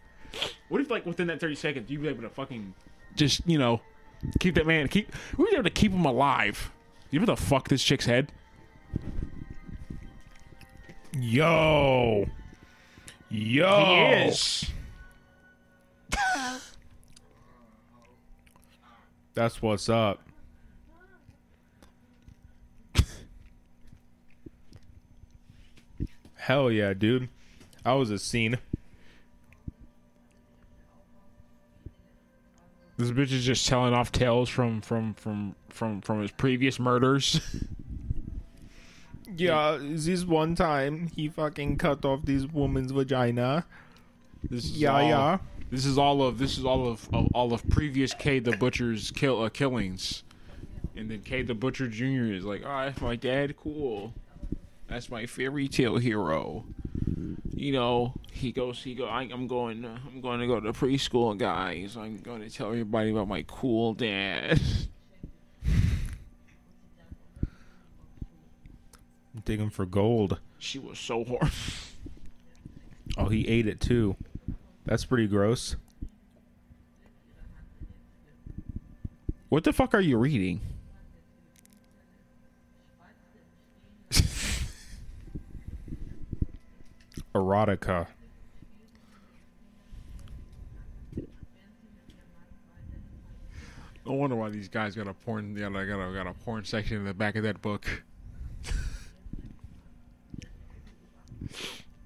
What 0.69 0.81
if 0.81 0.89
like 0.91 1.05
within 1.05 1.27
that 1.27 1.39
thirty 1.39 1.55
seconds 1.55 1.89
you'd 1.89 2.01
be 2.01 2.07
able 2.07 2.23
to 2.23 2.29
fucking 2.29 2.73
just 3.17 3.41
you 3.45 3.57
know 3.57 3.81
keep 4.39 4.55
that 4.55 4.65
man 4.65 4.87
keep 4.87 5.11
we 5.37 5.43
were 5.45 5.51
able 5.53 5.63
to 5.63 5.69
keep 5.69 5.91
him 5.91 6.05
alive. 6.05 6.71
You 7.11 7.19
able 7.19 7.25
the 7.25 7.35
fuck 7.35 7.69
this 7.69 7.83
chick's 7.83 8.05
head? 8.05 8.31
Yo. 11.13 12.25
Yo. 13.29 13.85
He 13.85 14.27
is. 14.27 14.65
That's 19.33 19.61
what's 19.61 19.87
up. 19.87 20.21
Hell 26.35 26.71
yeah, 26.71 26.93
dude. 26.93 27.29
I 27.85 27.93
was 27.93 28.09
a 28.09 28.17
scene. 28.17 28.57
This 32.97 33.11
bitch 33.11 33.31
is 33.31 33.45
just 33.45 33.67
telling 33.67 33.93
off 33.93 34.11
tales 34.11 34.49
from 34.49 34.81
from 34.81 35.13
from 35.15 35.55
from 35.69 36.01
from 36.01 36.21
his 36.21 36.31
previous 36.31 36.79
murders. 36.79 37.39
Yeah, 39.35 39.77
this 39.79 40.23
one 40.23 40.55
time 40.55 41.07
he 41.15 41.27
fucking 41.27 41.77
cut 41.77 42.03
off 42.05 42.21
this 42.23 42.45
woman's 42.45 42.91
vagina. 42.91 43.65
This 44.49 44.63
is 44.65 44.77
Yeah, 44.81 44.93
all- 44.93 45.01
yeah. 45.09 45.37
This 45.69 45.85
is 45.85 45.97
all 45.97 46.21
of 46.23 46.37
this 46.39 46.57
is 46.57 46.63
all 46.63 46.87
of, 46.87 47.09
of 47.13 47.27
all 47.33 47.53
of 47.53 47.67
previous 47.69 48.13
K 48.13 48.39
the 48.39 48.55
Butcher's 48.55 49.11
kill 49.11 49.41
uh, 49.43 49.49
killings, 49.49 50.23
and 50.95 51.11
then 51.11 51.21
K 51.23 51.41
the 51.41 51.53
Butcher 51.53 51.89
Jr. 51.89 52.31
is 52.33 52.45
like, 52.45 52.61
oh, 52.65 52.85
that's 52.85 53.01
my 53.01 53.17
dad. 53.17 53.57
Cool. 53.57 54.13
That's 54.87 55.11
my 55.11 55.25
fairy 55.25 55.67
tale 55.67 55.97
hero. 55.97 56.63
You 57.53 57.71
know, 57.71 58.13
he 58.31 58.51
goes. 58.51 58.81
He 58.83 58.93
go. 58.95 59.05
I, 59.05 59.23
I'm 59.23 59.47
going. 59.47 59.85
I'm 59.85 60.21
going 60.21 60.39
to 60.39 60.47
go 60.47 60.59
to 60.59 60.73
preschool, 60.73 61.37
guys. 61.37 61.95
I'm 61.97 62.17
going 62.17 62.41
to 62.41 62.49
tell 62.49 62.67
everybody 62.67 63.11
about 63.11 63.27
my 63.27 63.43
cool 63.47 63.93
dad. 63.93 64.59
Digging 69.45 69.69
for 69.69 69.85
gold. 69.85 70.39
she 70.57 70.79
was 70.79 70.99
so 70.99 71.23
hard. 71.23 71.51
Oh, 73.17 73.29
he 73.29 73.47
ate 73.47 73.67
it 73.67 73.79
too. 73.79 74.15
That's 74.85 75.05
pretty 75.05 75.27
gross. 75.27 75.75
What 79.49 79.63
the 79.63 79.73
fuck 79.73 79.93
are 79.93 80.01
you 80.01 80.17
reading? 80.17 80.61
Erotica. 87.37 88.07
No 94.05 94.13
wonder 94.13 94.35
why 94.35 94.49
these 94.49 94.69
guys 94.69 94.95
got 94.95 95.07
a 95.07 95.13
porn. 95.13 95.53
Got 95.53 95.75
a, 95.75 95.85
got 95.85 95.99
a, 95.99 96.13
got 96.13 96.27
a 96.27 96.33
porn 96.33 96.63
section 96.63 96.97
in 96.97 97.05
the 97.05 97.13
back 97.13 97.35
of 97.35 97.43
that 97.43 97.61
book. 97.61 98.03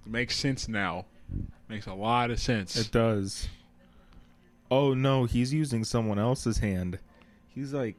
Makes 0.06 0.36
sense 0.36 0.68
now. 0.68 1.06
Makes 1.70 1.86
a 1.86 1.94
lot 1.94 2.32
of 2.32 2.40
sense. 2.40 2.76
It 2.76 2.92
does. 2.92 3.48
Oh 4.70 4.94
no, 4.94 5.26
he's 5.26 5.54
using 5.54 5.84
someone 5.84 6.18
else's 6.18 6.58
hand. 6.58 6.98
He's 7.50 7.74
like 7.74 7.96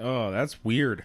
Oh, 0.00 0.30
that's 0.30 0.62
weird. 0.64 1.04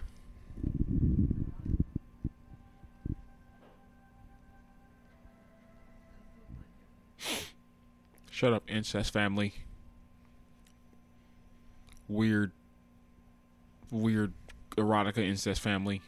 Shut 8.44 8.52
up, 8.52 8.70
incest 8.70 9.10
family. 9.10 9.54
Weird, 12.08 12.52
weird 13.90 14.34
erotica 14.76 15.26
incest 15.26 15.62
family. 15.62 16.02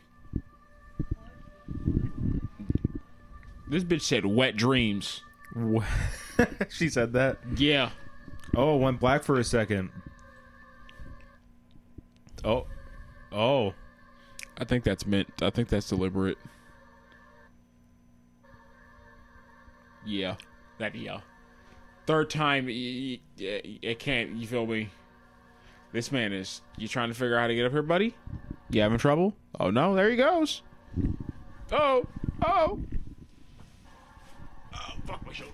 This 3.67 3.85
bitch 3.85 4.03
said 4.03 4.27
wet 4.27 4.55
dreams. 4.55 5.23
She 6.69 6.91
said 6.91 7.15
that. 7.15 7.39
Yeah. 7.57 7.89
Oh, 8.55 8.77
went 8.77 9.01
black 9.01 9.25
for 9.25 9.41
a 9.41 9.45
second. 9.45 9.89
Oh. 12.45 12.67
Oh. 13.33 13.73
I 14.59 14.65
think 14.67 14.85
that's 14.85 15.07
meant. 15.07 15.33
I 15.41 15.49
think 15.49 15.71
that's 15.71 15.89
deliberate. 15.89 16.37
Yeah, 20.05 20.37
that 20.77 20.95
yeah. 20.95 21.21
Third 22.07 22.31
time, 22.31 22.69
it 22.69 23.99
can't. 23.99 24.37
You 24.37 24.47
feel 24.47 24.65
me? 24.65 24.91
This 25.93 26.13
man 26.13 26.33
is. 26.33 26.63
You 26.77 26.87
trying 26.87 27.09
to 27.09 27.15
figure 27.15 27.37
out 27.37 27.41
how 27.43 27.47
to 27.49 27.55
get 27.55 27.67
up 27.67 27.73
here, 27.73 27.83
buddy? 27.83 28.15
You 28.71 28.81
having 28.83 28.99
trouble? 28.99 29.35
Oh 29.59 29.71
no, 29.71 29.95
there 29.95 30.09
he 30.09 30.17
goes. 30.17 30.63
Oh, 31.73 32.07
oh. 32.45 32.81
Oh, 34.73 34.93
fuck 35.05 35.27
my 35.27 35.33
shoulder. 35.33 35.53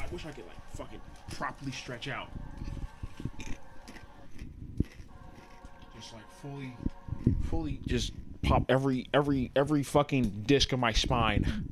I 0.00 0.06
wish 0.12 0.26
I 0.26 0.30
could 0.32 0.46
like 0.46 0.74
fucking 0.74 1.00
properly 1.36 1.72
stretch 1.72 2.08
out. 2.08 2.28
Just 5.94 6.12
like 6.12 6.28
fully, 6.42 6.76
fully 7.48 7.80
just 7.86 8.12
pop 8.46 8.64
every 8.68 9.08
every 9.12 9.50
every 9.56 9.82
fucking 9.82 10.44
disc 10.46 10.72
of 10.72 10.78
my 10.78 10.92
spine. 10.92 11.68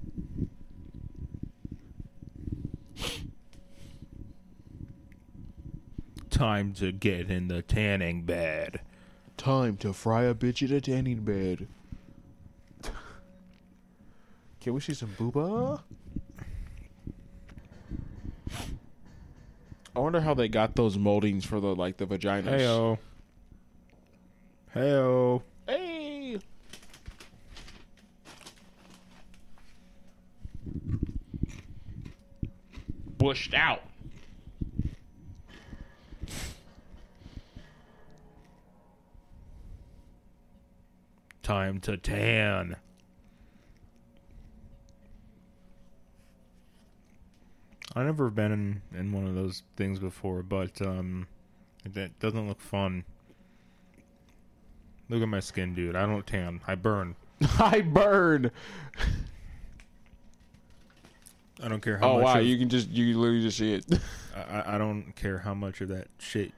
Time 6.31 6.73
to 6.75 6.91
get 6.91 7.31
in 7.31 7.47
the 7.47 7.63
tanning 7.63 8.23
bed. 8.23 8.81
Time 9.37 9.77
to 9.79 9.93
fry 9.93 10.25
a 10.25 10.35
bitch 10.35 10.69
in 10.69 10.75
a 10.75 10.81
tanning 10.81 11.21
bed. 11.21 11.69
Can 14.61 14.75
we 14.75 14.81
see 14.81 14.95
some 14.95 15.11
booba? 15.11 15.81
I 19.95 20.01
wonder 20.01 20.21
how 20.21 20.35
they 20.35 20.49
got 20.49 20.75
those 20.75 20.99
moldings 20.99 21.45
for 21.45 21.61
the 21.61 21.75
like 21.75 21.99
the 21.99 22.07
vaginas. 22.07 22.47
Heyo. 22.47 22.99
Heyo. 24.75 25.43
Bushed 33.25 33.55
out. 33.55 33.81
Time 41.43 41.81
to 41.81 41.97
tan. 41.97 42.77
I've 47.97 48.05
never 48.05 48.29
been 48.29 48.53
in, 48.53 48.83
in 48.95 49.11
one 49.11 49.27
of 49.27 49.35
those 49.35 49.63
things 49.75 49.99
before, 49.99 50.43
but 50.43 50.83
um, 50.83 51.27
that 51.87 52.19
doesn't 52.21 52.47
look 52.47 52.61
fun. 52.61 53.05
Look 55.09 55.23
at 55.23 55.29
my 55.29 55.41
skin, 55.41 55.75
dude. 55.75 55.97
I 55.97 56.05
don't 56.05 56.27
tan. 56.27 56.61
I 56.67 56.75
burn. 56.75 57.17
I 57.59 57.81
burn. 57.81 58.51
I 61.63 61.69
don't 61.69 61.81
care 61.81 61.97
how 61.99 62.11
Oh 62.11 62.15
much. 62.17 62.25
wow, 62.25 62.39
of, 62.41 62.47
you 62.47 62.59
can 62.59 62.69
just 62.69 62.91
you 62.91 63.19
literally 63.19 63.43
just 63.43 63.59
see 63.59 63.75
it. 63.75 63.87
I, 64.37 64.75
I- 64.75 64.79
don't 64.79 65.13
care 65.17 65.39
how 65.39 65.55
much 65.55 65.81
of 65.81 65.89
that 65.89 66.09
shit 66.19 66.53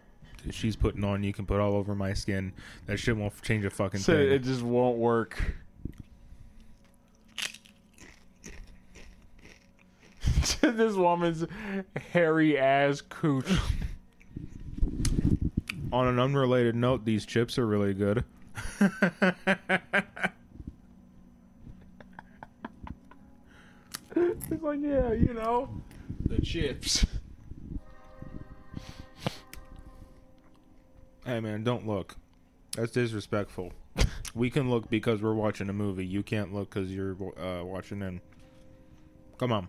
she's 0.50 0.76
putting 0.76 1.04
on. 1.04 1.22
You 1.22 1.32
can 1.32 1.46
put 1.46 1.60
all 1.60 1.74
over 1.74 1.94
my 1.94 2.12
skin. 2.14 2.52
That 2.86 2.98
shit 2.98 3.16
won't 3.16 3.40
change 3.42 3.64
a 3.64 3.70
fucking 3.70 4.00
so 4.00 4.14
thing. 4.14 4.32
it 4.32 4.42
just 4.42 4.62
won't 4.62 4.98
work. 4.98 5.40
this 10.60 10.94
woman's 10.94 11.44
hairy 12.12 12.58
ass 12.58 13.00
cooch. 13.00 13.48
On 15.92 16.08
an 16.08 16.18
unrelated 16.18 16.74
note, 16.74 17.04
these 17.04 17.24
chips 17.24 17.58
are 17.58 17.66
really 17.66 17.94
good. 17.94 18.24
It's 24.48 24.62
like, 24.62 24.78
yeah, 24.80 25.12
you 25.12 25.34
know, 25.34 25.68
the 26.26 26.40
chips. 26.40 27.04
Hey 31.24 31.40
man, 31.40 31.64
don't 31.64 31.86
look. 31.86 32.14
That's 32.76 32.92
disrespectful. 32.92 33.72
we 34.34 34.48
can 34.50 34.70
look 34.70 34.88
because 34.88 35.20
we're 35.20 35.34
watching 35.34 35.68
a 35.68 35.72
movie. 35.72 36.06
You 36.06 36.22
can't 36.22 36.54
look 36.54 36.70
because 36.70 36.94
you're 36.94 37.16
uh, 37.36 37.64
watching 37.64 38.02
in. 38.02 38.20
Come 39.38 39.50
on. 39.52 39.68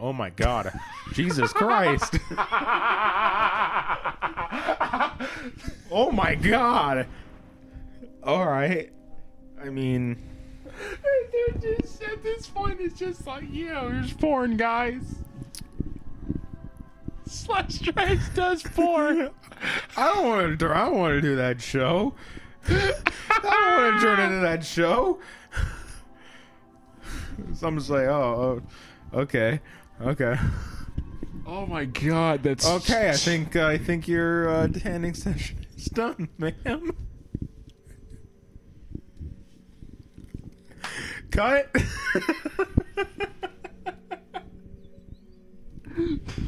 Oh 0.00 0.12
my 0.12 0.30
god. 0.30 0.72
Jesus 1.12 1.52
Christ. 1.52 2.18
oh 5.92 6.10
my 6.12 6.34
god. 6.34 7.06
All 8.24 8.48
right. 8.48 8.90
I 9.62 9.68
mean, 9.68 10.16
Dude, 11.32 11.62
just 11.62 12.02
at 12.02 12.22
this 12.22 12.46
point, 12.46 12.80
it's 12.80 12.98
just 12.98 13.26
like, 13.26 13.44
yeah, 13.50 13.88
there's 13.90 14.12
porn, 14.12 14.56
guys. 14.56 15.02
Slash 17.26 17.78
Trash 17.78 18.28
does 18.34 18.62
porn. 18.62 19.30
I 19.96 20.14
don't 20.14 20.26
want 20.26 20.58
to. 20.58 20.70
I 20.70 20.84
don't 20.86 20.98
want 20.98 21.14
to 21.14 21.20
do 21.20 21.36
that 21.36 21.60
show. 21.60 22.14
I 22.66 23.00
don't 23.42 23.82
want 23.82 24.00
to 24.00 24.06
turn 24.06 24.20
into 24.20 24.40
that 24.40 24.64
show. 24.64 25.20
Someone's 27.54 27.90
like, 27.90 28.06
oh, 28.06 28.62
oh, 29.12 29.20
okay, 29.20 29.60
okay, 30.02 30.36
oh 31.46 31.66
my 31.66 31.84
god, 31.84 32.42
that's 32.42 32.66
okay. 32.66 33.10
I 33.10 33.12
think 33.12 33.56
I 33.56 33.78
think 33.78 34.06
your 34.08 34.48
uh, 34.48 34.68
tanning 34.68 35.14
session 35.14 35.66
is 35.76 35.86
done, 35.86 36.28
ma'am. 36.38 36.96
Cut. 41.30 41.70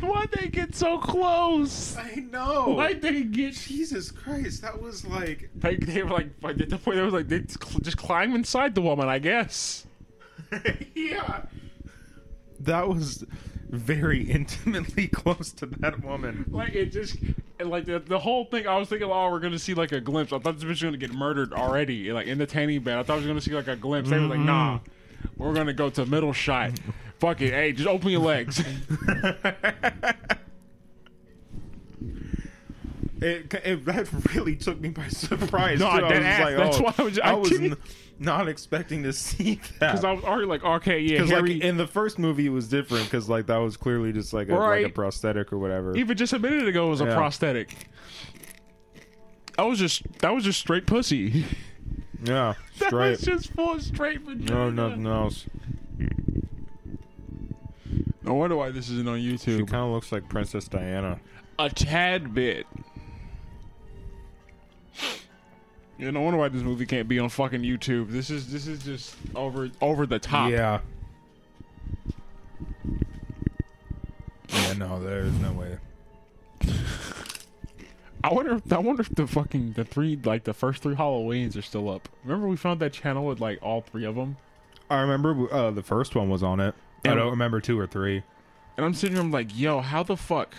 Why'd 0.00 0.30
they 0.32 0.48
get 0.48 0.74
so 0.74 0.98
close? 0.98 1.96
I 1.96 2.16
know. 2.30 2.74
Why'd 2.74 3.02
they 3.02 3.22
get? 3.22 3.54
Jesus 3.54 4.10
Christ, 4.10 4.62
that 4.62 4.80
was 4.80 5.04
like 5.04 5.50
Like 5.62 5.80
they 5.80 6.02
were 6.02 6.10
like, 6.10 6.28
at 6.44 6.68
the 6.70 6.78
point 6.78 6.96
they 6.96 7.02
was 7.02 7.12
like 7.14 7.28
they 7.28 7.40
just 7.40 7.82
just 7.82 7.96
climb 7.96 8.34
inside 8.34 8.74
the 8.74 8.82
woman, 8.82 9.08
I 9.08 9.18
guess. 9.18 9.86
yeah. 10.94 11.42
That 12.60 12.88
was 12.88 13.24
very 13.72 14.22
intimately 14.30 15.08
close 15.08 15.50
to 15.52 15.66
that 15.66 16.04
woman. 16.04 16.44
Like 16.50 16.74
it 16.74 16.92
just, 16.92 17.16
like 17.58 17.86
the, 17.86 17.98
the 17.98 18.18
whole 18.18 18.44
thing. 18.44 18.66
I 18.66 18.76
was 18.76 18.88
thinking, 18.88 19.08
oh, 19.10 19.30
we're 19.30 19.40
gonna 19.40 19.58
see 19.58 19.74
like 19.74 19.92
a 19.92 20.00
glimpse. 20.00 20.32
I 20.32 20.38
thought 20.38 20.56
this 20.56 20.64
bitch 20.64 20.68
was 20.68 20.82
gonna 20.82 20.96
get 20.98 21.12
murdered 21.12 21.52
already, 21.52 22.12
like 22.12 22.26
in 22.26 22.38
the 22.38 22.46
tanning 22.46 22.82
bed. 22.82 22.98
I 22.98 23.02
thought 23.02 23.14
I 23.14 23.16
was 23.16 23.26
gonna 23.26 23.40
see 23.40 23.54
like 23.54 23.68
a 23.68 23.76
glimpse. 23.76 24.10
They 24.10 24.18
were 24.18 24.26
like, 24.26 24.38
mm-hmm. 24.38 24.46
nah, 24.46 24.80
we're 25.36 25.54
gonna 25.54 25.72
go 25.72 25.90
to 25.90 26.06
middle 26.06 26.32
shot. 26.32 26.78
Fuck 27.18 27.40
it, 27.40 27.50
hey, 27.52 27.72
just 27.72 27.88
open 27.88 28.10
your 28.10 28.20
legs. 28.20 28.62
It, 33.22 33.54
it 33.64 33.84
that 33.84 34.08
really 34.34 34.56
took 34.56 34.80
me 34.80 34.88
by 34.88 35.06
surprise. 35.06 35.78
No, 35.78 35.96
too. 35.96 36.04
I 36.04 36.08
was 36.08 36.24
ass. 36.24 36.40
like, 36.40 36.56
That's 36.56 36.76
oh, 36.78 36.82
why 36.82 36.94
I 36.98 37.02
was- 37.02 37.18
I 37.20 37.30
I 37.30 37.34
was 37.34 37.52
n- 37.52 37.76
not 38.18 38.48
expecting 38.48 39.02
to 39.04 39.12
see 39.12 39.60
that. 39.78 39.92
Because 39.92 40.04
I 40.04 40.12
was 40.12 40.24
already 40.24 40.46
like, 40.46 40.62
okay, 40.64 41.00
yeah, 41.00 41.16
Because 41.18 41.30
Harry. 41.30 41.54
like 41.54 41.62
in 41.64 41.76
the 41.76 41.86
first 41.86 42.18
movie, 42.18 42.46
it 42.46 42.50
was 42.50 42.68
different 42.68 43.04
because 43.04 43.28
like 43.28 43.46
that 43.46 43.56
was 43.58 43.76
clearly 43.76 44.12
just 44.12 44.32
like 44.32 44.48
a, 44.48 44.54
like 44.54 44.86
a 44.86 44.88
prosthetic 44.90 45.52
or 45.52 45.58
whatever. 45.58 45.96
even 45.96 46.16
just 46.16 46.32
a 46.32 46.38
minute 46.38 46.68
ago 46.68 46.86
it 46.86 46.90
was 46.90 47.00
a 47.00 47.06
Yeah. 47.06 47.14
prosthetic. 47.16 47.74
I 49.58 49.64
was 49.64 49.78
just 49.78 50.02
that 50.20 50.34
was 50.34 50.44
just 50.44 50.58
straight 50.60 50.86
pussy. 50.86 51.44
yeah, 52.24 52.54
That 52.78 52.92
was 52.92 53.20
just 53.20 53.52
full 53.52 53.78
straight 53.80 54.20
vagina. 54.22 54.70
No, 54.70 54.70
nothing 54.88 55.06
else. 55.06 55.44
No 58.22 58.34
wonder 58.34 58.56
why 58.56 58.70
this 58.70 58.88
isn't 58.88 59.08
on 59.08 59.18
YouTube. 59.18 59.58
She 59.58 59.64
kind 59.64 59.84
of 59.84 59.90
looks 59.90 60.12
like 60.12 60.28
Princess 60.28 60.68
Diana. 60.68 61.18
a 61.58 61.68
tad 61.68 62.32
bit. 62.32 62.66
Yeah, 66.02 66.10
no 66.10 66.20
wonder 66.22 66.36
why 66.36 66.48
this 66.48 66.64
movie 66.64 66.84
can't 66.84 67.06
be 67.06 67.20
on 67.20 67.28
fucking 67.28 67.62
YouTube. 67.62 68.10
This 68.10 68.28
is 68.28 68.50
this 68.50 68.66
is 68.66 68.82
just 68.82 69.14
over 69.36 69.70
over 69.80 70.04
the 70.04 70.18
top. 70.18 70.50
Yeah. 70.50 70.80
Yeah, 74.48 74.72
no, 74.74 75.02
there's 75.02 75.32
no 75.34 75.52
way. 75.52 75.78
I 78.22 78.32
wonder. 78.32 78.56
If, 78.56 78.70
I 78.70 78.78
wonder 78.78 79.00
if 79.00 79.08
the 79.14 79.26
fucking 79.26 79.72
the 79.72 79.84
three 79.84 80.18
like 80.22 80.44
the 80.44 80.52
first 80.52 80.82
three 80.82 80.94
Halloweens 80.94 81.56
are 81.56 81.62
still 81.62 81.88
up. 81.88 82.08
Remember 82.24 82.48
we 82.48 82.56
found 82.56 82.80
that 82.80 82.92
channel 82.92 83.24
with 83.24 83.40
like 83.40 83.58
all 83.62 83.80
three 83.80 84.04
of 84.04 84.14
them, 84.14 84.36
I 84.90 85.00
remember 85.00 85.50
uh, 85.52 85.70
the 85.70 85.82
first 85.82 86.14
one 86.14 86.28
was 86.28 86.42
on 86.42 86.60
it. 86.60 86.74
I 87.04 87.14
don't 87.14 87.30
remember 87.30 87.60
two 87.60 87.78
or 87.78 87.86
three. 87.86 88.22
and 88.76 88.84
I'm 88.84 88.92
sitting 88.92 89.16
here. 89.16 89.24
I'm 89.24 89.30
like, 89.30 89.56
yo, 89.58 89.80
how 89.80 90.02
the 90.02 90.16
fuck? 90.16 90.54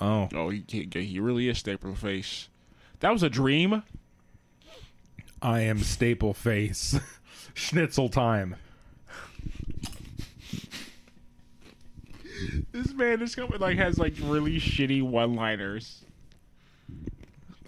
Oh, 0.00 0.28
Oh, 0.34 0.48
he 0.48 0.64
he, 0.68 0.88
he 0.92 1.20
really 1.20 1.48
is 1.48 1.58
staple 1.58 1.94
face. 1.94 2.48
That 3.00 3.12
was 3.12 3.22
a 3.22 3.30
dream. 3.30 3.82
I 5.42 5.60
am 5.60 5.78
staple 5.80 6.34
face. 6.34 6.98
Schnitzel 7.54 8.08
time. 8.08 8.56
This 12.72 12.92
man 12.94 13.20
is 13.20 13.34
coming 13.34 13.58
like 13.60 13.76
has 13.76 13.98
like 13.98 14.14
really 14.22 14.58
shitty 14.58 15.02
one 15.02 15.34
liners. 15.34 16.02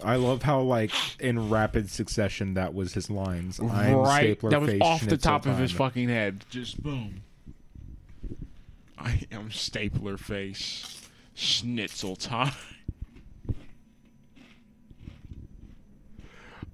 I 0.03 0.15
love 0.17 0.41
how 0.43 0.61
like 0.61 0.91
in 1.19 1.49
rapid 1.49 1.89
succession 1.89 2.55
that 2.55 2.73
was 2.73 2.93
his 2.93 3.09
lines. 3.09 3.59
I'm 3.59 3.93
right, 3.95 4.21
stapler 4.37 4.49
that 4.49 4.61
was 4.61 4.69
face. 4.71 4.81
off 4.81 5.05
the 5.05 5.17
top 5.17 5.45
of 5.45 5.57
his 5.57 5.71
fucking 5.71 6.09
head. 6.09 6.45
Just 6.49 6.81
boom. 6.81 7.21
I 8.97 9.21
am 9.31 9.51
stapler 9.51 10.17
face. 10.17 11.02
Schnitzel 11.33 12.15
time. 12.15 12.53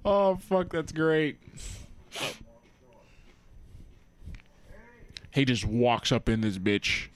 Oh 0.02 0.36
fuck, 0.36 0.70
that's 0.70 0.92
great. 0.92 1.36
He 5.30 5.44
just 5.44 5.66
walks 5.66 6.10
up 6.10 6.26
in 6.26 6.40
this 6.40 6.56
bitch. 6.56 7.08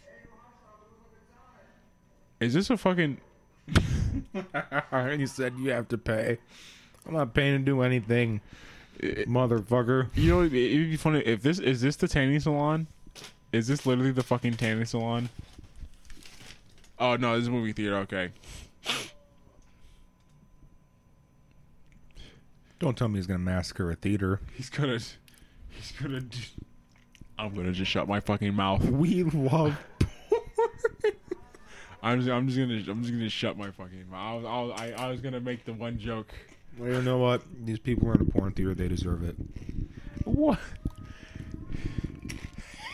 Is 2.40 2.52
this 2.52 2.68
a 2.68 2.76
fucking 2.76 3.22
he 5.16 5.26
said 5.26 5.54
you 5.58 5.70
have 5.70 5.88
to 5.88 5.98
pay. 5.98 6.38
I'm 7.06 7.14
not 7.14 7.34
paying 7.34 7.58
to 7.58 7.64
do 7.64 7.82
anything, 7.82 8.40
motherfucker. 9.00 10.08
You 10.14 10.30
know, 10.30 10.40
it'd 10.40 10.52
be 10.52 10.96
funny 10.96 11.20
if 11.20 11.42
this 11.42 11.58
is 11.58 11.80
this 11.80 11.96
the 11.96 12.08
tanning 12.08 12.40
salon. 12.40 12.86
Is 13.52 13.68
this 13.68 13.86
literally 13.86 14.12
the 14.12 14.22
fucking 14.22 14.54
tanning 14.54 14.84
salon? 14.84 15.28
Oh 16.98 17.16
no, 17.16 17.34
this 17.34 17.42
is 17.42 17.48
a 17.48 17.50
movie 17.50 17.72
theater. 17.72 17.96
Okay, 17.98 18.30
Don't 22.78 22.96
tell 22.98 23.08
me 23.08 23.16
he's 23.16 23.26
gonna 23.26 23.38
massacre 23.38 23.90
a 23.90 23.94
theater. 23.94 24.40
he's 24.54 24.68
gonna, 24.68 24.98
he's 25.70 25.92
gonna. 26.00 26.20
Do, 26.20 26.38
I'm 27.38 27.54
gonna 27.54 27.72
just 27.72 27.90
shut 27.90 28.06
my 28.06 28.20
fucking 28.20 28.54
mouth. 28.54 28.84
We 28.84 29.22
love. 29.22 29.76
I'm 32.02 32.20
just, 32.20 32.30
I'm 32.30 32.46
just 32.46 32.58
gonna, 32.58 32.74
I'm 32.92 33.02
just 33.02 33.14
gonna 33.14 33.30
shut 33.30 33.56
my 33.56 33.70
fucking 33.70 34.08
mouth. 34.10 34.20
I 34.20 34.34
was, 34.34 34.44
I, 34.44 34.60
was, 34.60 34.92
I, 35.00 35.04
I 35.06 35.10
was 35.10 35.20
gonna 35.20 35.40
make 35.40 35.64
the 35.64 35.72
one 35.72 35.98
joke. 35.98 36.32
Well, 36.78 36.90
you 36.90 37.02
know 37.02 37.18
what? 37.18 37.42
These 37.64 37.78
people 37.78 38.08
are 38.08 38.14
in 38.14 38.20
a 38.20 38.24
porn 38.24 38.52
theater. 38.52 38.74
They 38.74 38.88
deserve 38.88 39.22
it. 39.22 39.36
What? 40.24 40.58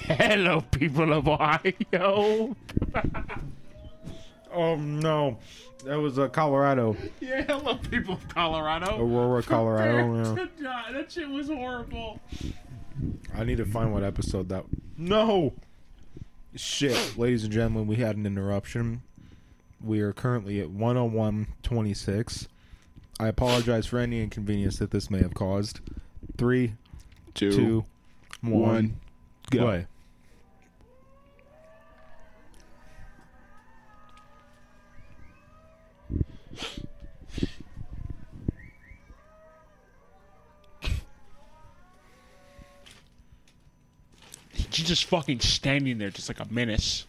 Hello, 0.02 0.60
people 0.60 1.12
of 1.12 1.26
Ohio. 1.26 2.54
Oh 4.52 4.76
no, 4.76 5.38
that 5.84 5.96
was 5.98 6.18
uh, 6.18 6.28
Colorado, 6.28 6.96
Yeah, 7.20 7.42
hello, 7.42 7.76
people 7.76 8.14
of 8.14 8.28
Colorado. 8.28 8.98
Aurora, 9.00 9.42
Colorado. 9.44 10.34
Yeah. 10.36 10.46
God, 10.62 10.94
that 10.94 11.12
shit 11.12 11.28
was 11.28 11.48
horrible. 11.48 12.20
I 13.34 13.44
need 13.44 13.58
to 13.58 13.64
find 13.64 13.92
what 13.92 14.02
episode 14.02 14.48
that. 14.50 14.64
No. 14.96 15.54
Shit, 16.56 17.16
ladies 17.16 17.44
and 17.44 17.52
gentlemen, 17.52 17.86
we 17.86 17.96
had 17.96 18.16
an 18.16 18.26
interruption. 18.26 19.02
We 19.82 20.00
are 20.00 20.12
currently 20.12 20.60
at 20.60 20.68
101.26. 20.68 22.48
I 23.20 23.28
apologize 23.28 23.86
for 23.86 23.98
any 23.98 24.20
inconvenience 24.22 24.78
that 24.78 24.90
this 24.90 25.10
may 25.10 25.18
have 25.22 25.32
caused. 25.34 25.80
Three, 26.36 26.74
Two, 27.34 27.52
two, 27.52 27.84
one, 28.42 28.60
one, 28.60 29.00
go. 29.50 29.58
go. 29.60 29.84
She's 44.70 44.88
just 44.88 45.04
fucking 45.06 45.40
standing 45.40 45.98
there, 45.98 46.10
just 46.10 46.28
like 46.28 46.38
a 46.40 46.46
menace. 46.50 47.06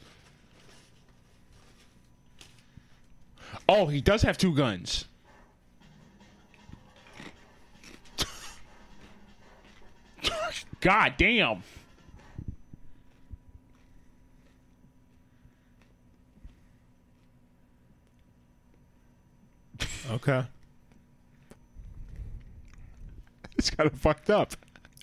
Oh, 3.70 3.86
he 3.86 4.02
does 4.02 4.24
have 4.24 4.38
two 4.38 4.54
guns. 4.54 5.06
God 10.82 11.14
damn. 11.18 11.64
Okay. 20.10 20.44
It's 23.58 23.70
kind 23.70 23.92
of 23.92 24.00
fucked 24.00 24.32
up. 24.32 24.54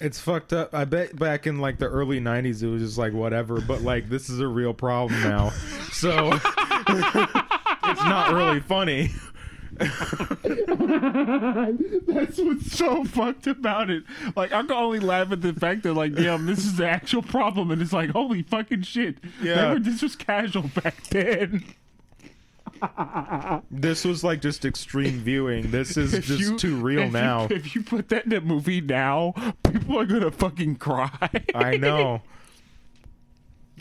It's 0.00 0.18
fucked 0.18 0.52
up. 0.52 0.74
I 0.74 0.84
bet 0.84 1.16
back 1.16 1.46
in 1.46 1.58
like 1.60 1.78
the 1.78 1.86
early 1.86 2.20
90s 2.20 2.60
it 2.60 2.66
was 2.66 2.82
just 2.82 2.98
like 2.98 3.12
whatever, 3.12 3.60
but 3.60 3.82
like 3.82 4.08
this 4.08 4.28
is 4.28 4.40
a 4.40 4.48
real 4.48 4.74
problem 4.74 5.20
now. 5.22 5.50
So 5.92 6.32
it's 6.88 8.04
not 8.04 8.32
really 8.32 8.58
funny. 8.58 9.10
That's 9.78 9.94
what's 12.38 12.72
so 12.72 13.04
fucked 13.04 13.46
about 13.46 13.90
it. 13.90 14.02
Like, 14.34 14.52
I 14.52 14.62
can 14.62 14.72
only 14.72 14.98
laugh 14.98 15.30
at 15.30 15.40
the 15.40 15.52
fact 15.52 15.84
that, 15.84 15.94
like, 15.94 16.16
damn, 16.16 16.46
this 16.46 16.58
is 16.58 16.76
the 16.76 16.88
actual 16.88 17.22
problem. 17.22 17.70
And 17.70 17.80
it's 17.80 17.92
like, 17.92 18.10
holy 18.10 18.42
fucking 18.42 18.82
shit. 18.82 19.18
Yeah. 19.40 19.52
Remember, 19.52 19.90
this 19.90 20.02
was 20.02 20.16
casual 20.16 20.68
back 20.82 21.04
then. 21.08 21.64
This 23.70 24.04
was 24.04 24.22
like 24.24 24.40
just 24.40 24.64
extreme 24.64 25.18
viewing. 25.20 25.70
This 25.70 25.96
is 25.96 26.14
If 26.14 26.24
just 26.26 26.40
you- 26.40 26.58
too 26.58 26.76
real 26.76 27.00
if 27.00 27.06
you- 27.06 27.12
now. 27.12 27.46
if 27.50 27.74
you 27.74 27.82
put 27.82 28.08
that 28.10 28.26
in 28.26 28.32
a 28.32 28.40
movie 28.40 28.80
now, 28.80 29.34
people 29.70 29.98
are 30.00 30.04
gonna 30.06 30.30
fucking 30.30 30.76
cry. 30.76 31.10
I 31.54 31.76
know. 31.78 32.22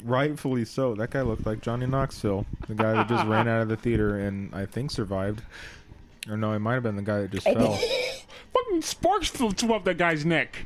Rightfully 0.03 0.65
so. 0.65 0.93
That 0.95 1.09
guy 1.09 1.21
looked 1.21 1.45
like 1.45 1.61
Johnny 1.61 1.87
Knoxville, 1.87 2.45
the 2.67 2.75
guy 2.75 2.93
that 2.93 3.07
just 3.09 3.25
ran 3.25 3.47
out 3.47 3.61
of 3.61 3.67
the 3.69 3.75
theater 3.77 4.19
and 4.19 4.53
I 4.53 4.65
think 4.67 4.91
survived. 4.91 5.41
Or 6.29 6.37
no, 6.37 6.53
it 6.53 6.59
might 6.59 6.75
have 6.75 6.83
been 6.83 6.95
the 6.95 7.01
guy 7.01 7.21
that 7.21 7.31
just 7.31 7.45
fell. 7.45 7.73
fucking 8.53 8.81
sparks 8.83 9.29
flew 9.29 9.49
up 9.73 9.83
that 9.85 9.97
guy's 9.97 10.23
neck. 10.25 10.65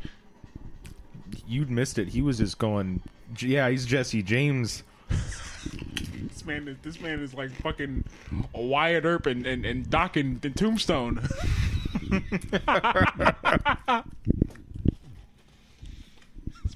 You'd 1.48 1.72
missed 1.72 1.98
it. 1.98 2.10
He 2.10 2.22
was 2.22 2.40
just 2.40 2.58
going 2.58 3.02
Yeah, 3.40 3.70
he's 3.70 3.86
Jesse 3.86 4.22
James. 4.22 4.84
This 6.42 6.48
man, 6.48 6.68
is, 6.68 6.78
this 6.82 7.00
man 7.00 7.20
is 7.20 7.36
like 7.36 7.52
fucking 7.62 8.04
Wyatt 8.56 9.06
Earp 9.06 9.28
and 9.28 9.46
and, 9.46 9.64
and 9.64 9.88
Doc 9.88 10.18
in, 10.18 10.40
Tombstone. 10.40 11.18
this 12.10 12.24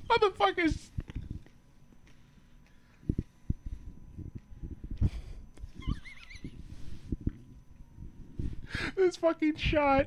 motherfucker's. 0.07 0.91
this 8.95 9.16
fucking 9.16 9.55
shot. 9.55 10.05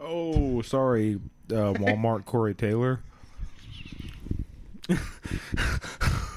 Oh, 0.00 0.62
sorry, 0.62 1.20
uh, 1.50 1.74
Walmart 1.74 2.24
Corey 2.24 2.54
Taylor. 2.54 3.00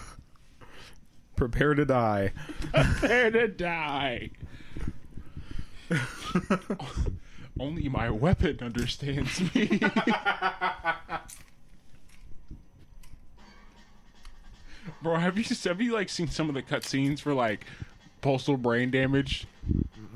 Prepare 1.38 1.76
to 1.76 1.86
die. 1.86 2.34
Prepare 2.74 3.32
to 3.32 3.48
die. 3.48 4.32
Only 7.60 7.88
my 7.90 8.10
weapon 8.10 8.58
understands 8.62 9.42
me. 9.56 9.80
Bro, 15.02 15.16
have 15.18 15.38
you 15.38 15.44
have 15.64 15.82
you 15.82 15.94
like 15.94 16.10
seen 16.10 16.28
some 16.28 16.50
of 16.50 16.56
the 16.56 16.64
cutscenes 16.64 17.20
for 17.20 17.34
like 17.34 17.66
postal 18.22 18.58
brain 18.58 18.92
damage? 18.92 19.48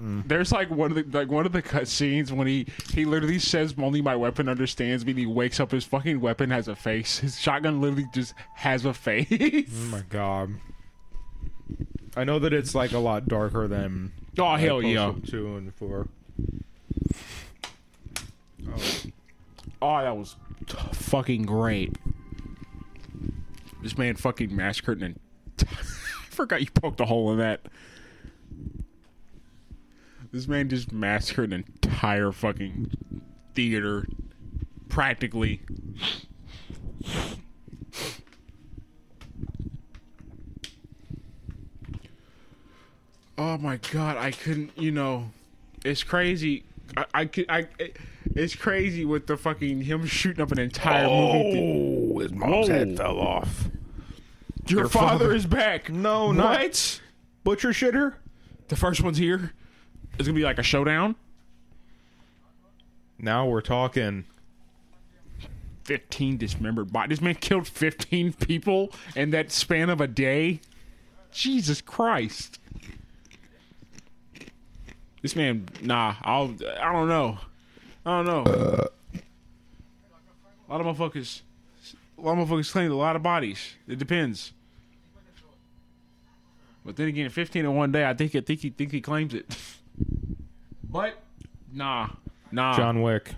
There's 0.03 0.51
like 0.51 0.71
one 0.71 0.91
of 0.91 0.97
the 1.11 1.17
like 1.17 1.29
one 1.29 1.45
of 1.45 1.51
the 1.51 1.61
cutscenes 1.61 2.31
when 2.31 2.47
he 2.47 2.65
he 2.91 3.05
literally 3.05 3.37
says 3.37 3.75
only 3.77 4.01
my 4.01 4.15
weapon 4.15 4.49
understands 4.49 5.05
me. 5.05 5.11
And 5.11 5.19
he 5.19 5.27
wakes 5.27 5.59
up, 5.59 5.69
his 5.71 5.85
fucking 5.85 6.19
weapon 6.19 6.49
has 6.49 6.67
a 6.67 6.75
face. 6.75 7.19
His 7.19 7.39
shotgun 7.39 7.79
literally 7.81 8.07
just 8.11 8.33
has 8.55 8.85
a 8.85 8.93
face. 8.95 9.69
Oh 9.71 9.87
my 9.89 10.01
god. 10.09 10.55
I 12.15 12.23
know 12.23 12.39
that 12.39 12.53
it's 12.53 12.75
like 12.75 12.91
a 12.91 12.99
lot 12.99 13.27
darker 13.27 13.67
than 13.67 14.11
oh 14.37 14.55
hell 14.55 14.81
yeah! 14.81 15.13
Two 15.25 15.55
and 15.55 15.73
four. 15.73 16.07
Oh, 18.67 18.81
oh, 19.81 20.01
that 20.01 20.15
was 20.17 20.35
t- 20.67 20.77
fucking 20.93 21.43
great. 21.43 21.95
This 23.81 23.97
man 23.97 24.15
fucking 24.15 24.55
massacred 24.55 25.01
and 25.01 25.19
I 25.61 25.65
forgot 26.29 26.61
you 26.61 26.67
poked 26.71 26.99
a 26.99 27.05
hole 27.05 27.31
in 27.31 27.39
that. 27.39 27.61
This 30.31 30.47
man 30.47 30.69
just 30.69 30.91
massacred 30.91 31.51
an 31.51 31.65
entire 31.83 32.31
fucking 32.31 32.91
theater, 33.53 34.07
practically. 34.87 35.61
Oh 43.43 43.57
my 43.57 43.77
god, 43.91 44.17
I 44.17 44.29
couldn't. 44.29 44.77
You 44.77 44.91
know, 44.91 45.31
it's 45.83 46.03
crazy. 46.03 46.63
I, 46.95 47.05
I 47.11 47.25
could. 47.25 47.47
I. 47.49 47.67
It's 48.35 48.53
crazy 48.53 49.03
with 49.03 49.25
the 49.25 49.35
fucking 49.35 49.81
him 49.81 50.05
shooting 50.05 50.43
up 50.43 50.51
an 50.51 50.59
entire 50.59 51.07
oh, 51.07 51.33
movie. 51.33 52.13
Oh, 52.13 52.19
his 52.19 52.31
mom's 52.31 52.67
Whoa. 52.67 52.73
head 52.75 52.97
fell 52.97 53.17
off. 53.17 53.67
Your, 54.67 54.81
your 54.81 54.89
father, 54.89 55.25
father- 55.25 55.35
is 55.35 55.47
back. 55.47 55.89
No, 55.89 56.27
what? 56.27 56.35
not- 56.35 57.01
Butcher 57.43 57.69
shitter? 57.69 58.13
The 58.67 58.75
first 58.75 59.01
one's 59.01 59.17
here. 59.17 59.53
It's 60.19 60.27
gonna 60.27 60.35
be 60.35 60.43
like 60.43 60.59
a 60.59 60.63
showdown. 60.63 61.15
Now 63.17 63.47
we're 63.47 63.61
talking. 63.61 64.25
Fifteen 65.83 66.37
dismembered 66.37 66.93
bodies. 66.93 67.17
This 67.17 67.23
man 67.23 67.33
killed 67.33 67.67
fifteen 67.67 68.33
people 68.33 68.91
in 69.15 69.31
that 69.31 69.51
span 69.51 69.89
of 69.89 69.99
a 69.99 70.05
day. 70.05 70.59
Jesus 71.31 71.81
Christ. 71.81 72.59
This 75.21 75.35
man, 75.35 75.67
nah, 75.81 76.15
I'll, 76.23 76.55
I 76.79 76.91
don't 76.91 77.07
know. 77.07 77.37
I 78.05 78.23
don't 78.23 78.25
know. 78.25 78.87
a 80.67 80.67
lot 80.71 80.81
of 80.81 80.97
motherfuckers, 80.97 81.41
a 82.17 82.21
lot 82.21 82.37
of 82.39 82.47
motherfuckers 82.49 82.71
claim 82.71 82.91
a 82.91 82.95
lot 82.95 83.15
of 83.15 83.21
bodies. 83.23 83.75
It 83.87 83.99
depends. 83.99 84.53
But 86.83 86.95
then 86.95 87.07
again, 87.07 87.29
15 87.29 87.63
in 87.65 87.75
one 87.75 87.91
day, 87.91 88.05
I 88.09 88.13
think 88.15 88.35
I 88.35 88.41
think 88.41 88.61
he 88.61 88.69
think 88.71 88.91
he 88.91 89.01
claims 89.01 89.33
it. 89.33 89.45
But 90.83 91.15
nah, 91.71 92.09
nah, 92.51 92.75
John 92.75 93.01
Wick. 93.01 93.31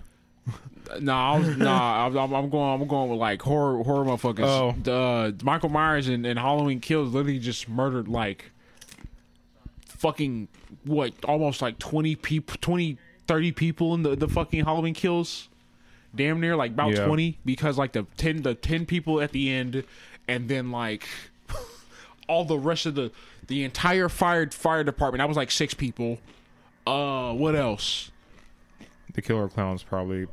nah, 0.98 1.34
I 1.34 1.38
was, 1.38 1.56
nah. 1.56 2.06
I'm, 2.06 2.18
I'm- 2.18 2.34
I'm 2.34 2.50
going. 2.50 2.80
I'm 2.82 2.88
going 2.88 3.10
with 3.10 3.20
like 3.20 3.40
horror 3.42 3.80
horror 3.84 4.04
motherfuckers. 4.04 4.84
Oh. 4.88 4.90
Uh, 4.92 5.30
Michael 5.44 5.68
Myers 5.68 6.08
and, 6.08 6.26
and 6.26 6.36
Halloween 6.36 6.80
Kills 6.80 7.14
literally 7.14 7.38
just 7.38 7.68
murdered 7.68 8.08
like 8.08 8.50
fucking 9.96 10.48
what 10.84 11.12
almost 11.24 11.62
like 11.62 11.78
20 11.78 12.16
people 12.16 12.56
20 12.60 12.98
30 13.26 13.52
people 13.52 13.94
in 13.94 14.02
the, 14.02 14.14
the 14.16 14.28
fucking 14.28 14.64
Halloween 14.64 14.94
Kills. 14.94 15.48
Damn 16.14 16.40
near 16.40 16.56
like 16.56 16.72
about 16.72 16.92
Yeah. 16.94 17.06
20 17.06 17.38
because 17.44 17.78
like 17.78 17.92
the 17.92 18.06
10 18.16 18.42
the 18.42 18.54
10 18.54 18.86
people 18.86 19.20
at 19.20 19.32
the 19.32 19.50
end 19.50 19.84
and 20.28 20.48
then 20.48 20.70
like 20.70 21.06
all 22.28 22.44
the 22.44 22.58
rest 22.58 22.86
of 22.86 22.94
the 22.94 23.10
the 23.46 23.64
entire 23.64 24.08
fire 24.08 24.48
fire 24.50 24.84
department 24.84 25.20
that 25.20 25.28
was 25.28 25.36
like 25.36 25.50
6 25.50 25.74
people. 25.74 26.18
Uh 26.86 27.32
what 27.32 27.54
else? 27.56 28.10
The 29.14 29.22
killer 29.22 29.48
clown's 29.48 29.82
probably. 29.82 30.26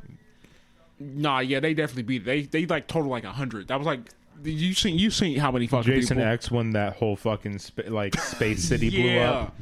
Nah, 0.99 1.39
yeah, 1.39 1.59
they 1.59 1.74
definitely 1.74 2.03
beat 2.03 2.22
it. 2.24 2.26
They 2.26 2.41
they 2.43 2.66
like 2.66 2.88
total 2.88 3.09
like 3.09 3.24
a 3.24 3.32
hundred. 3.32 3.68
That 3.70 3.78
was 3.78 3.88
like 3.88 4.01
you 4.43 4.73
seen 4.73 4.97
you 4.97 5.11
seen 5.11 5.37
how 5.37 5.51
many 5.51 5.67
fucking 5.67 5.91
Jason 5.93 6.17
people? 6.17 6.31
X 6.31 6.51
when 6.51 6.71
that 6.71 6.95
whole 6.97 7.15
fucking 7.15 7.59
spa- 7.59 7.83
like 7.89 8.19
space 8.19 8.63
city 8.63 8.89
blew 8.89 9.19
up. 9.19 9.55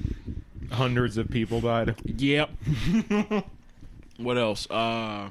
Hundreds 0.71 1.17
of 1.17 1.30
people 1.30 1.61
died. 1.61 1.95
Yep. 2.05 2.49
what 4.17 4.38
else? 4.38 4.69
Uh. 4.69 5.30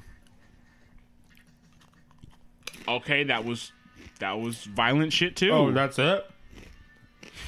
Okay, 2.87 3.25
that 3.25 3.45
was 3.45 3.73
that 4.21 4.39
was 4.41 4.65
violent 4.65 5.13
shit 5.13 5.37
too. 5.37 5.51
Oh, 5.51 5.71
that's 5.73 5.99
it. 5.99 6.29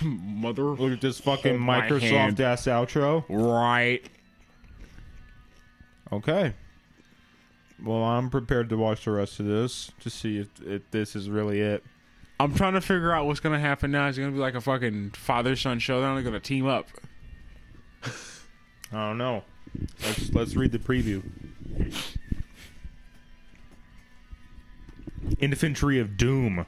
mother. 0.02 0.62
Look 0.62 0.92
at 0.92 1.00
this 1.00 1.20
fucking 1.20 1.58
Microsoft 1.58 2.40
ass 2.40 2.66
outro. 2.66 3.24
Right. 3.28 4.04
Okay. 6.12 6.54
Well, 7.82 8.02
I'm 8.02 8.30
prepared 8.30 8.68
to 8.70 8.76
watch 8.76 9.04
the 9.04 9.12
rest 9.12 9.40
of 9.40 9.46
this 9.46 9.90
to 10.00 10.10
see 10.10 10.38
if, 10.38 10.48
if 10.66 10.90
this 10.90 11.16
is 11.16 11.30
really 11.30 11.60
it. 11.60 11.82
I'm 12.38 12.54
trying 12.54 12.74
to 12.74 12.80
figure 12.80 13.12
out 13.12 13.26
what's 13.26 13.40
gonna 13.40 13.60
happen 13.60 13.90
now. 13.90 14.08
Is 14.08 14.16
it 14.16 14.22
gonna 14.22 14.32
be 14.32 14.38
like 14.38 14.54
a 14.54 14.60
fucking 14.60 15.10
father 15.10 15.56
son 15.56 15.78
showdown? 15.78 16.00
They're 16.02 16.10
only 16.10 16.22
gonna 16.22 16.40
team 16.40 16.66
up. 16.66 16.88
I 18.92 19.08
don't 19.08 19.18
know. 19.18 19.44
Let's 20.02 20.32
let's 20.32 20.56
read 20.56 20.72
the 20.72 20.78
preview. 20.78 21.22
Infantry 25.38 26.00
of 26.00 26.16
Doom, 26.16 26.66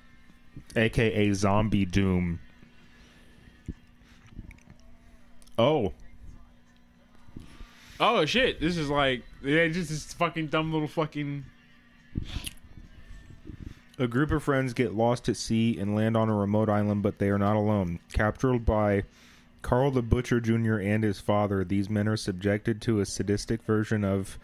aka 0.77 1.33
Zombie 1.33 1.87
Doom. 1.87 2.39
Oh, 5.59 5.93
Oh 8.05 8.25
shit! 8.27 8.61
This 8.61 8.77
is 8.77 8.91
like 8.91 9.23
yeah, 9.45 9.69
just 9.69 9.91
this 9.91 10.13
fucking 10.13 10.49
dumb 10.49 10.73
little 10.73 10.89
fucking. 10.89 11.45
A 13.97 14.09
group 14.09 14.33
of 14.33 14.43
friends 14.43 14.73
get 14.73 14.93
lost 14.93 15.29
at 15.29 15.37
sea 15.37 15.79
and 15.79 15.95
land 15.95 16.17
on 16.17 16.29
a 16.29 16.35
remote 16.35 16.69
island, 16.69 17.05
but 17.05 17.21
they 17.21 17.29
are 17.29 17.39
not 17.39 17.55
alone. 17.55 18.01
Captured 18.13 18.67
by 18.67 19.05
Karl 19.63 19.93
the 19.93 20.03
Butcher 20.03 20.41
Jr. 20.41 20.79
and 20.79 21.05
his 21.05 21.21
father, 21.21 21.63
these 21.63 21.89
men 21.89 22.09
are 22.09 22.17
subjected 22.17 22.83
to 22.83 22.99
a 22.99 23.07
sadistic 23.07 23.63
version 23.63 24.03
of 24.03 24.37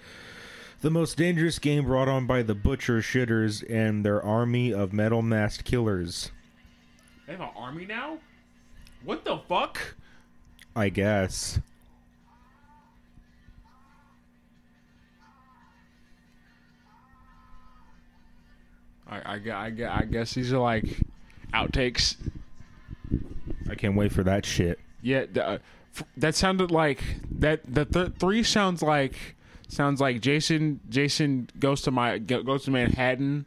the 0.81 0.91
most 0.91 1.17
dangerous 1.17 1.59
game 1.59 1.87
brought 1.87 2.07
on 2.07 2.29
by 2.29 2.43
the 2.43 2.55
Butcher 2.55 2.99
Shitters 2.99 3.69
and 3.69 4.05
their 4.05 4.23
army 4.23 4.73
of 4.73 4.93
metal 4.93 5.21
masked 5.21 5.65
killers. 5.65 6.31
They 7.27 7.33
have 7.33 7.41
an 7.41 7.51
army 7.57 7.87
now. 7.87 8.19
What 9.03 9.25
the 9.25 9.39
fuck? 9.39 9.97
I 10.77 10.91
guess. 10.91 11.59
I 19.09 19.17
I, 19.35 19.51
I, 19.51 19.73
I 20.01 20.05
guess 20.05 20.35
these 20.35 20.53
are 20.53 20.59
like 20.59 20.85
outtakes. 21.53 22.17
I 23.71 23.75
can't 23.75 23.97
wait 23.97 24.13
for 24.13 24.23
that 24.25 24.45
shit. 24.45 24.79
Yeah, 25.03 25.27
the, 25.31 25.47
uh, 25.47 25.59
f- 25.95 26.05
that 26.17 26.35
sounded 26.35 26.71
like 26.71 27.03
that. 27.39 27.61
The 27.73 27.85
th- 27.85 28.13
three 28.19 28.43
sounds 28.43 28.83
like 28.83 29.37
sounds 29.69 30.01
like 30.01 30.21
Jason. 30.21 30.81
Jason 30.89 31.49
goes 31.59 31.83
to 31.83 31.91
my 31.91 32.19
goes 32.19 32.65
to 32.65 32.71
Manhattan, 32.71 33.47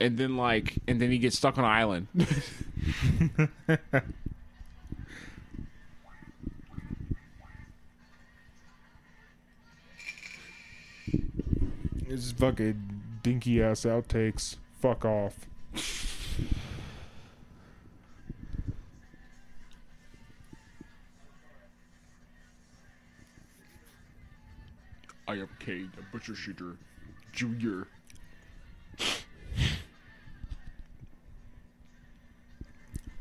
and 0.00 0.16
then 0.18 0.36
like 0.36 0.74
and 0.86 1.00
then 1.00 1.10
he 1.10 1.18
gets 1.18 1.36
stuck 1.36 1.58
on 1.58 1.64
an 1.64 1.70
island. 1.70 2.08
This 12.06 12.24
is 12.24 12.32
fucking 12.32 12.97
dinky 13.22 13.62
ass 13.62 13.84
outtakes. 13.84 14.56
Fuck 14.80 15.04
off. 15.04 15.46
I 25.26 25.34
am 25.34 25.48
Kane, 25.58 25.92
a 25.98 26.12
Butcher 26.12 26.34
Shooter, 26.34 26.76
Junior. 27.32 27.86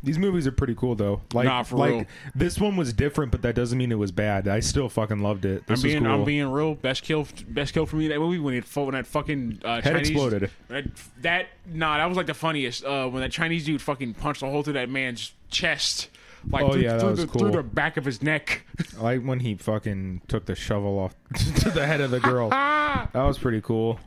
These 0.03 0.19
movies 0.19 0.45
are 0.45 0.51
pretty 0.51 0.75
cool 0.75 0.93
though. 0.95 1.21
Like, 1.33 1.45
Nah, 1.45 1.63
for 1.63 1.75
like 1.77 1.91
real. 1.91 2.05
this 2.35 2.59
one 2.59 2.77
was 2.77 2.93
different, 2.93 3.31
but 3.31 3.41
that 3.41 3.55
doesn't 3.55 3.77
mean 3.77 3.91
it 3.91 3.97
was 3.97 4.11
bad. 4.11 4.47
I 4.47 4.59
still 4.59 4.89
fucking 4.89 5.19
loved 5.19 5.43
it. 5.43 5.65
This 5.65 5.79
I'm 5.79 5.83
being, 5.89 6.03
was 6.03 6.09
cool. 6.11 6.19
I'm 6.19 6.25
being 6.25 6.51
real. 6.51 6.75
Best 6.75 7.03
kill, 7.03 7.27
best 7.49 7.73
kill 7.73 7.85
for 7.87 7.95
me 7.95 8.07
that 8.09 8.19
movie 8.19 8.37
when 8.39 8.53
it 8.53 8.63
when 8.75 8.91
that 8.91 9.07
fucking 9.07 9.61
uh, 9.65 9.81
Head 9.81 9.93
Chinese, 9.93 10.09
exploded. 10.11 10.51
That, 10.67 10.85
that 11.21 11.47
nah, 11.65 11.97
that 11.97 12.05
was 12.05 12.15
like 12.15 12.27
the 12.27 12.33
funniest. 12.35 12.85
Uh, 12.85 13.07
when 13.09 13.21
that 13.23 13.31
Chinese 13.31 13.65
dude 13.65 13.81
fucking 13.81 14.13
punched 14.13 14.43
a 14.43 14.45
hole 14.45 14.61
through 14.63 14.73
that 14.73 14.89
man's 14.89 15.33
chest, 15.49 16.09
like 16.47 16.63
Oh, 16.63 16.73
through, 16.73 16.81
yeah, 16.83 16.93
that 16.93 16.99
through 17.01 17.09
was 17.09 17.19
the, 17.21 17.27
cool. 17.27 17.39
through 17.39 17.51
the 17.51 17.63
back 17.63 17.97
of 17.97 18.05
his 18.05 18.21
neck. 18.21 18.65
Like 18.99 19.23
when 19.23 19.39
he 19.39 19.55
fucking 19.55 20.21
took 20.27 20.45
the 20.45 20.53
shovel 20.55 20.99
off 20.99 21.15
to 21.61 21.71
the 21.71 21.87
head 21.87 22.01
of 22.01 22.11
the 22.11 22.19
girl. 22.19 22.49
that 22.51 23.09
was 23.15 23.39
pretty 23.39 23.61
cool. 23.61 23.99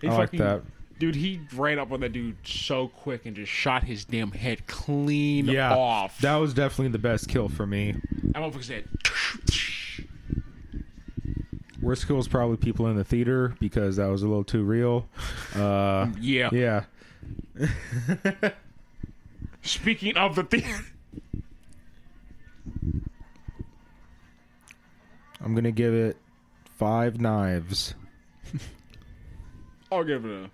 He 0.00 0.08
I 0.08 0.12
like 0.16 0.20
fucking- 0.30 0.40
that. 0.40 0.62
Dude, 0.98 1.14
he 1.14 1.40
ran 1.54 1.78
up 1.78 1.92
on 1.92 2.00
that 2.00 2.12
dude 2.14 2.36
so 2.44 2.88
quick 2.88 3.26
and 3.26 3.36
just 3.36 3.52
shot 3.52 3.84
his 3.84 4.04
damn 4.06 4.30
head 4.30 4.66
clean 4.66 5.44
Yeah, 5.46 5.74
off. 5.76 6.18
that 6.22 6.36
was 6.36 6.54
definitely 6.54 6.88
the 6.88 6.98
best 6.98 7.28
kill 7.28 7.48
for 7.50 7.66
me. 7.66 7.92
that 8.22 8.36
motherfucker 8.36 8.64
said. 8.64 8.88
Worst 11.82 12.06
kill 12.06 12.16
was 12.16 12.28
probably 12.28 12.56
people 12.56 12.86
in 12.88 12.96
the 12.96 13.04
theater 13.04 13.54
because 13.60 13.96
that 13.96 14.06
was 14.06 14.22
a 14.22 14.26
little 14.28 14.42
too 14.44 14.64
real. 14.64 15.06
Uh, 15.54 16.08
Yeah. 16.18 16.48
yeah, 16.52 16.84
Speaking 19.62 20.16
of 20.16 20.34
the 20.34 20.44
thing, 20.44 20.64
I'm 25.44 25.54
gonna 25.54 25.70
give 25.72 25.92
it 25.92 26.16
five 26.76 27.20
knives. 27.20 27.94
I'll 29.92 30.04
give 30.04 30.24
it 30.24 30.30
a. 30.30 30.50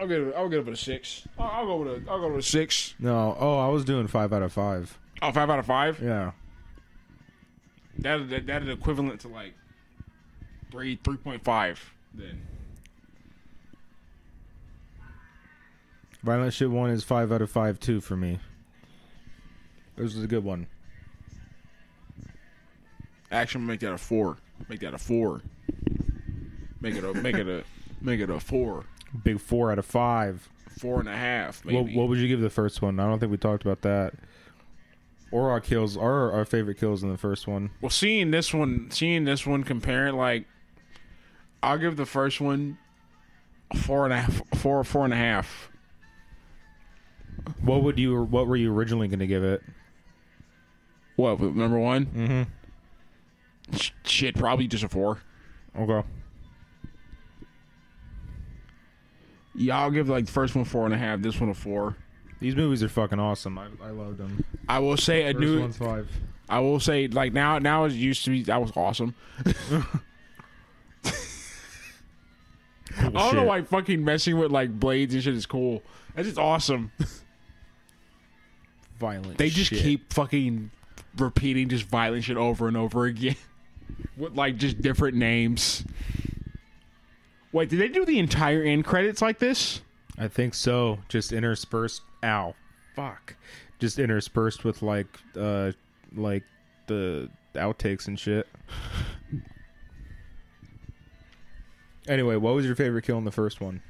I'll 0.00 0.06
get 0.06 0.20
it. 0.20 0.34
I'll 0.36 0.48
get 0.48 0.60
it 0.60 0.64
with 0.66 0.74
a 0.74 0.76
six. 0.76 1.26
I'll, 1.38 1.46
I'll 1.46 1.66
go 1.66 1.76
with 1.76 1.88
a. 1.88 2.10
I'll 2.10 2.20
go 2.20 2.28
with 2.28 2.44
a 2.44 2.48
six. 2.48 2.94
No, 2.98 3.36
oh, 3.38 3.58
I 3.58 3.68
was 3.68 3.84
doing 3.84 4.06
five 4.06 4.32
out 4.32 4.42
of 4.42 4.52
five. 4.52 4.98
Oh, 5.20 5.32
five 5.32 5.50
out 5.50 5.58
of 5.58 5.66
five. 5.66 6.00
Yeah, 6.00 6.32
That 7.98 8.28
that 8.30 8.46
that 8.46 8.62
is 8.62 8.68
equivalent 8.68 9.20
to 9.22 9.28
like 9.28 9.54
three 10.70 10.98
three 11.02 11.16
point 11.16 11.42
five. 11.42 11.94
Then 12.14 12.42
Violent 16.22 16.52
Shit 16.52 16.70
one 16.70 16.90
is 16.90 17.04
five 17.04 17.32
out 17.32 17.42
of 17.42 17.50
five 17.50 17.78
too 17.80 18.00
for 18.00 18.16
me. 18.16 18.38
This 19.96 20.14
was 20.14 20.22
a 20.22 20.28
good 20.28 20.44
one. 20.44 20.66
action 23.32 23.66
make 23.66 23.80
that 23.80 23.92
a 23.92 23.98
four. 23.98 24.36
Make 24.68 24.80
that 24.80 24.94
a 24.94 24.98
four. 24.98 25.42
Make 26.80 26.94
it 26.94 27.04
a 27.04 27.14
make 27.14 27.34
it 27.36 27.48
a 27.48 27.64
make 28.00 28.20
it 28.20 28.30
a 28.30 28.38
four. 28.38 28.84
Big 29.24 29.40
four 29.40 29.72
out 29.72 29.78
of 29.78 29.86
five. 29.86 30.48
Four 30.78 31.00
and 31.00 31.08
a 31.08 31.16
half. 31.16 31.64
What, 31.64 31.72
Maybe. 31.74 31.96
what 31.96 32.08
would 32.08 32.18
you 32.18 32.28
give 32.28 32.40
the 32.40 32.50
first 32.50 32.82
one? 32.82 33.00
I 33.00 33.06
don't 33.06 33.18
think 33.18 33.32
we 33.32 33.38
talked 33.38 33.64
about 33.64 33.82
that. 33.82 34.14
Or 35.30 35.50
our 35.50 35.60
kills, 35.60 35.96
or 35.96 36.32
our 36.32 36.44
favorite 36.44 36.78
kills 36.78 37.02
in 37.02 37.10
the 37.10 37.18
first 37.18 37.46
one. 37.46 37.70
Well, 37.80 37.90
seeing 37.90 38.30
this 38.30 38.54
one, 38.54 38.90
seeing 38.90 39.24
this 39.24 39.46
one, 39.46 39.62
comparing 39.64 40.16
like, 40.16 40.46
I'll 41.62 41.78
give 41.78 41.96
the 41.96 42.06
first 42.06 42.40
one 42.40 42.78
four 43.76 44.04
and 44.04 44.14
a 44.14 44.20
half, 44.20 44.42
four, 44.58 44.82
four 44.84 45.04
and 45.04 45.12
a 45.12 45.16
half. 45.16 45.70
What 47.60 47.82
would 47.82 47.98
you? 47.98 48.22
What 48.22 48.46
were 48.46 48.56
you 48.56 48.72
originally 48.72 49.08
going 49.08 49.18
to 49.20 49.26
give 49.26 49.44
it? 49.44 49.62
What 51.16 51.40
number 51.40 51.78
one? 51.78 52.06
Mm-hmm. 52.06 53.76
Shit, 54.04 54.36
probably 54.36 54.66
just 54.66 54.84
a 54.84 54.88
four. 54.88 55.18
Okay. 55.78 56.06
Yeah, 59.58 59.80
I'll 59.80 59.90
give 59.90 60.08
like 60.08 60.26
the 60.26 60.32
first 60.32 60.54
one 60.54 60.64
four 60.64 60.84
and 60.84 60.94
a 60.94 60.98
half. 60.98 61.20
This 61.20 61.40
one 61.40 61.50
a 61.50 61.54
four. 61.54 61.96
These 62.40 62.54
movies 62.54 62.82
are 62.84 62.88
fucking 62.88 63.18
awesome. 63.18 63.58
I, 63.58 63.66
I 63.82 63.90
loved 63.90 64.18
them. 64.18 64.44
I 64.68 64.78
will 64.78 64.96
say 64.96 65.22
a 65.28 65.32
First 65.32 65.40
new. 65.40 65.60
one's 65.60 65.76
five. 65.76 66.08
I 66.48 66.60
will 66.60 66.78
say 66.78 67.08
like 67.08 67.32
now, 67.32 67.58
now 67.58 67.84
it 67.84 67.92
used 67.92 68.24
to 68.24 68.30
be 68.30 68.44
that 68.44 68.60
was 68.60 68.70
awesome. 68.76 69.14
I 72.96 73.10
don't 73.10 73.34
know 73.34 73.44
why 73.44 73.62
fucking 73.62 74.04
messing 74.04 74.38
with 74.38 74.50
like 74.50 74.70
blades 74.78 75.14
and 75.14 75.22
shit 75.22 75.34
is 75.34 75.46
cool. 75.46 75.82
That's 76.14 76.28
just 76.28 76.38
awesome. 76.38 76.92
Violent. 78.98 79.38
They 79.38 79.50
just 79.50 79.70
shit. 79.70 79.82
keep 79.82 80.12
fucking 80.12 80.70
repeating 81.16 81.68
just 81.68 81.84
violent 81.84 82.24
shit 82.24 82.36
over 82.36 82.68
and 82.68 82.76
over 82.76 83.04
again 83.06 83.36
with 84.16 84.36
like 84.36 84.56
just 84.56 84.80
different 84.80 85.16
names. 85.16 85.84
Wait, 87.52 87.68
did 87.68 87.80
they 87.80 87.88
do 87.88 88.04
the 88.04 88.18
entire 88.18 88.62
end 88.62 88.84
credits 88.84 89.22
like 89.22 89.38
this? 89.38 89.80
I 90.18 90.28
think 90.28 90.54
so. 90.54 90.98
Just 91.08 91.32
interspersed. 91.32 92.02
Ow. 92.24 92.54
Fuck. 92.94 93.36
Just 93.78 93.98
interspersed 93.98 94.64
with 94.64 94.82
like, 94.82 95.06
uh, 95.38 95.72
like 96.14 96.44
the 96.86 97.30
outtakes 97.54 98.08
and 98.08 98.18
shit. 98.18 98.46
Anyway, 102.08 102.36
what 102.36 102.54
was 102.54 102.64
your 102.64 102.74
favorite 102.74 103.04
kill 103.04 103.18
in 103.18 103.24
the 103.24 103.30
first 103.30 103.60
one? 103.60 103.82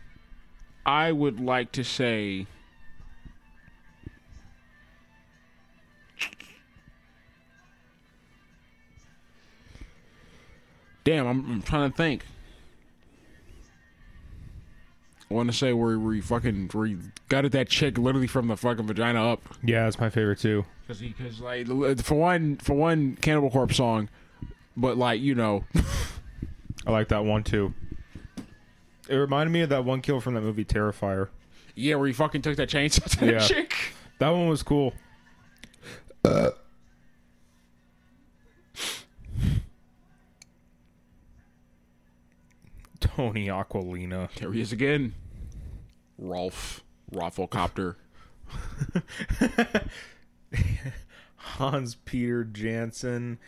I 0.85 1.12
would 1.12 1.39
like 1.39 1.70
to 1.72 1.85
say 1.85 2.47
Damn, 11.05 11.26
I'm, 11.26 11.51
I'm 11.51 11.62
trying 11.62 11.90
to 11.90 11.97
think. 11.97 12.26
I 15.30 15.34
want 15.34 15.50
to 15.50 15.56
say 15.56 15.72
where 15.74 15.98
where 15.98 16.14
you 16.14 16.22
fucking 16.22 16.70
where 16.72 16.86
you 16.86 17.00
gutted 17.28 17.52
that 17.52 17.68
chick 17.68 17.98
literally 17.98 18.26
from 18.26 18.48
the 18.48 18.56
fucking 18.56 18.86
vagina 18.86 19.30
up. 19.32 19.42
Yeah, 19.62 19.84
that's 19.84 20.00
my 20.00 20.09
favorite 20.10 20.38
too. 20.38 20.64
Because 20.86 21.00
because 21.02 21.40
like 21.40 21.68
uh, 21.68 21.94
for 22.02 22.14
one 22.14 22.56
for 22.56 22.74
one 22.74 23.16
Cannibal 23.20 23.50
Corpse 23.50 23.76
song, 23.76 24.09
but 24.76 24.96
like 24.96 25.20
you 25.20 25.34
know 25.34 25.64
I 26.86 26.90
like 26.92 27.09
that 27.09 27.24
one 27.24 27.44
too. 27.44 27.74
It 29.09 29.16
reminded 29.16 29.52
me 29.52 29.60
of 29.62 29.68
that 29.70 29.84
one 29.84 30.00
kill 30.00 30.20
from 30.20 30.34
that 30.34 30.40
movie 30.42 30.64
Terrifier. 30.64 31.28
yeah 31.74 31.94
where 31.96 32.06
you 32.09 32.14
fucking 32.14 32.42
took 32.42 32.56
that 32.56 32.68
chainsaw 32.70 33.05
to 33.18 33.26
Yeah. 33.26 33.32
that 33.32 33.42
chick. 33.48 33.74
That 34.18 34.30
one 34.30 34.48
was 34.48 34.62
cool. 34.62 34.94
Tony 43.01 43.47
Aquilina. 43.47 44.29
There 44.37 44.53
he 44.53 44.61
is 44.61 44.73
again. 44.73 45.15
Rolf 46.19 46.83
Rafflecopter. 47.12 47.97
Hans 51.37 51.97
Peter 52.05 52.45
Jansen 52.45 53.39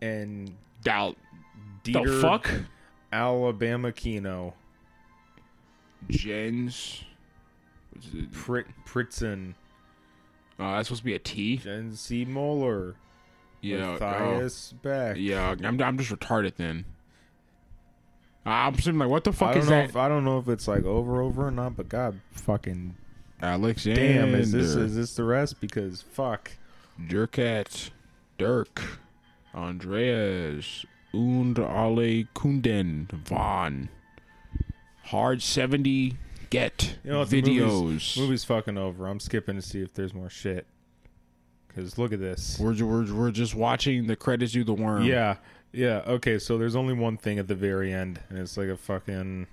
and 0.00 0.52
Doubt 0.82 1.16
Dieter 1.84 2.06
the 2.06 2.20
fuck? 2.20 2.50
Alabama 3.12 3.92
Kino. 3.92 4.54
Jens. 6.08 7.04
Prit 8.32 8.66
Pritzen. 8.84 9.54
Oh, 10.58 10.76
that's 10.76 10.88
supposed 10.88 11.02
to 11.02 11.04
be 11.04 11.14
a 11.14 11.18
T. 11.18 11.56
Jen 11.56 11.94
C. 11.94 12.24
Moeller. 12.24 12.96
Yeah. 13.60 13.98
Matthias 13.98 14.74
oh. 14.74 14.78
Beck. 14.82 15.16
oh, 15.16 15.18
yeah. 15.18 15.54
I'm, 15.62 15.80
I'm 15.80 15.98
just 15.98 16.10
retarded 16.10 16.56
then. 16.56 16.84
I'm 18.46 18.74
sitting 18.78 18.98
like, 18.98 19.08
what 19.08 19.24
the 19.24 19.30
I 19.30 19.34
fuck 19.34 19.52
don't 19.54 19.62
is 19.62 19.68
know 19.68 19.76
that? 19.76 19.88
if 19.90 19.96
I 19.96 20.08
don't 20.08 20.24
know 20.24 20.38
if 20.38 20.48
it's 20.48 20.68
like 20.68 20.84
over 20.84 21.20
over 21.20 21.48
or 21.48 21.50
not, 21.50 21.76
but 21.76 21.88
god 21.88 22.20
fucking 22.30 22.94
Alex, 23.42 23.84
damn, 23.84 24.34
is 24.34 24.52
this 24.52 24.74
is 24.74 24.94
this 24.96 25.14
the 25.14 25.24
rest? 25.24 25.60
Because 25.60 26.02
fuck. 26.02 26.52
Dirkat. 27.00 27.90
Dirk. 28.38 28.82
Andreas. 29.54 30.86
Und 31.12 31.58
alle 31.58 32.24
Kunden. 32.34 33.08
Von. 33.24 33.88
Hard 35.04 35.42
70. 35.42 36.16
Get. 36.50 36.96
You 37.04 37.12
know 37.12 37.24
videos. 37.24 37.82
Movie's, 37.82 38.16
movie's 38.16 38.44
fucking 38.44 38.78
over. 38.78 39.06
I'm 39.06 39.20
skipping 39.20 39.56
to 39.56 39.62
see 39.62 39.82
if 39.82 39.92
there's 39.94 40.14
more 40.14 40.30
shit. 40.30 40.66
Cause 41.74 41.98
look 41.98 42.12
at 42.14 42.20
this. 42.20 42.58
We're, 42.58 42.74
we're, 42.82 43.12
we're 43.14 43.30
just 43.30 43.54
watching 43.54 44.06
the 44.06 44.16
credits 44.16 44.52
do 44.52 44.64
the 44.64 44.72
worm. 44.72 45.02
Yeah, 45.04 45.36
yeah. 45.76 46.02
Okay, 46.06 46.38
so 46.38 46.56
there's 46.56 46.74
only 46.74 46.94
one 46.94 47.16
thing 47.18 47.38
at 47.38 47.48
the 47.48 47.54
very 47.54 47.92
end, 47.92 48.20
and 48.30 48.38
it's 48.38 48.56
like 48.56 48.68
a 48.68 48.76
fucking 48.76 49.46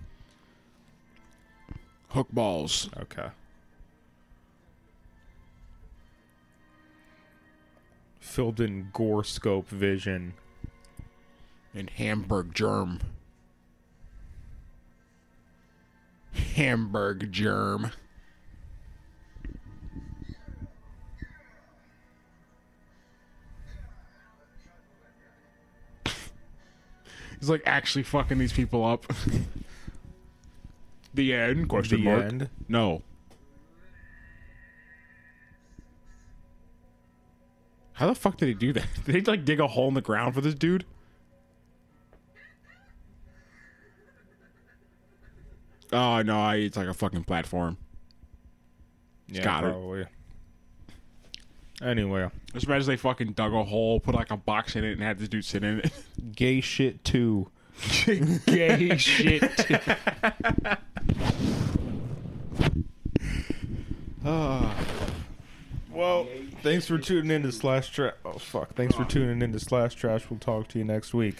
Hook 2.10 2.30
balls. 2.32 2.90
okay. 3.00 3.30
Filled 8.20 8.62
in 8.62 8.90
gore 8.94 9.24
scope 9.24 9.68
vision. 9.68 10.36
and 11.74 11.90
Hamburg 11.90 12.54
germ. 12.54 13.00
Hamburg 16.34 17.32
germ. 17.32 17.92
He's 27.44 27.50
like 27.50 27.64
actually 27.66 28.04
fucking 28.04 28.38
these 28.38 28.54
people 28.54 28.86
up. 28.86 29.06
the 31.14 31.34
end? 31.34 31.68
Question 31.68 31.98
The 31.98 32.04
mark. 32.06 32.24
end? 32.24 32.50
No. 32.70 33.02
How 37.92 38.08
the 38.08 38.16
fuck 38.16 38.38
did 38.38 38.48
he 38.48 38.54
do 38.54 38.72
that? 38.72 38.86
Did 39.06 39.16
he 39.16 39.22
like 39.24 39.44
dig 39.44 39.60
a 39.60 39.68
hole 39.68 39.90
in 39.90 39.94
the 39.94 40.00
ground 40.00 40.36
for 40.36 40.40
this 40.40 40.56
dude? 40.56 40.86
Oh 45.92 46.22
no, 46.22 46.50
it's 46.52 46.78
like 46.78 46.88
a 46.88 46.94
fucking 46.94 47.26
platform. 47.26 47.76
Yeah, 49.28 49.44
got 49.44 49.66
it. 49.66 50.08
Probably. 51.84 52.02
Anyway, 52.04 52.30
Just 52.54 52.66
imagine 52.66 52.88
they 52.88 52.98
fucking 52.98 53.34
dug 53.34 53.54
a 53.54 53.64
hole, 53.64 54.00
put 54.00 54.16
like 54.16 54.32
a 54.32 54.38
box 54.38 54.76
in 54.76 54.84
it, 54.84 54.94
and 54.94 55.02
had 55.02 55.20
this 55.20 55.30
dude 55.30 55.46
sit 55.46 55.64
in 55.64 55.80
it. 55.80 55.92
gay 56.36 56.62
shit 56.62 57.04
too. 57.04 57.50
Gay 58.46 58.98
shit. 58.98 59.44
Well, 65.92 66.28
thanks 66.64 66.88
for 66.88 66.98
tuning 66.98 67.30
in 67.30 67.44
to 67.44 67.52
Slash 67.52 67.92
Trash. 67.92 68.14
Oh 68.26 68.34
fuck! 68.34 68.74
Thanks 68.74 68.96
for 68.96 69.06
tuning 69.06 69.44
in 69.44 69.54
to 69.54 69.60
Slash 69.60 69.94
Trash. 69.94 70.28
We'll 70.28 70.40
talk 70.40 70.68
to 70.70 70.80
you 70.80 70.86
next 70.86 71.14
week. 71.14 71.38